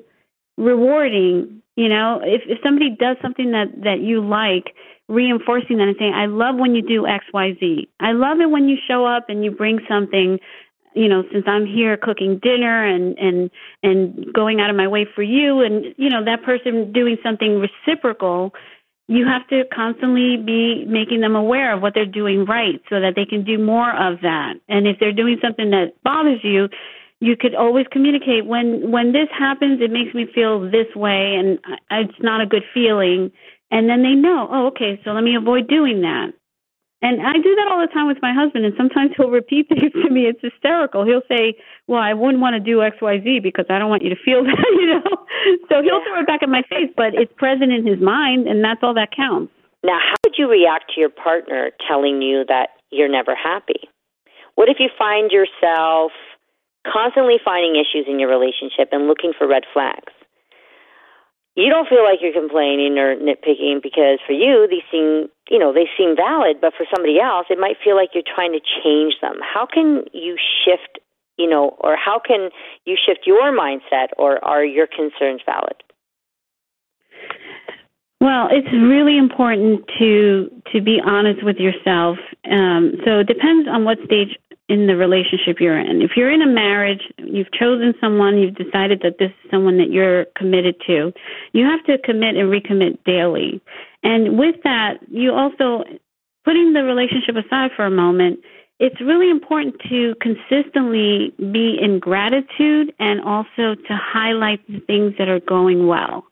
rewarding 0.56 1.62
you 1.76 1.90
know? 1.90 2.20
If 2.24 2.42
if 2.46 2.58
somebody 2.64 2.96
does 2.98 3.18
something 3.22 3.52
that 3.52 3.66
that 3.84 4.00
you 4.00 4.26
like 4.26 4.74
reinforcing 5.08 5.76
that 5.78 5.86
and 5.86 5.96
saying 5.98 6.12
i 6.14 6.26
love 6.26 6.56
when 6.56 6.74
you 6.74 6.82
do 6.82 7.02
xyz 7.02 7.88
i 8.00 8.10
love 8.10 8.40
it 8.40 8.50
when 8.50 8.68
you 8.68 8.76
show 8.88 9.06
up 9.06 9.26
and 9.28 9.44
you 9.44 9.52
bring 9.52 9.78
something 9.88 10.40
you 10.94 11.08
know 11.08 11.22
since 11.32 11.44
i'm 11.46 11.64
here 11.64 11.96
cooking 11.96 12.40
dinner 12.42 12.84
and 12.84 13.16
and 13.16 13.50
and 13.84 14.32
going 14.34 14.60
out 14.60 14.68
of 14.68 14.74
my 14.74 14.88
way 14.88 15.06
for 15.14 15.22
you 15.22 15.60
and 15.60 15.94
you 15.96 16.10
know 16.10 16.24
that 16.24 16.42
person 16.42 16.92
doing 16.92 17.16
something 17.22 17.60
reciprocal 17.60 18.52
you 19.08 19.24
have 19.24 19.46
to 19.48 19.62
constantly 19.72 20.36
be 20.36 20.84
making 20.86 21.20
them 21.20 21.36
aware 21.36 21.72
of 21.72 21.80
what 21.80 21.94
they're 21.94 22.04
doing 22.04 22.44
right 22.44 22.82
so 22.90 22.98
that 23.00 23.12
they 23.14 23.24
can 23.24 23.44
do 23.44 23.56
more 23.56 23.90
of 23.90 24.20
that. 24.22 24.54
And 24.68 24.88
if 24.88 24.98
they're 24.98 25.12
doing 25.12 25.38
something 25.40 25.70
that 25.70 25.94
bothers 26.02 26.40
you 26.42 26.68
you 27.20 27.36
could 27.36 27.54
always 27.54 27.86
communicate. 27.90 28.46
When 28.46 28.90
when 28.90 29.12
this 29.12 29.28
happens 29.36 29.80
it 29.80 29.90
makes 29.90 30.14
me 30.14 30.26
feel 30.34 30.60
this 30.60 30.88
way 30.94 31.36
and 31.36 31.58
I, 31.90 32.00
it's 32.00 32.20
not 32.20 32.40
a 32.40 32.46
good 32.46 32.64
feeling. 32.74 33.30
And 33.70 33.88
then 33.88 34.02
they 34.02 34.14
know 34.14 34.48
oh 34.50 34.66
okay 34.68 35.00
so 35.04 35.10
let 35.10 35.24
me 35.24 35.34
avoid 35.34 35.68
doing 35.68 36.02
that. 36.02 36.32
And 37.02 37.20
I 37.20 37.34
do 37.34 37.54
that 37.54 37.68
all 37.68 37.80
the 37.80 37.92
time 37.92 38.08
with 38.08 38.18
my 38.22 38.32
husband 38.32 38.64
and 38.64 38.74
sometimes 38.76 39.12
he'll 39.16 39.30
repeat 39.30 39.68
things 39.72 39.92
to 39.92 40.10
me. 40.10 40.26
It's 40.26 40.40
hysterical. 40.42 41.04
He'll 41.04 41.24
say 41.28 41.56
well 41.88 42.00
I 42.00 42.12
wouldn't 42.12 42.40
want 42.40 42.54
to 42.54 42.60
do 42.60 42.84
xyz 42.84 43.42
because 43.42 43.66
I 43.70 43.78
don't 43.78 43.88
want 43.88 44.02
you 44.02 44.10
to 44.10 44.20
feel 44.22 44.44
that 44.48 44.66
you 44.76 44.86
know? 44.86 45.08
So 45.68 45.80
he'll 45.82 46.04
throw 46.04 46.20
it 46.20 46.26
back 46.26 46.42
in 46.42 46.50
my 46.50 46.62
face 46.68 46.92
but 46.96 47.14
it's 47.14 47.32
present 47.36 47.72
in 47.72 47.86
his 47.86 48.00
mind 48.00 48.46
and 48.46 48.62
that's 48.62 48.80
all 48.82 48.94
that 48.94 49.16
counts. 49.16 49.52
Now 49.82 49.98
how 49.98 50.16
would 50.24 50.36
you 50.36 50.50
react 50.50 50.92
to 50.94 51.00
your 51.00 51.10
partner 51.10 51.70
telling 51.88 52.20
you 52.20 52.44
that 52.48 52.76
you're 52.90 53.08
never 53.08 53.34
happy? 53.34 53.88
What 54.56 54.68
if 54.70 54.76
you 54.80 54.88
find 54.98 55.30
yourself 55.30 56.12
constantly 56.92 57.36
finding 57.42 57.76
issues 57.76 58.06
in 58.08 58.18
your 58.18 58.28
relationship 58.28 58.88
and 58.92 59.08
looking 59.08 59.32
for 59.36 59.46
red 59.46 59.64
flags. 59.72 60.12
You 61.56 61.70
don't 61.70 61.88
feel 61.88 62.04
like 62.04 62.20
you're 62.20 62.36
complaining 62.36 62.98
or 62.98 63.16
nitpicking 63.16 63.82
because 63.82 64.20
for 64.26 64.32
you 64.32 64.68
these 64.68 64.84
seem, 64.92 65.28
you 65.48 65.58
know, 65.58 65.72
they 65.72 65.88
seem 65.96 66.14
valid, 66.14 66.60
but 66.60 66.74
for 66.76 66.84
somebody 66.94 67.18
else 67.18 67.46
it 67.48 67.58
might 67.58 67.76
feel 67.82 67.96
like 67.96 68.10
you're 68.12 68.28
trying 68.28 68.52
to 68.52 68.60
change 68.60 69.14
them. 69.22 69.40
How 69.40 69.64
can 69.64 70.04
you 70.12 70.36
shift, 70.36 71.00
you 71.38 71.48
know, 71.48 71.76
or 71.80 71.96
how 71.96 72.20
can 72.20 72.50
you 72.84 72.96
shift 72.96 73.20
your 73.26 73.56
mindset 73.56 74.12
or 74.18 74.44
are 74.44 74.64
your 74.64 74.86
concerns 74.86 75.40
valid? 75.46 75.82
Well, 78.20 78.48
it's 78.50 78.72
really 78.72 79.16
important 79.16 79.84
to 79.98 80.50
to 80.72 80.80
be 80.80 81.00
honest 81.04 81.44
with 81.44 81.56
yourself. 81.56 82.18
Um, 82.50 82.96
so 83.04 83.20
it 83.20 83.28
depends 83.28 83.68
on 83.68 83.84
what 83.84 83.98
stage 84.04 84.36
in 84.68 84.86
the 84.86 84.96
relationship 84.96 85.60
you're 85.60 85.78
in. 85.78 86.02
If 86.02 86.12
you're 86.16 86.30
in 86.30 86.42
a 86.42 86.46
marriage, 86.46 87.02
you've 87.18 87.52
chosen 87.52 87.94
someone, 88.00 88.38
you've 88.38 88.56
decided 88.56 89.00
that 89.02 89.18
this 89.18 89.30
is 89.30 89.50
someone 89.50 89.78
that 89.78 89.90
you're 89.90 90.26
committed 90.36 90.76
to. 90.86 91.12
You 91.52 91.64
have 91.64 91.84
to 91.84 91.98
commit 91.98 92.36
and 92.36 92.50
recommit 92.50 92.98
daily. 93.04 93.60
And 94.02 94.38
with 94.38 94.56
that, 94.64 94.98
you 95.08 95.32
also 95.32 95.84
putting 96.44 96.72
the 96.72 96.82
relationship 96.82 97.36
aside 97.36 97.70
for 97.76 97.84
a 97.84 97.90
moment. 97.90 98.40
It's 98.78 99.00
really 99.00 99.30
important 99.30 99.76
to 99.88 100.14
consistently 100.20 101.32
be 101.38 101.78
in 101.80 101.98
gratitude 101.98 102.92
and 102.98 103.20
also 103.20 103.74
to 103.74 103.90
highlight 103.90 104.66
the 104.68 104.80
things 104.80 105.14
that 105.18 105.28
are 105.28 105.40
going 105.40 105.86
well 105.86 106.24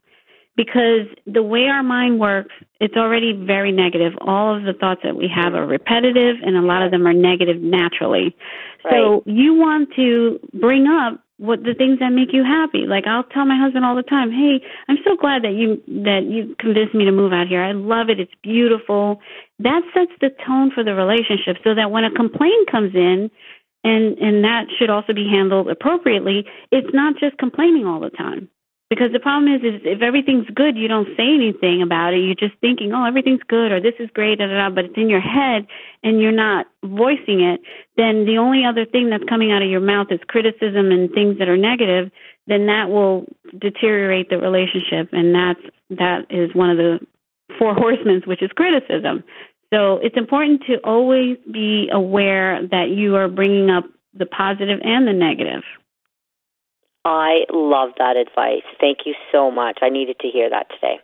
because 0.57 1.07
the 1.27 1.43
way 1.43 1.67
our 1.67 1.83
mind 1.83 2.21
works, 2.21 2.55
it's 2.81 2.97
already 2.97 3.33
very 3.33 3.73
negative. 3.73 4.13
All 4.21 4.57
of 4.57 4.63
the 4.63 4.73
thoughts 4.73 5.01
that 5.05 5.17
we 5.17 5.29
have 5.35 5.55
are 5.55 5.67
repetitive, 5.67 6.37
and 6.45 6.57
a 6.57 6.63
lot 6.63 6.83
of 6.83 6.91
them 6.91 7.07
are 7.07 7.13
negative 7.13 7.61
naturally. 7.61 8.37
Right. 8.85 8.93
So 8.93 9.23
you 9.27 9.55
want 9.55 9.91
to 9.97 10.39
bring 10.53 10.87
up 10.87 11.21
what 11.39 11.65
the 11.65 11.75
things 11.75 11.99
that 11.99 12.11
make 12.11 12.33
you 12.33 12.45
happy. 12.45 12.87
Like 12.87 13.07
I'll 13.07 13.25
tell 13.25 13.45
my 13.45 13.59
husband 13.59 13.85
all 13.85 13.97
the 13.97 14.05
time, 14.05 14.31
"Hey, 14.31 14.61
I'm 14.89 14.99
so 15.05 15.17
glad 15.17 15.43
that 15.43 15.55
you 15.55 15.83
that 16.05 16.25
you 16.25 16.55
convinced 16.59 16.95
me 16.95 17.05
to 17.05 17.13
move 17.13 17.33
out 17.33 17.49
here. 17.49 17.63
I 17.63 17.73
love 17.73 18.09
it. 18.09 18.21
It's 18.21 18.35
beautiful." 18.43 19.21
That 19.59 19.83
sets 19.93 20.13
the 20.21 20.31
tone 20.47 20.71
for 20.71 20.85
the 20.85 20.95
relationship, 20.95 21.57
so 21.65 21.75
that 21.75 21.91
when 21.91 22.05
a 22.05 22.11
complaint 22.11 22.71
comes 22.71 22.95
in, 22.95 23.31
and 23.83 24.19
and 24.19 24.45
that 24.45 24.67
should 24.79 24.91
also 24.91 25.13
be 25.13 25.29
handled 25.29 25.69
appropriately. 25.69 26.47
It's 26.71 26.95
not 26.95 27.17
just 27.19 27.37
complaining 27.39 27.87
all 27.87 28.01
the 28.01 28.11
time. 28.11 28.49
Because 28.91 29.13
the 29.13 29.19
problem 29.19 29.53
is, 29.53 29.63
is 29.63 29.81
if 29.85 30.03
everything's 30.03 30.49
good, 30.55 30.77
you 30.77 30.89
don't 30.89 31.09
say 31.17 31.25
anything 31.25 31.83
about 31.83 32.13
it. 32.13 32.19
You're 32.19 32.35
just 32.35 32.61
thinking, 32.61 32.93
oh, 32.93 33.05
everything's 33.05 33.43
good 33.49 33.73
or 33.73 33.81
this 33.81 33.95
is 33.99 34.11
great, 34.13 34.39
da, 34.39 34.47
da, 34.47 34.69
da, 34.69 34.71
but 34.71 34.85
it's 34.85 34.97
in 34.97 35.09
your 35.09 35.21
head 35.21 35.67
and 36.03 36.21
you're 36.21 36.33
not 36.33 36.67
voicing 36.85 37.41
it. 37.41 37.61
Then 37.97 38.27
the 38.27 38.39
only 38.39 38.65
other 38.65 38.85
thing 38.85 39.09
that's 39.09 39.25
coming 39.25 39.51
out 39.51 39.63
of 39.63 39.71
your 39.71 39.81
mouth 39.81 40.09
is 40.11 40.21
criticism 40.29 40.93
and 40.93 41.11
things 41.11 41.39
that 41.39 41.49
are 41.49 41.57
negative. 41.57 42.11
Then 42.47 42.67
that 42.67 42.91
will 42.91 43.25
deteriorate 43.59 44.29
the 44.29 44.39
relationship, 44.39 45.09
and 45.13 45.35
that's 45.35 45.61
that 45.91 46.27
is 46.29 46.55
one 46.55 46.71
of 46.71 46.77
the 46.77 47.01
four 47.59 47.75
horsemen, 47.75 48.23
which 48.27 48.43
is 48.43 48.51
criticism. 48.55 49.25
So 49.73 49.97
it's 50.03 50.17
important 50.17 50.63
to 50.67 50.77
always 50.85 51.39
be 51.51 51.89
aware 51.91 52.61
that 52.69 52.91
you 52.91 53.17
are 53.17 53.29
bringing 53.29 53.71
up 53.71 53.85
the 54.13 54.27
positive 54.27 54.79
and 54.85 55.07
the 55.07 55.13
negative. 55.13 55.63
I 57.05 57.45
love 57.53 57.91
that 57.99 58.17
advice. 58.17 58.65
Thank 58.81 59.01
you 59.05 59.15
so 59.31 59.51
much. 59.51 59.81
I 59.83 59.91
needed 59.91 60.19
to 60.21 60.29
hear 60.29 60.49
that 60.49 60.69
today. 60.71 60.97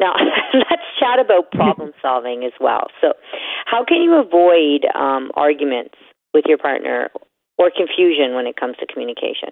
Now, 0.00 0.14
let's 0.54 0.82
chat 0.98 1.18
about 1.20 1.50
problem 1.52 1.92
solving 2.02 2.44
as 2.44 2.52
well. 2.60 2.88
So, 3.00 3.12
how 3.66 3.84
can 3.84 4.02
you 4.02 4.14
avoid 4.14 4.86
um, 4.94 5.30
arguments 5.34 5.94
with 6.32 6.44
your 6.46 6.58
partner 6.58 7.10
or 7.58 7.70
confusion 7.70 8.34
when 8.34 8.46
it 8.46 8.56
comes 8.56 8.76
to 8.80 8.86
communication? 8.86 9.50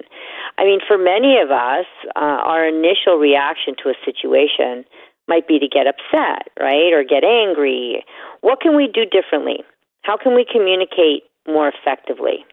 I 0.57 0.65
mean, 0.65 0.81
for 0.87 0.97
many 0.97 1.37
of 1.39 1.51
us, 1.51 1.87
uh, 2.17 2.41
our 2.41 2.67
initial 2.67 3.17
reaction 3.19 3.75
to 3.85 3.91
a 3.91 3.95
situation 4.05 4.85
might 5.29 5.47
be 5.47 5.59
to 5.59 5.69
get 5.69 5.87
upset, 5.87 6.49
right, 6.59 6.93
or 6.93 7.05
get 7.05 7.23
angry. 7.23 8.05
What 8.41 8.61
can 8.61 8.77
we 8.77 8.89
do 8.89 9.05
differently? 9.05 9.63
How 10.03 10.17
can 10.17 10.35
we 10.35 10.45
communicate 10.51 11.25
more 11.47 11.69
effectively? 11.69 12.45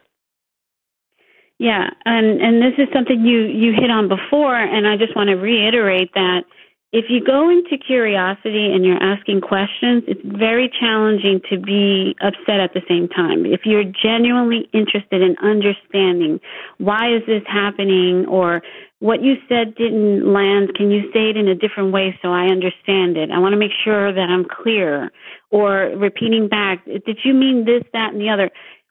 Yeah, 1.60 1.90
and 2.06 2.40
and 2.40 2.62
this 2.62 2.72
is 2.78 2.88
something 2.90 3.20
you 3.20 3.42
you 3.44 3.74
hit 3.76 3.90
on 3.90 4.08
before, 4.08 4.56
and 4.56 4.88
I 4.88 4.96
just 4.96 5.14
want 5.14 5.28
to 5.28 5.36
reiterate 5.36 6.08
that 6.14 6.44
if 6.90 7.04
you 7.10 7.22
go 7.22 7.50
into 7.50 7.76
curiosity 7.76 8.72
and 8.72 8.82
you're 8.82 8.96
asking 8.96 9.42
questions, 9.42 10.02
it's 10.08 10.24
very 10.24 10.72
challenging 10.80 11.42
to 11.50 11.60
be 11.60 12.16
upset 12.22 12.60
at 12.60 12.72
the 12.72 12.80
same 12.88 13.08
time. 13.08 13.44
If 13.44 13.60
you're 13.64 13.84
genuinely 13.84 14.70
interested 14.72 15.20
in 15.20 15.36
understanding 15.42 16.40
why 16.78 17.14
is 17.14 17.22
this 17.26 17.42
happening 17.46 18.24
or 18.26 18.62
what 19.00 19.22
you 19.22 19.34
said 19.46 19.76
didn't 19.76 20.32
land, 20.32 20.74
can 20.74 20.90
you 20.90 21.12
say 21.12 21.28
it 21.28 21.36
in 21.36 21.46
a 21.46 21.54
different 21.54 21.92
way 21.92 22.18
so 22.22 22.32
I 22.32 22.46
understand 22.46 23.18
it? 23.18 23.30
I 23.30 23.38
want 23.38 23.52
to 23.52 23.58
make 23.58 23.76
sure 23.84 24.12
that 24.12 24.28
I'm 24.30 24.46
clear 24.48 25.12
or 25.50 25.92
repeating 25.94 26.48
back, 26.48 26.86
did 26.86 27.18
you 27.22 27.34
mean 27.34 27.66
this, 27.66 27.82
that, 27.92 28.14
and 28.14 28.20
the 28.20 28.30
other? 28.30 28.50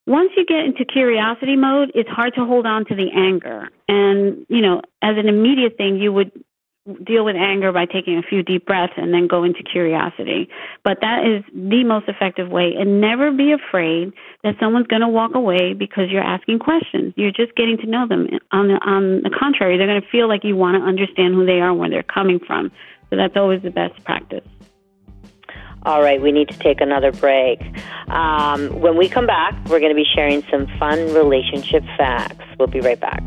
Once 0.10 0.32
you 0.36 0.44
get 0.44 0.66
into 0.66 0.84
curiosity 0.84 1.56
mode, 1.56 1.92
it's 1.94 2.10
hard 2.10 2.34
to 2.34 2.44
hold 2.44 2.66
on 2.66 2.84
to 2.84 2.96
the 2.96 3.12
anger. 3.16 3.70
And, 3.88 4.44
you 4.50 4.60
know, 4.60 4.82
as 5.04 5.18
an 5.18 5.28
immediate 5.28 5.78
thing, 5.78 5.98
you 5.98 6.12
would 6.12 6.32
deal 7.06 7.24
with 7.24 7.36
anger 7.36 7.72
by 7.72 7.86
taking 7.86 8.18
a 8.18 8.24
few 8.24 8.42
deep 8.42 8.66
breaths 8.66 8.94
and 8.98 9.14
then 9.14 9.28
go 9.28 9.44
into 9.44 9.62
curiosity. 9.62 10.50
But 10.84 10.98
that 11.02 11.28
is 11.28 11.44
the 11.54 11.84
most 11.84 12.10
effective 12.10 12.50
way. 12.50 12.74
And 12.76 13.00
never 13.00 13.32
be 13.32 13.52
afraid 13.52 14.12
that 14.44 14.56
someone's 14.60 14.88
going 14.88 15.04
to 15.04 15.08
walk 15.08 15.36
away 15.36 15.74
because 15.74 16.10
you're 16.10 16.24
asking 16.24 16.58
questions. 16.58 17.14
You're 17.16 17.32
just 17.32 17.56
getting 17.56 17.78
to 17.78 17.86
know 17.86 18.08
them. 18.08 18.28
On 18.52 18.68
the, 18.68 18.80
on 18.84 19.22
the 19.22 19.30
contrary, 19.30 19.78
they're 19.78 19.86
going 19.86 20.02
to 20.02 20.10
feel 20.10 20.28
like 20.28 20.44
you 20.44 20.56
want 20.56 20.76
to 20.76 20.84
understand 20.84 21.36
who 21.36 21.46
they 21.46 21.62
are 21.62 21.70
and 21.70 21.78
where 21.78 21.92
they're 21.92 22.02
coming 22.02 22.40
from. 22.40 22.72
So 23.12 23.16
that's 23.16 23.38
always 23.38 23.62
the 23.62 23.70
best 23.70 24.04
practice. 24.04 24.44
All 25.84 26.02
right, 26.02 26.22
we 26.22 26.32
need 26.32 26.50
to 26.50 26.58
take 26.60 26.82
another 26.82 27.12
break. 27.12 27.62
Um, 28.10 28.80
when 28.82 28.98
we 28.98 29.08
come 29.08 29.26
back, 29.26 29.54
we're 29.70 29.80
going 29.80 29.92
to 29.92 29.96
be 29.96 30.08
sharing 30.16 30.44
some 30.52 30.68
fun 30.78 31.14
relationship 31.14 31.84
facts. 31.98 32.44
We'll 32.58 32.68
be 32.68 32.82
right 32.82 33.00
back. 33.00 33.24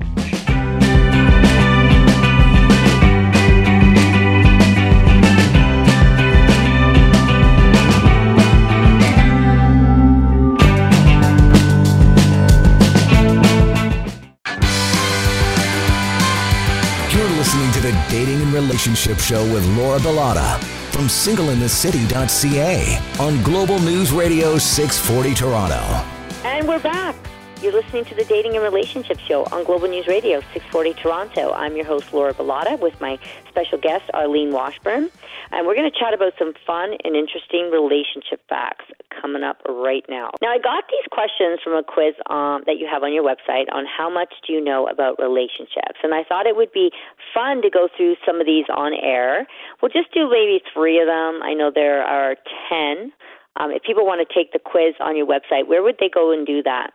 Dating 18.10 18.42
and 18.42 18.52
Relationship 18.52 19.18
Show 19.18 19.42
with 19.52 19.66
Laura 19.76 19.98
Bilotta 19.98 20.62
from 20.92 21.06
singleinthecity.ca 21.06 22.98
on 23.20 23.42
Global 23.42 23.78
News 23.80 24.12
Radio 24.12 24.58
640 24.58 25.34
Toronto. 25.34 26.04
And 26.44 26.68
we're 26.68 26.78
back. 26.80 27.16
You're 27.62 27.72
listening 27.72 28.04
to 28.06 28.16
the 28.16 28.24
Dating 28.24 28.56
and 28.56 28.64
Relationship 28.64 29.20
Show 29.20 29.44
on 29.52 29.62
Global 29.62 29.86
News 29.86 30.08
Radio 30.08 30.40
640 30.52 30.94
Toronto. 30.94 31.52
I'm 31.52 31.76
your 31.76 31.84
host, 31.84 32.12
Laura 32.12 32.34
Bilotta, 32.34 32.80
with 32.80 33.00
my 33.00 33.20
special 33.48 33.78
guest, 33.78 34.02
Arlene 34.12 34.50
Washburn. 34.50 35.08
And 35.52 35.64
we're 35.64 35.76
going 35.76 35.88
to 35.88 35.96
chat 35.96 36.12
about 36.12 36.32
some 36.40 36.54
fun 36.66 36.98
and 37.04 37.14
interesting 37.14 37.70
relationship 37.70 38.42
facts 38.48 38.86
coming 39.14 39.44
up 39.44 39.62
right 39.68 40.02
now. 40.08 40.32
Now, 40.42 40.48
I 40.50 40.58
got 40.58 40.82
these 40.90 41.06
questions 41.12 41.60
from 41.62 41.74
a 41.74 41.84
quiz 41.84 42.14
um, 42.26 42.66
that 42.66 42.82
you 42.82 42.88
have 42.90 43.04
on 43.04 43.12
your 43.12 43.22
website 43.22 43.70
on 43.70 43.86
how 43.86 44.10
much 44.10 44.34
do 44.44 44.52
you 44.52 44.60
know 44.60 44.88
about 44.88 45.22
relationships. 45.22 46.02
And 46.02 46.12
I 46.14 46.24
thought 46.24 46.48
it 46.48 46.56
would 46.56 46.72
be 46.72 46.90
fun 47.32 47.62
to 47.62 47.70
go 47.70 47.86
through 47.96 48.16
some 48.26 48.40
of 48.40 48.46
these 48.46 48.66
on 48.74 48.92
air. 48.92 49.46
We'll 49.80 49.94
just 49.94 50.12
do 50.12 50.28
maybe 50.28 50.60
three 50.74 50.98
of 50.98 51.06
them. 51.06 51.38
I 51.44 51.54
know 51.54 51.70
there 51.72 52.02
are 52.02 52.34
10. 52.68 53.12
Um, 53.54 53.70
if 53.70 53.84
people 53.84 54.04
want 54.04 54.18
to 54.26 54.34
take 54.34 54.52
the 54.52 54.58
quiz 54.58 54.98
on 54.98 55.16
your 55.16 55.28
website, 55.28 55.68
where 55.68 55.84
would 55.84 55.98
they 56.00 56.10
go 56.12 56.32
and 56.32 56.44
do 56.44 56.60
that? 56.64 56.90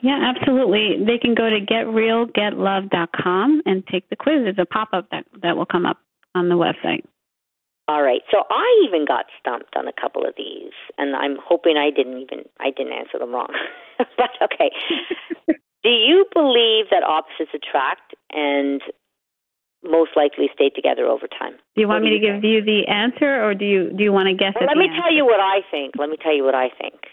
Yeah, 0.00 0.32
absolutely. 0.34 1.04
They 1.04 1.18
can 1.18 1.34
go 1.34 1.48
to 1.48 1.60
getrealgetlove.com 1.60 3.62
and 3.66 3.86
take 3.86 4.08
the 4.10 4.16
quiz. 4.16 4.44
There's 4.44 4.58
a 4.58 4.66
pop 4.66 4.88
up 4.92 5.08
that, 5.10 5.24
that 5.42 5.56
will 5.56 5.66
come 5.66 5.86
up 5.86 5.98
on 6.34 6.48
the 6.48 6.54
website. 6.54 7.04
All 7.88 8.02
right. 8.02 8.22
So 8.30 8.42
I 8.50 8.86
even 8.88 9.04
got 9.06 9.26
stumped 9.38 9.76
on 9.76 9.86
a 9.86 9.92
couple 9.92 10.26
of 10.26 10.34
these, 10.36 10.74
and 10.98 11.14
I'm 11.14 11.36
hoping 11.42 11.76
I 11.76 11.90
didn't 11.94 12.18
even 12.18 12.42
I 12.58 12.70
didn't 12.76 12.92
answer 12.92 13.18
them 13.18 13.30
wrong. 13.30 13.52
but 13.98 14.30
okay. 14.42 14.70
do 15.84 15.88
you 15.88 16.26
believe 16.34 16.86
that 16.90 17.04
opposites 17.06 17.54
attract 17.54 18.14
and 18.32 18.82
most 19.84 20.10
likely 20.16 20.50
stay 20.52 20.68
together 20.68 21.06
over 21.06 21.28
time? 21.28 21.54
Do 21.76 21.80
you 21.80 21.86
want 21.86 22.02
me 22.02 22.10
to 22.10 22.18
give 22.18 22.42
you 22.42 22.64
the 22.64 22.90
answer, 22.90 23.44
or 23.44 23.54
do 23.54 23.64
you 23.64 23.92
do 23.96 24.02
you 24.02 24.12
want 24.12 24.26
to 24.26 24.34
guess? 24.34 24.54
Well, 24.58 24.66
let 24.66 24.76
me 24.76 24.90
answer? 24.90 25.02
tell 25.02 25.14
you 25.14 25.24
what 25.24 25.38
I 25.38 25.62
think. 25.70 25.94
Let 25.96 26.10
me 26.10 26.16
tell 26.20 26.34
you 26.34 26.42
what 26.42 26.56
I 26.56 26.70
think. 26.74 27.06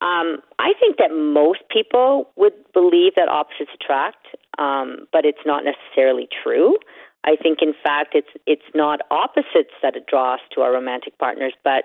Um, 0.00 0.38
I 0.58 0.74
think 0.78 0.96
that 0.98 1.10
most 1.12 1.60
people 1.70 2.30
would 2.36 2.52
believe 2.72 3.14
that 3.16 3.28
opposites 3.28 3.70
attract, 3.74 4.26
um, 4.58 5.08
but 5.12 5.24
it's 5.24 5.42
not 5.44 5.64
necessarily 5.64 6.28
true. 6.42 6.76
I 7.24 7.34
think, 7.34 7.58
in 7.62 7.74
fact, 7.82 8.14
it's 8.14 8.28
it's 8.46 8.70
not 8.74 9.00
opposites 9.10 9.74
that 9.82 9.96
it 9.96 10.04
us 10.14 10.40
to 10.54 10.60
our 10.60 10.72
romantic 10.72 11.18
partners, 11.18 11.52
but 11.64 11.84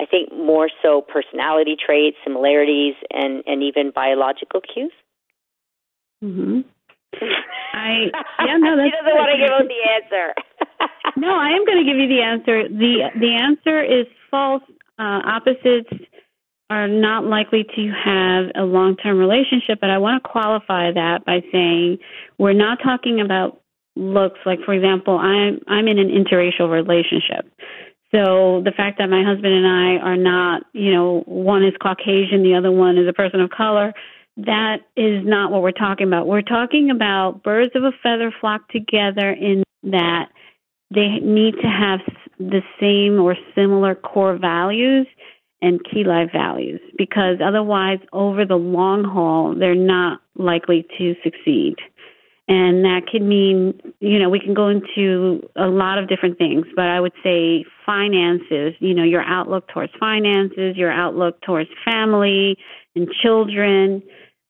I 0.00 0.06
think 0.06 0.32
more 0.32 0.70
so 0.80 1.02
personality 1.02 1.76
traits, 1.76 2.16
similarities, 2.24 2.94
and 3.10 3.42
and 3.46 3.62
even 3.62 3.90
biological 3.90 4.60
cues. 4.60 4.92
Mhm. 6.22 6.64
I 7.74 8.10
yeah 8.46 8.56
no 8.58 8.76
that's 8.76 8.86
she 8.86 8.96
doesn't 8.96 9.18
want 9.18 9.30
to 9.32 9.38
give 9.38 9.50
out 9.50 9.66
the 9.66 9.82
answer. 9.98 10.34
no, 11.16 11.34
I 11.34 11.50
am 11.50 11.66
going 11.66 11.78
to 11.78 11.84
give 11.84 11.98
you 11.98 12.08
the 12.08 12.22
answer. 12.22 12.68
the 12.68 13.10
The 13.18 13.34
answer 13.34 13.82
is 13.82 14.06
false. 14.30 14.62
Uh, 14.98 15.22
opposites 15.24 15.88
are 16.70 16.86
not 16.86 17.24
likely 17.24 17.64
to 17.64 17.92
have 17.92 18.46
a 18.54 18.64
long 18.64 18.96
term 18.96 19.18
relationship, 19.18 19.80
but 19.80 19.90
I 19.90 19.98
want 19.98 20.22
to 20.22 20.28
qualify 20.28 20.92
that 20.92 21.24
by 21.26 21.42
saying 21.52 21.98
we're 22.38 22.52
not 22.52 22.78
talking 22.82 23.20
about 23.20 23.60
looks. 23.96 24.38
Like 24.46 24.60
for 24.64 24.72
example, 24.72 25.18
I'm 25.18 25.60
I'm 25.66 25.88
in 25.88 25.98
an 25.98 26.08
interracial 26.08 26.70
relationship. 26.70 27.50
So 28.14 28.62
the 28.64 28.72
fact 28.76 28.98
that 28.98 29.08
my 29.08 29.22
husband 29.22 29.52
and 29.52 29.66
I 29.66 30.04
are 30.04 30.16
not, 30.16 30.62
you 30.72 30.92
know, 30.92 31.22
one 31.26 31.64
is 31.64 31.74
Caucasian, 31.80 32.42
the 32.42 32.54
other 32.56 32.72
one 32.72 32.98
is 32.98 33.06
a 33.08 33.12
person 33.12 33.40
of 33.40 33.50
color, 33.50 33.92
that 34.36 34.78
is 34.96 35.24
not 35.24 35.52
what 35.52 35.62
we're 35.62 35.70
talking 35.70 36.08
about. 36.08 36.26
We're 36.26 36.42
talking 36.42 36.90
about 36.90 37.44
birds 37.44 37.72
of 37.76 37.84
a 37.84 37.92
feather 38.02 38.32
flock 38.40 38.68
together 38.68 39.30
in 39.30 39.62
that 39.84 40.26
they 40.92 41.18
need 41.20 41.54
to 41.62 41.68
have 41.68 42.00
the 42.38 42.62
same 42.80 43.20
or 43.20 43.36
similar 43.54 43.94
core 43.94 44.36
values 44.36 45.06
and 45.62 45.80
key 45.84 46.04
life 46.04 46.30
values 46.32 46.80
because 46.96 47.36
otherwise, 47.44 47.98
over 48.12 48.44
the 48.44 48.56
long 48.56 49.04
haul, 49.04 49.54
they're 49.54 49.74
not 49.74 50.20
likely 50.36 50.86
to 50.98 51.14
succeed. 51.22 51.76
And 52.48 52.84
that 52.84 53.02
could 53.06 53.22
mean, 53.22 53.80
you 54.00 54.18
know, 54.18 54.28
we 54.28 54.40
can 54.40 54.54
go 54.54 54.68
into 54.68 55.40
a 55.54 55.68
lot 55.68 55.98
of 55.98 56.08
different 56.08 56.36
things, 56.36 56.66
but 56.74 56.86
I 56.86 56.98
would 56.98 57.12
say 57.22 57.64
finances, 57.86 58.74
you 58.80 58.92
know, 58.92 59.04
your 59.04 59.22
outlook 59.22 59.68
towards 59.68 59.92
finances, 60.00 60.76
your 60.76 60.90
outlook 60.90 61.40
towards 61.42 61.70
family 61.84 62.56
and 62.96 63.08
children, 63.22 64.02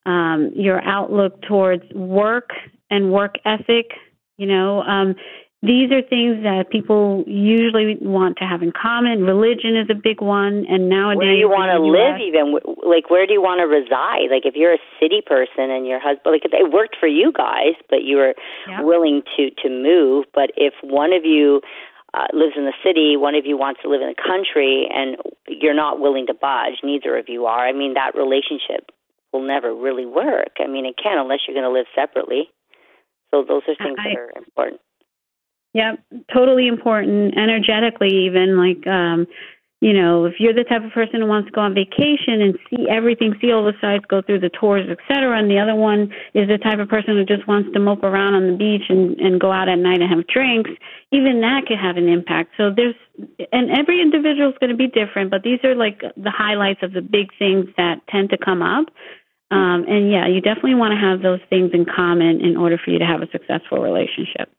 um, 0.06 0.50
your 0.54 0.80
outlook 0.82 1.42
towards 1.42 1.82
work 1.92 2.50
and 2.90 3.12
work 3.12 3.34
ethic, 3.44 3.90
you 4.38 4.46
know, 4.46 4.80
um, 4.80 5.14
these 5.62 5.92
are 5.92 6.00
things 6.00 6.42
that 6.42 6.70
people 6.70 7.22
usually 7.26 7.98
want 8.00 8.38
to 8.38 8.44
have 8.44 8.62
in 8.62 8.72
common. 8.72 9.24
Religion 9.24 9.76
is 9.76 9.88
a 9.90 9.94
big 9.94 10.22
one, 10.22 10.64
and 10.64 10.88
nowadays, 10.88 11.20
where 11.20 11.34
do 11.34 11.38
you 11.38 11.50
want 11.50 11.68
to 11.68 11.82
live? 11.84 12.16
Even 12.16 12.56
like, 12.80 13.10
where 13.10 13.26
do 13.26 13.34
you 13.34 13.42
want 13.42 13.60
to 13.60 13.68
reside? 13.68 14.32
Like, 14.32 14.48
if 14.48 14.56
you're 14.56 14.72
a 14.72 14.82
city 14.96 15.20
person 15.20 15.68
and 15.68 15.86
your 15.86 16.00
husband, 16.00 16.32
like, 16.32 16.48
it 16.48 16.72
worked 16.72 16.96
for 16.98 17.08
you 17.08 17.30
guys, 17.30 17.76
but 17.90 18.02
you 18.02 18.16
were 18.16 18.34
yeah. 18.66 18.80
willing 18.80 19.20
to 19.36 19.50
to 19.60 19.68
move. 19.68 20.24
But 20.32 20.48
if 20.56 20.72
one 20.80 21.12
of 21.12 21.26
you 21.26 21.60
uh, 22.14 22.32
lives 22.32 22.54
in 22.56 22.64
the 22.64 22.72
city, 22.82 23.20
one 23.20 23.34
of 23.34 23.44
you 23.44 23.58
wants 23.58 23.82
to 23.82 23.88
live 23.92 24.00
in 24.00 24.08
the 24.08 24.16
country, 24.16 24.88
and 24.88 25.20
you're 25.46 25.76
not 25.76 26.00
willing 26.00 26.26
to 26.28 26.34
budge, 26.34 26.80
neither 26.82 27.18
of 27.18 27.28
you 27.28 27.44
are. 27.44 27.68
I 27.68 27.72
mean, 27.72 27.94
that 28.00 28.16
relationship 28.16 28.88
will 29.30 29.44
never 29.46 29.74
really 29.74 30.06
work. 30.06 30.56
I 30.58 30.66
mean, 30.66 30.86
it 30.86 30.96
can 30.96 31.18
unless 31.18 31.40
you're 31.46 31.54
going 31.54 31.68
to 31.68 31.76
live 31.76 31.86
separately. 31.94 32.48
So 33.30 33.44
those 33.46 33.62
are 33.68 33.76
things 33.76 34.00
I, 34.00 34.08
that 34.08 34.16
are 34.16 34.32
important. 34.36 34.80
Yep, 35.72 36.00
totally 36.34 36.66
important. 36.66 37.38
Energetically, 37.38 38.26
even 38.26 38.58
like, 38.58 38.84
um, 38.86 39.26
you 39.80 39.94
know, 39.94 40.26
if 40.26 40.34
you're 40.38 40.52
the 40.52 40.64
type 40.64 40.84
of 40.84 40.90
person 40.92 41.22
who 41.22 41.26
wants 41.26 41.48
to 41.48 41.52
go 41.52 41.62
on 41.62 41.74
vacation 41.74 42.42
and 42.42 42.58
see 42.68 42.86
everything, 42.90 43.34
see 43.40 43.50
all 43.50 43.64
the 43.64 43.72
sights, 43.80 44.04
go 44.08 44.20
through 44.20 44.40
the 44.40 44.50
tours, 44.50 44.86
etc., 44.90 45.38
and 45.38 45.50
the 45.50 45.58
other 45.58 45.74
one 45.74 46.12
is 46.34 46.48
the 46.48 46.58
type 46.58 46.80
of 46.80 46.88
person 46.88 47.16
who 47.16 47.24
just 47.24 47.48
wants 47.48 47.72
to 47.72 47.80
mope 47.80 48.02
around 48.02 48.34
on 48.34 48.50
the 48.50 48.56
beach 48.58 48.82
and 48.90 49.18
and 49.20 49.40
go 49.40 49.50
out 49.50 49.70
at 49.70 49.78
night 49.78 50.02
and 50.02 50.10
have 50.10 50.26
drinks, 50.26 50.70
even 51.12 51.40
that 51.40 51.64
could 51.66 51.78
have 51.78 51.96
an 51.96 52.08
impact. 52.08 52.50
So 52.58 52.70
there's, 52.74 52.96
and 53.52 53.70
every 53.70 54.02
individual 54.02 54.50
is 54.50 54.58
going 54.60 54.70
to 54.70 54.76
be 54.76 54.88
different, 54.88 55.30
but 55.30 55.42
these 55.42 55.60
are 55.64 55.74
like 55.74 56.00
the 56.00 56.30
highlights 56.30 56.82
of 56.82 56.92
the 56.92 57.00
big 57.00 57.30
things 57.38 57.66
that 57.78 58.06
tend 58.10 58.30
to 58.30 58.38
come 58.38 58.60
up. 58.60 58.88
Um, 59.50 59.86
and 59.88 60.12
yeah, 60.12 60.28
you 60.28 60.42
definitely 60.42 60.76
want 60.76 60.92
to 60.92 61.00
have 61.00 61.22
those 61.22 61.40
things 61.48 61.70
in 61.72 61.86
common 61.86 62.44
in 62.44 62.56
order 62.56 62.76
for 62.76 62.90
you 62.90 62.98
to 62.98 63.06
have 63.06 63.22
a 63.22 63.30
successful 63.32 63.78
relationship 63.78 64.52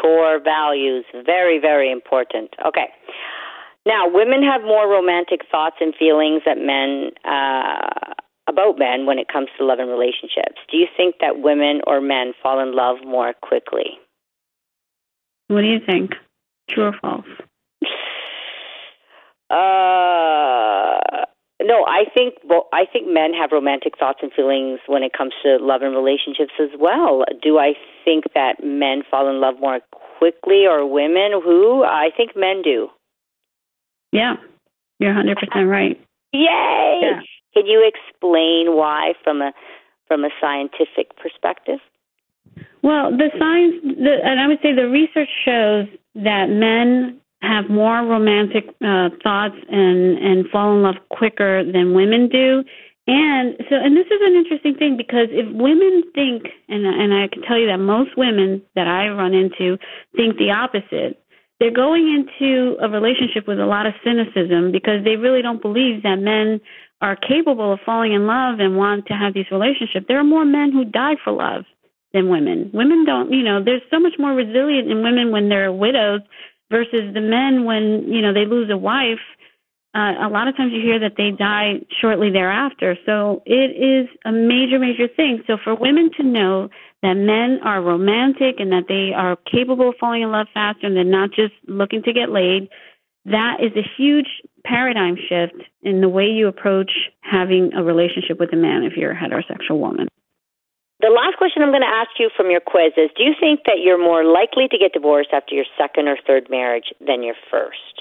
core 0.00 0.40
values. 0.42 1.04
Very, 1.24 1.58
very 1.58 1.90
important. 1.90 2.50
Okay. 2.66 2.88
Now, 3.86 4.08
women 4.08 4.42
have 4.42 4.62
more 4.62 4.88
romantic 4.88 5.42
thoughts 5.50 5.76
and 5.80 5.94
feelings 5.94 6.42
that 6.44 6.58
men 6.58 7.10
uh, 7.24 8.14
about 8.48 8.78
men 8.78 9.06
when 9.06 9.18
it 9.18 9.28
comes 9.32 9.48
to 9.58 9.64
love 9.64 9.78
and 9.78 9.88
relationships. 9.88 10.58
Do 10.70 10.76
you 10.76 10.86
think 10.96 11.16
that 11.20 11.40
women 11.40 11.80
or 11.86 12.00
men 12.00 12.32
fall 12.42 12.60
in 12.60 12.74
love 12.74 12.96
more 13.04 13.32
quickly? 13.42 13.98
What 15.48 15.60
do 15.60 15.68
you 15.68 15.80
think? 15.84 16.14
True 16.68 16.86
or 16.86 16.94
false? 17.00 17.24
Uh, 19.48 21.24
no, 21.62 21.84
I 21.86 22.04
think 22.14 22.34
well, 22.44 22.68
I 22.72 22.84
think 22.90 23.06
men 23.08 23.32
have 23.32 23.50
romantic 23.52 23.98
thoughts 23.98 24.18
and 24.22 24.32
feelings 24.32 24.80
when 24.86 25.02
it 25.02 25.12
comes 25.16 25.32
to 25.42 25.56
love 25.60 25.82
and 25.82 25.94
relationships 25.94 26.52
as 26.60 26.70
well. 26.78 27.24
Do 27.42 27.58
I 27.58 27.72
think 28.04 28.24
that 28.34 28.62
men 28.62 29.02
fall 29.10 29.28
in 29.28 29.40
love 29.40 29.54
more 29.60 29.80
quickly 30.18 30.66
or 30.66 30.86
women 30.86 31.32
who? 31.42 31.82
I 31.82 32.10
think 32.16 32.36
men 32.36 32.62
do. 32.62 32.88
Yeah. 34.12 34.34
You're 34.98 35.12
100% 35.12 35.68
right. 35.68 36.00
Yay! 36.32 37.00
Yeah. 37.02 37.20
Can 37.54 37.66
you 37.66 37.86
explain 37.86 38.76
why 38.76 39.14
from 39.24 39.40
a 39.40 39.52
from 40.06 40.24
a 40.24 40.30
scientific 40.40 41.16
perspective? 41.16 41.80
Well, 42.82 43.10
the 43.10 43.30
science, 43.38 43.74
the, 43.82 44.18
and 44.22 44.38
I 44.38 44.46
would 44.46 44.58
say 44.62 44.72
the 44.74 44.88
research 44.88 45.28
shows 45.44 45.86
that 46.14 46.48
men 46.48 47.20
have 47.42 47.68
more 47.68 48.04
romantic 48.04 48.64
uh, 48.82 49.10
thoughts 49.22 49.56
and 49.68 50.18
and 50.18 50.48
fall 50.50 50.74
in 50.74 50.82
love 50.82 50.96
quicker 51.10 51.64
than 51.64 51.94
women 51.94 52.28
do. 52.28 52.64
And 53.06 53.54
so, 53.70 53.76
and 53.76 53.96
this 53.96 54.06
is 54.06 54.20
an 54.20 54.34
interesting 54.34 54.74
thing 54.74 54.96
because 54.96 55.28
if 55.30 55.46
women 55.54 56.02
think, 56.14 56.48
and 56.68 56.84
and 56.86 57.14
I 57.14 57.28
can 57.28 57.42
tell 57.42 57.58
you 57.58 57.68
that 57.68 57.78
most 57.78 58.16
women 58.16 58.62
that 58.74 58.88
I 58.88 59.08
run 59.08 59.34
into 59.34 59.78
think 60.16 60.36
the 60.38 60.50
opposite. 60.50 61.22
They're 61.58 61.72
going 61.72 62.04
into 62.12 62.76
a 62.82 62.88
relationship 62.90 63.48
with 63.48 63.58
a 63.58 63.64
lot 63.64 63.86
of 63.86 63.94
cynicism 64.04 64.72
because 64.72 65.04
they 65.04 65.16
really 65.16 65.40
don't 65.40 65.62
believe 65.62 66.02
that 66.02 66.16
men 66.16 66.60
are 67.00 67.16
capable 67.16 67.72
of 67.72 67.80
falling 67.84 68.12
in 68.12 68.26
love 68.26 68.60
and 68.60 68.76
want 68.76 69.06
to 69.06 69.14
have 69.14 69.32
these 69.32 69.50
relationships. 69.50 70.04
There 70.06 70.18
are 70.18 70.24
more 70.24 70.44
men 70.44 70.70
who 70.70 70.84
die 70.84 71.16
for 71.24 71.32
love 71.32 71.64
than 72.12 72.28
women. 72.28 72.70
Women 72.74 73.04
don't, 73.06 73.32
you 73.32 73.42
know, 73.42 73.64
there's 73.64 73.80
so 73.90 74.00
much 74.00 74.14
more 74.18 74.32
resilient 74.32 74.90
in 74.90 75.02
women 75.02 75.32
when 75.32 75.48
they're 75.48 75.72
widows 75.72 76.20
versus 76.70 77.14
the 77.14 77.20
men 77.20 77.64
when 77.64 78.12
you 78.12 78.22
know 78.22 78.32
they 78.32 78.46
lose 78.46 78.70
a 78.70 78.76
wife 78.76 79.24
uh, 79.94 80.26
a 80.26 80.28
lot 80.28 80.46
of 80.46 80.54
times 80.56 80.72
you 80.74 80.82
hear 80.82 80.98
that 81.00 81.14
they 81.16 81.30
die 81.30 81.80
shortly 82.02 82.30
thereafter. 82.30 82.98
So 83.06 83.42
it 83.46 83.72
is 83.72 84.06
a 84.26 84.32
major 84.32 84.78
major 84.78 85.08
thing. 85.08 85.42
So 85.46 85.56
for 85.62 85.74
women 85.74 86.10
to 86.18 86.22
know 86.22 86.68
that 87.02 87.14
men 87.14 87.60
are 87.64 87.80
romantic 87.80 88.56
and 88.58 88.72
that 88.72 88.84
they 88.88 89.14
are 89.16 89.36
capable 89.50 89.90
of 89.90 89.94
falling 89.98 90.22
in 90.22 90.30
love 90.30 90.48
faster 90.52 90.86
and 90.86 90.94
they're 90.94 91.04
not 91.04 91.30
just 91.30 91.54
looking 91.66 92.02
to 92.02 92.12
get 92.12 92.28
laid 92.28 92.68
that 93.26 93.58
is 93.60 93.72
a 93.76 93.82
huge 93.96 94.28
paradigm 94.64 95.16
shift 95.16 95.60
in 95.82 96.00
the 96.00 96.08
way 96.08 96.26
you 96.26 96.46
approach 96.48 96.90
having 97.20 97.72
a 97.76 97.82
relationship 97.82 98.38
with 98.38 98.52
a 98.52 98.56
man 98.56 98.84
if 98.84 98.96
you're 98.96 99.12
a 99.12 99.16
heterosexual 99.16 99.78
woman 99.78 100.08
the 101.00 101.10
last 101.10 101.36
question 101.36 101.62
I'm 101.62 101.70
going 101.70 101.82
to 101.82 101.86
ask 101.86 102.10
you 102.18 102.30
from 102.36 102.50
your 102.50 102.60
quiz 102.60 102.92
is 102.96 103.10
Do 103.16 103.24
you 103.24 103.34
think 103.38 103.60
that 103.66 103.80
you're 103.82 104.02
more 104.02 104.24
likely 104.24 104.68
to 104.68 104.78
get 104.78 104.92
divorced 104.92 105.30
after 105.32 105.54
your 105.54 105.66
second 105.78 106.08
or 106.08 106.16
third 106.26 106.48
marriage 106.50 106.92
than 107.04 107.22
your 107.22 107.34
first? 107.50 108.00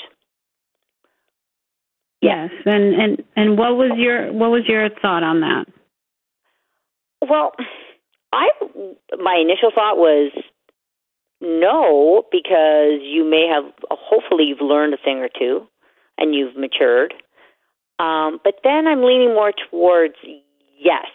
Yes, 2.22 2.50
and 2.66 2.96
and 2.96 3.24
and 3.36 3.58
what 3.58 3.76
was 3.76 3.92
your 3.98 4.32
what 4.34 4.50
was 4.50 4.64
your 4.68 4.90
thought 5.02 5.24
on 5.24 5.42
that? 5.42 5.66
Well, 7.22 7.52
I 8.34 8.50
my 9.20 9.36
initial 9.36 9.72
thought 9.74 9.98
was 9.98 10.32
no 11.42 12.24
because 12.32 13.02
you 13.04 13.30
may 13.30 13.48
have 13.48 13.72
hopefully 13.92 14.46
you've 14.46 14.62
learned 14.62 14.94
a 14.94 14.98
thing 14.98 15.20
or 15.20 15.30
two 15.30 15.68
and 16.18 16.34
you've 16.34 16.56
matured. 16.56 17.14
Um, 18.00 18.40
but 18.44 18.56
then 18.64 18.88
I'm 18.88 19.04
leaning 19.04 19.34
more 19.34 19.54
towards 19.70 20.16
yes. 20.80 21.06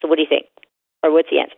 So 0.00 0.08
what 0.08 0.16
do 0.16 0.22
you 0.22 0.28
think? 0.28 0.46
Or 1.02 1.12
what's 1.12 1.28
the 1.30 1.40
answer? 1.40 1.54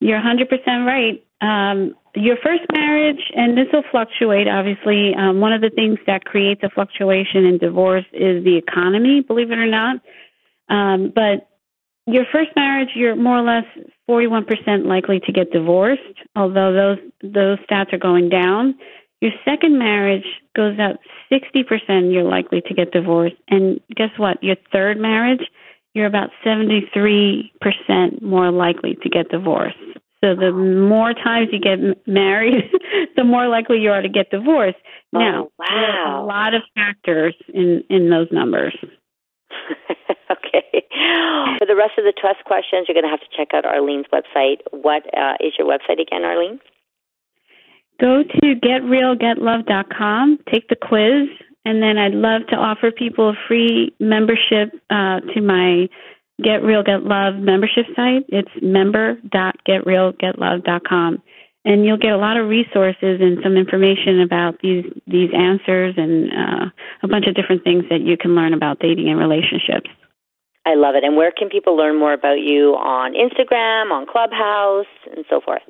You're 0.00 0.20
100% 0.20 0.86
right. 0.86 1.24
Um, 1.40 1.94
your 2.14 2.36
first 2.42 2.62
marriage, 2.72 3.20
and 3.34 3.56
this 3.56 3.66
will 3.72 3.84
fluctuate, 3.90 4.48
obviously. 4.48 5.14
Um, 5.14 5.40
one 5.40 5.52
of 5.52 5.60
the 5.60 5.70
things 5.70 5.98
that 6.06 6.24
creates 6.24 6.62
a 6.62 6.70
fluctuation 6.70 7.44
in 7.44 7.58
divorce 7.58 8.04
is 8.12 8.44
the 8.44 8.56
economy, 8.56 9.20
believe 9.20 9.50
it 9.50 9.58
or 9.58 9.66
not. 9.66 10.00
Um, 10.68 11.12
but 11.14 11.48
your 12.06 12.24
first 12.32 12.50
marriage, 12.56 12.90
you're 12.94 13.16
more 13.16 13.38
or 13.38 13.42
less 13.42 13.64
41% 14.08 14.86
likely 14.86 15.20
to 15.20 15.32
get 15.32 15.52
divorced, 15.52 16.02
although 16.34 16.72
those 16.72 16.98
those 17.22 17.58
stats 17.70 17.92
are 17.92 17.98
going 17.98 18.28
down. 18.28 18.74
Your 19.20 19.32
second 19.44 19.78
marriage 19.78 20.24
goes 20.56 20.78
up 20.80 20.98
60%, 21.30 22.12
you're 22.12 22.24
likely 22.24 22.62
to 22.62 22.74
get 22.74 22.90
divorced. 22.90 23.36
And 23.48 23.80
guess 23.94 24.10
what? 24.16 24.42
Your 24.42 24.56
third 24.72 24.98
marriage, 24.98 25.42
you're 25.94 26.06
about 26.06 26.30
73% 26.44 27.50
more 28.22 28.50
likely 28.50 28.96
to 29.02 29.08
get 29.08 29.28
divorced. 29.28 29.76
So 30.22 30.36
the 30.36 30.52
more 30.52 31.14
times 31.14 31.48
you 31.50 31.58
get 31.58 31.78
married, 32.06 32.70
the 33.16 33.24
more 33.24 33.48
likely 33.48 33.78
you 33.78 33.90
are 33.90 34.02
to 34.02 34.08
get 34.08 34.30
divorced. 34.30 34.76
Oh, 35.14 35.18
now, 35.18 35.48
wow. 35.58 36.22
a 36.22 36.26
lot 36.26 36.54
of 36.54 36.62
factors 36.74 37.34
in 37.52 37.82
in 37.88 38.10
those 38.10 38.28
numbers. 38.30 38.76
okay. 40.30 40.84
For 41.58 41.66
the 41.66 41.74
rest 41.76 41.92
of 41.98 42.04
the 42.04 42.12
trust 42.18 42.44
questions, 42.44 42.86
you're 42.86 42.94
going 42.94 43.04
to 43.04 43.10
have 43.10 43.20
to 43.20 43.36
check 43.36 43.48
out 43.54 43.64
Arlene's 43.64 44.06
website. 44.12 44.58
What 44.70 45.02
uh, 45.16 45.34
is 45.40 45.54
your 45.58 45.66
website 45.66 46.00
again, 46.00 46.24
Arlene? 46.24 46.60
Go 48.00 48.22
to 48.22 48.54
getrealgetlove.com, 48.54 50.38
take 50.50 50.68
the 50.68 50.76
quiz, 50.76 51.28
and 51.64 51.82
then 51.82 51.96
I'd 51.98 52.14
love 52.14 52.46
to 52.48 52.56
offer 52.56 52.90
people 52.90 53.30
a 53.30 53.34
free 53.46 53.94
membership 54.00 54.72
uh, 54.88 55.20
to 55.20 55.40
my 55.40 55.88
Get 56.42 56.62
Real 56.62 56.82
Get 56.82 57.04
Love 57.04 57.36
membership 57.36 57.84
site. 57.94 58.24
It's 58.28 58.50
member.getrealgetlove.com. 58.62 61.22
And 61.62 61.84
you'll 61.84 61.98
get 61.98 62.12
a 62.12 62.16
lot 62.16 62.38
of 62.38 62.48
resources 62.48 63.20
and 63.20 63.36
some 63.42 63.58
information 63.58 64.22
about 64.22 64.58
these 64.62 64.86
these 65.06 65.28
answers 65.36 65.92
and 65.98 66.32
uh, 66.32 66.70
a 67.02 67.08
bunch 67.08 67.26
of 67.26 67.34
different 67.34 67.64
things 67.64 67.84
that 67.90 68.00
you 68.00 68.16
can 68.16 68.34
learn 68.34 68.54
about 68.54 68.78
dating 68.78 69.10
and 69.10 69.18
relationships. 69.18 69.90
I 70.64 70.74
love 70.74 70.94
it. 70.94 71.04
And 71.04 71.16
where 71.16 71.32
can 71.32 71.50
people 71.50 71.76
learn 71.76 71.98
more 71.98 72.14
about 72.14 72.40
you 72.40 72.76
on 72.76 73.12
Instagram, 73.12 73.92
on 73.92 74.06
Clubhouse, 74.06 74.86
and 75.14 75.26
so 75.28 75.42
forth? 75.42 75.60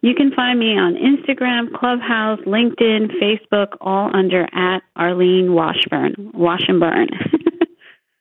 You 0.00 0.14
can 0.14 0.32
find 0.32 0.58
me 0.58 0.78
on 0.78 0.94
Instagram, 0.94 1.72
Clubhouse, 1.72 2.40
LinkedIn, 2.40 3.12
Facebook, 3.20 3.76
all 3.80 4.14
under 4.14 4.46
at 4.54 4.80
Arlene 4.96 5.52
Washburn. 5.54 6.30
Wash 6.34 6.62
and 6.68 6.80
burn. 6.80 7.08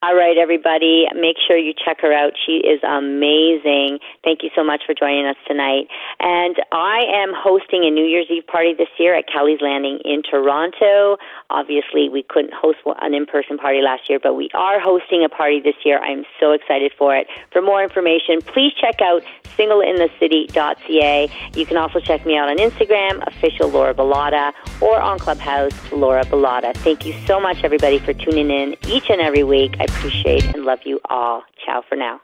All 0.05 0.13
right, 0.13 0.37
everybody, 0.37 1.07
make 1.15 1.35
sure 1.47 1.57
you 1.57 1.73
check 1.73 1.99
her 2.01 2.13
out. 2.13 2.33
She 2.45 2.57
is 2.57 2.79
amazing. 2.83 3.97
Thank 4.23 4.43
you 4.43 4.51
so 4.55 4.63
much 4.63 4.83
for 4.85 4.93
joining 4.93 5.25
us 5.25 5.35
tonight. 5.47 5.87
And 6.19 6.57
I 6.71 7.01
am 7.11 7.33
hosting 7.35 7.83
a 7.85 7.89
New 7.89 8.05
Year's 8.05 8.27
Eve 8.29 8.45
party 8.45 8.75
this 8.75 8.89
year 8.99 9.15
at 9.15 9.25
Kelly's 9.27 9.61
Landing 9.61 9.97
in 10.05 10.21
Toronto. 10.21 11.17
Obviously, 11.49 12.07
we 12.07 12.21
couldn't 12.21 12.53
host 12.53 12.77
an 13.01 13.15
in 13.15 13.25
person 13.25 13.57
party 13.57 13.81
last 13.81 14.07
year, 14.07 14.19
but 14.21 14.35
we 14.35 14.47
are 14.53 14.79
hosting 14.79 15.23
a 15.25 15.29
party 15.29 15.59
this 15.59 15.73
year. 15.83 15.97
I'm 15.97 16.23
so 16.39 16.51
excited 16.51 16.91
for 16.95 17.15
it. 17.15 17.25
For 17.51 17.63
more 17.63 17.83
information, 17.83 18.43
please 18.43 18.73
check 18.79 19.01
out 19.01 19.23
singleinthecity.ca. 19.57 21.31
You 21.55 21.65
can 21.65 21.77
also 21.77 21.99
check 21.99 22.25
me 22.27 22.37
out 22.37 22.49
on 22.49 22.57
Instagram, 22.57 23.25
official 23.25 23.69
Laura 23.69 23.95
Bilotta, 23.95 24.53
or 24.81 24.99
on 25.01 25.17
Clubhouse, 25.17 25.73
Laura 25.91 26.23
Bilotta. 26.25 26.75
Thank 26.77 27.05
you 27.07 27.13
so 27.25 27.39
much, 27.39 27.63
everybody, 27.63 27.97
for 27.97 28.13
tuning 28.13 28.51
in 28.51 28.75
each 28.87 29.09
and 29.09 29.21
every 29.21 29.43
week. 29.43 29.75
I 29.79 29.87
appreciate 29.97 30.45
and 30.53 30.63
love 30.63 30.79
you 30.85 30.99
all. 31.09 31.43
Ciao 31.65 31.83
for 31.87 31.95
now. 31.95 32.19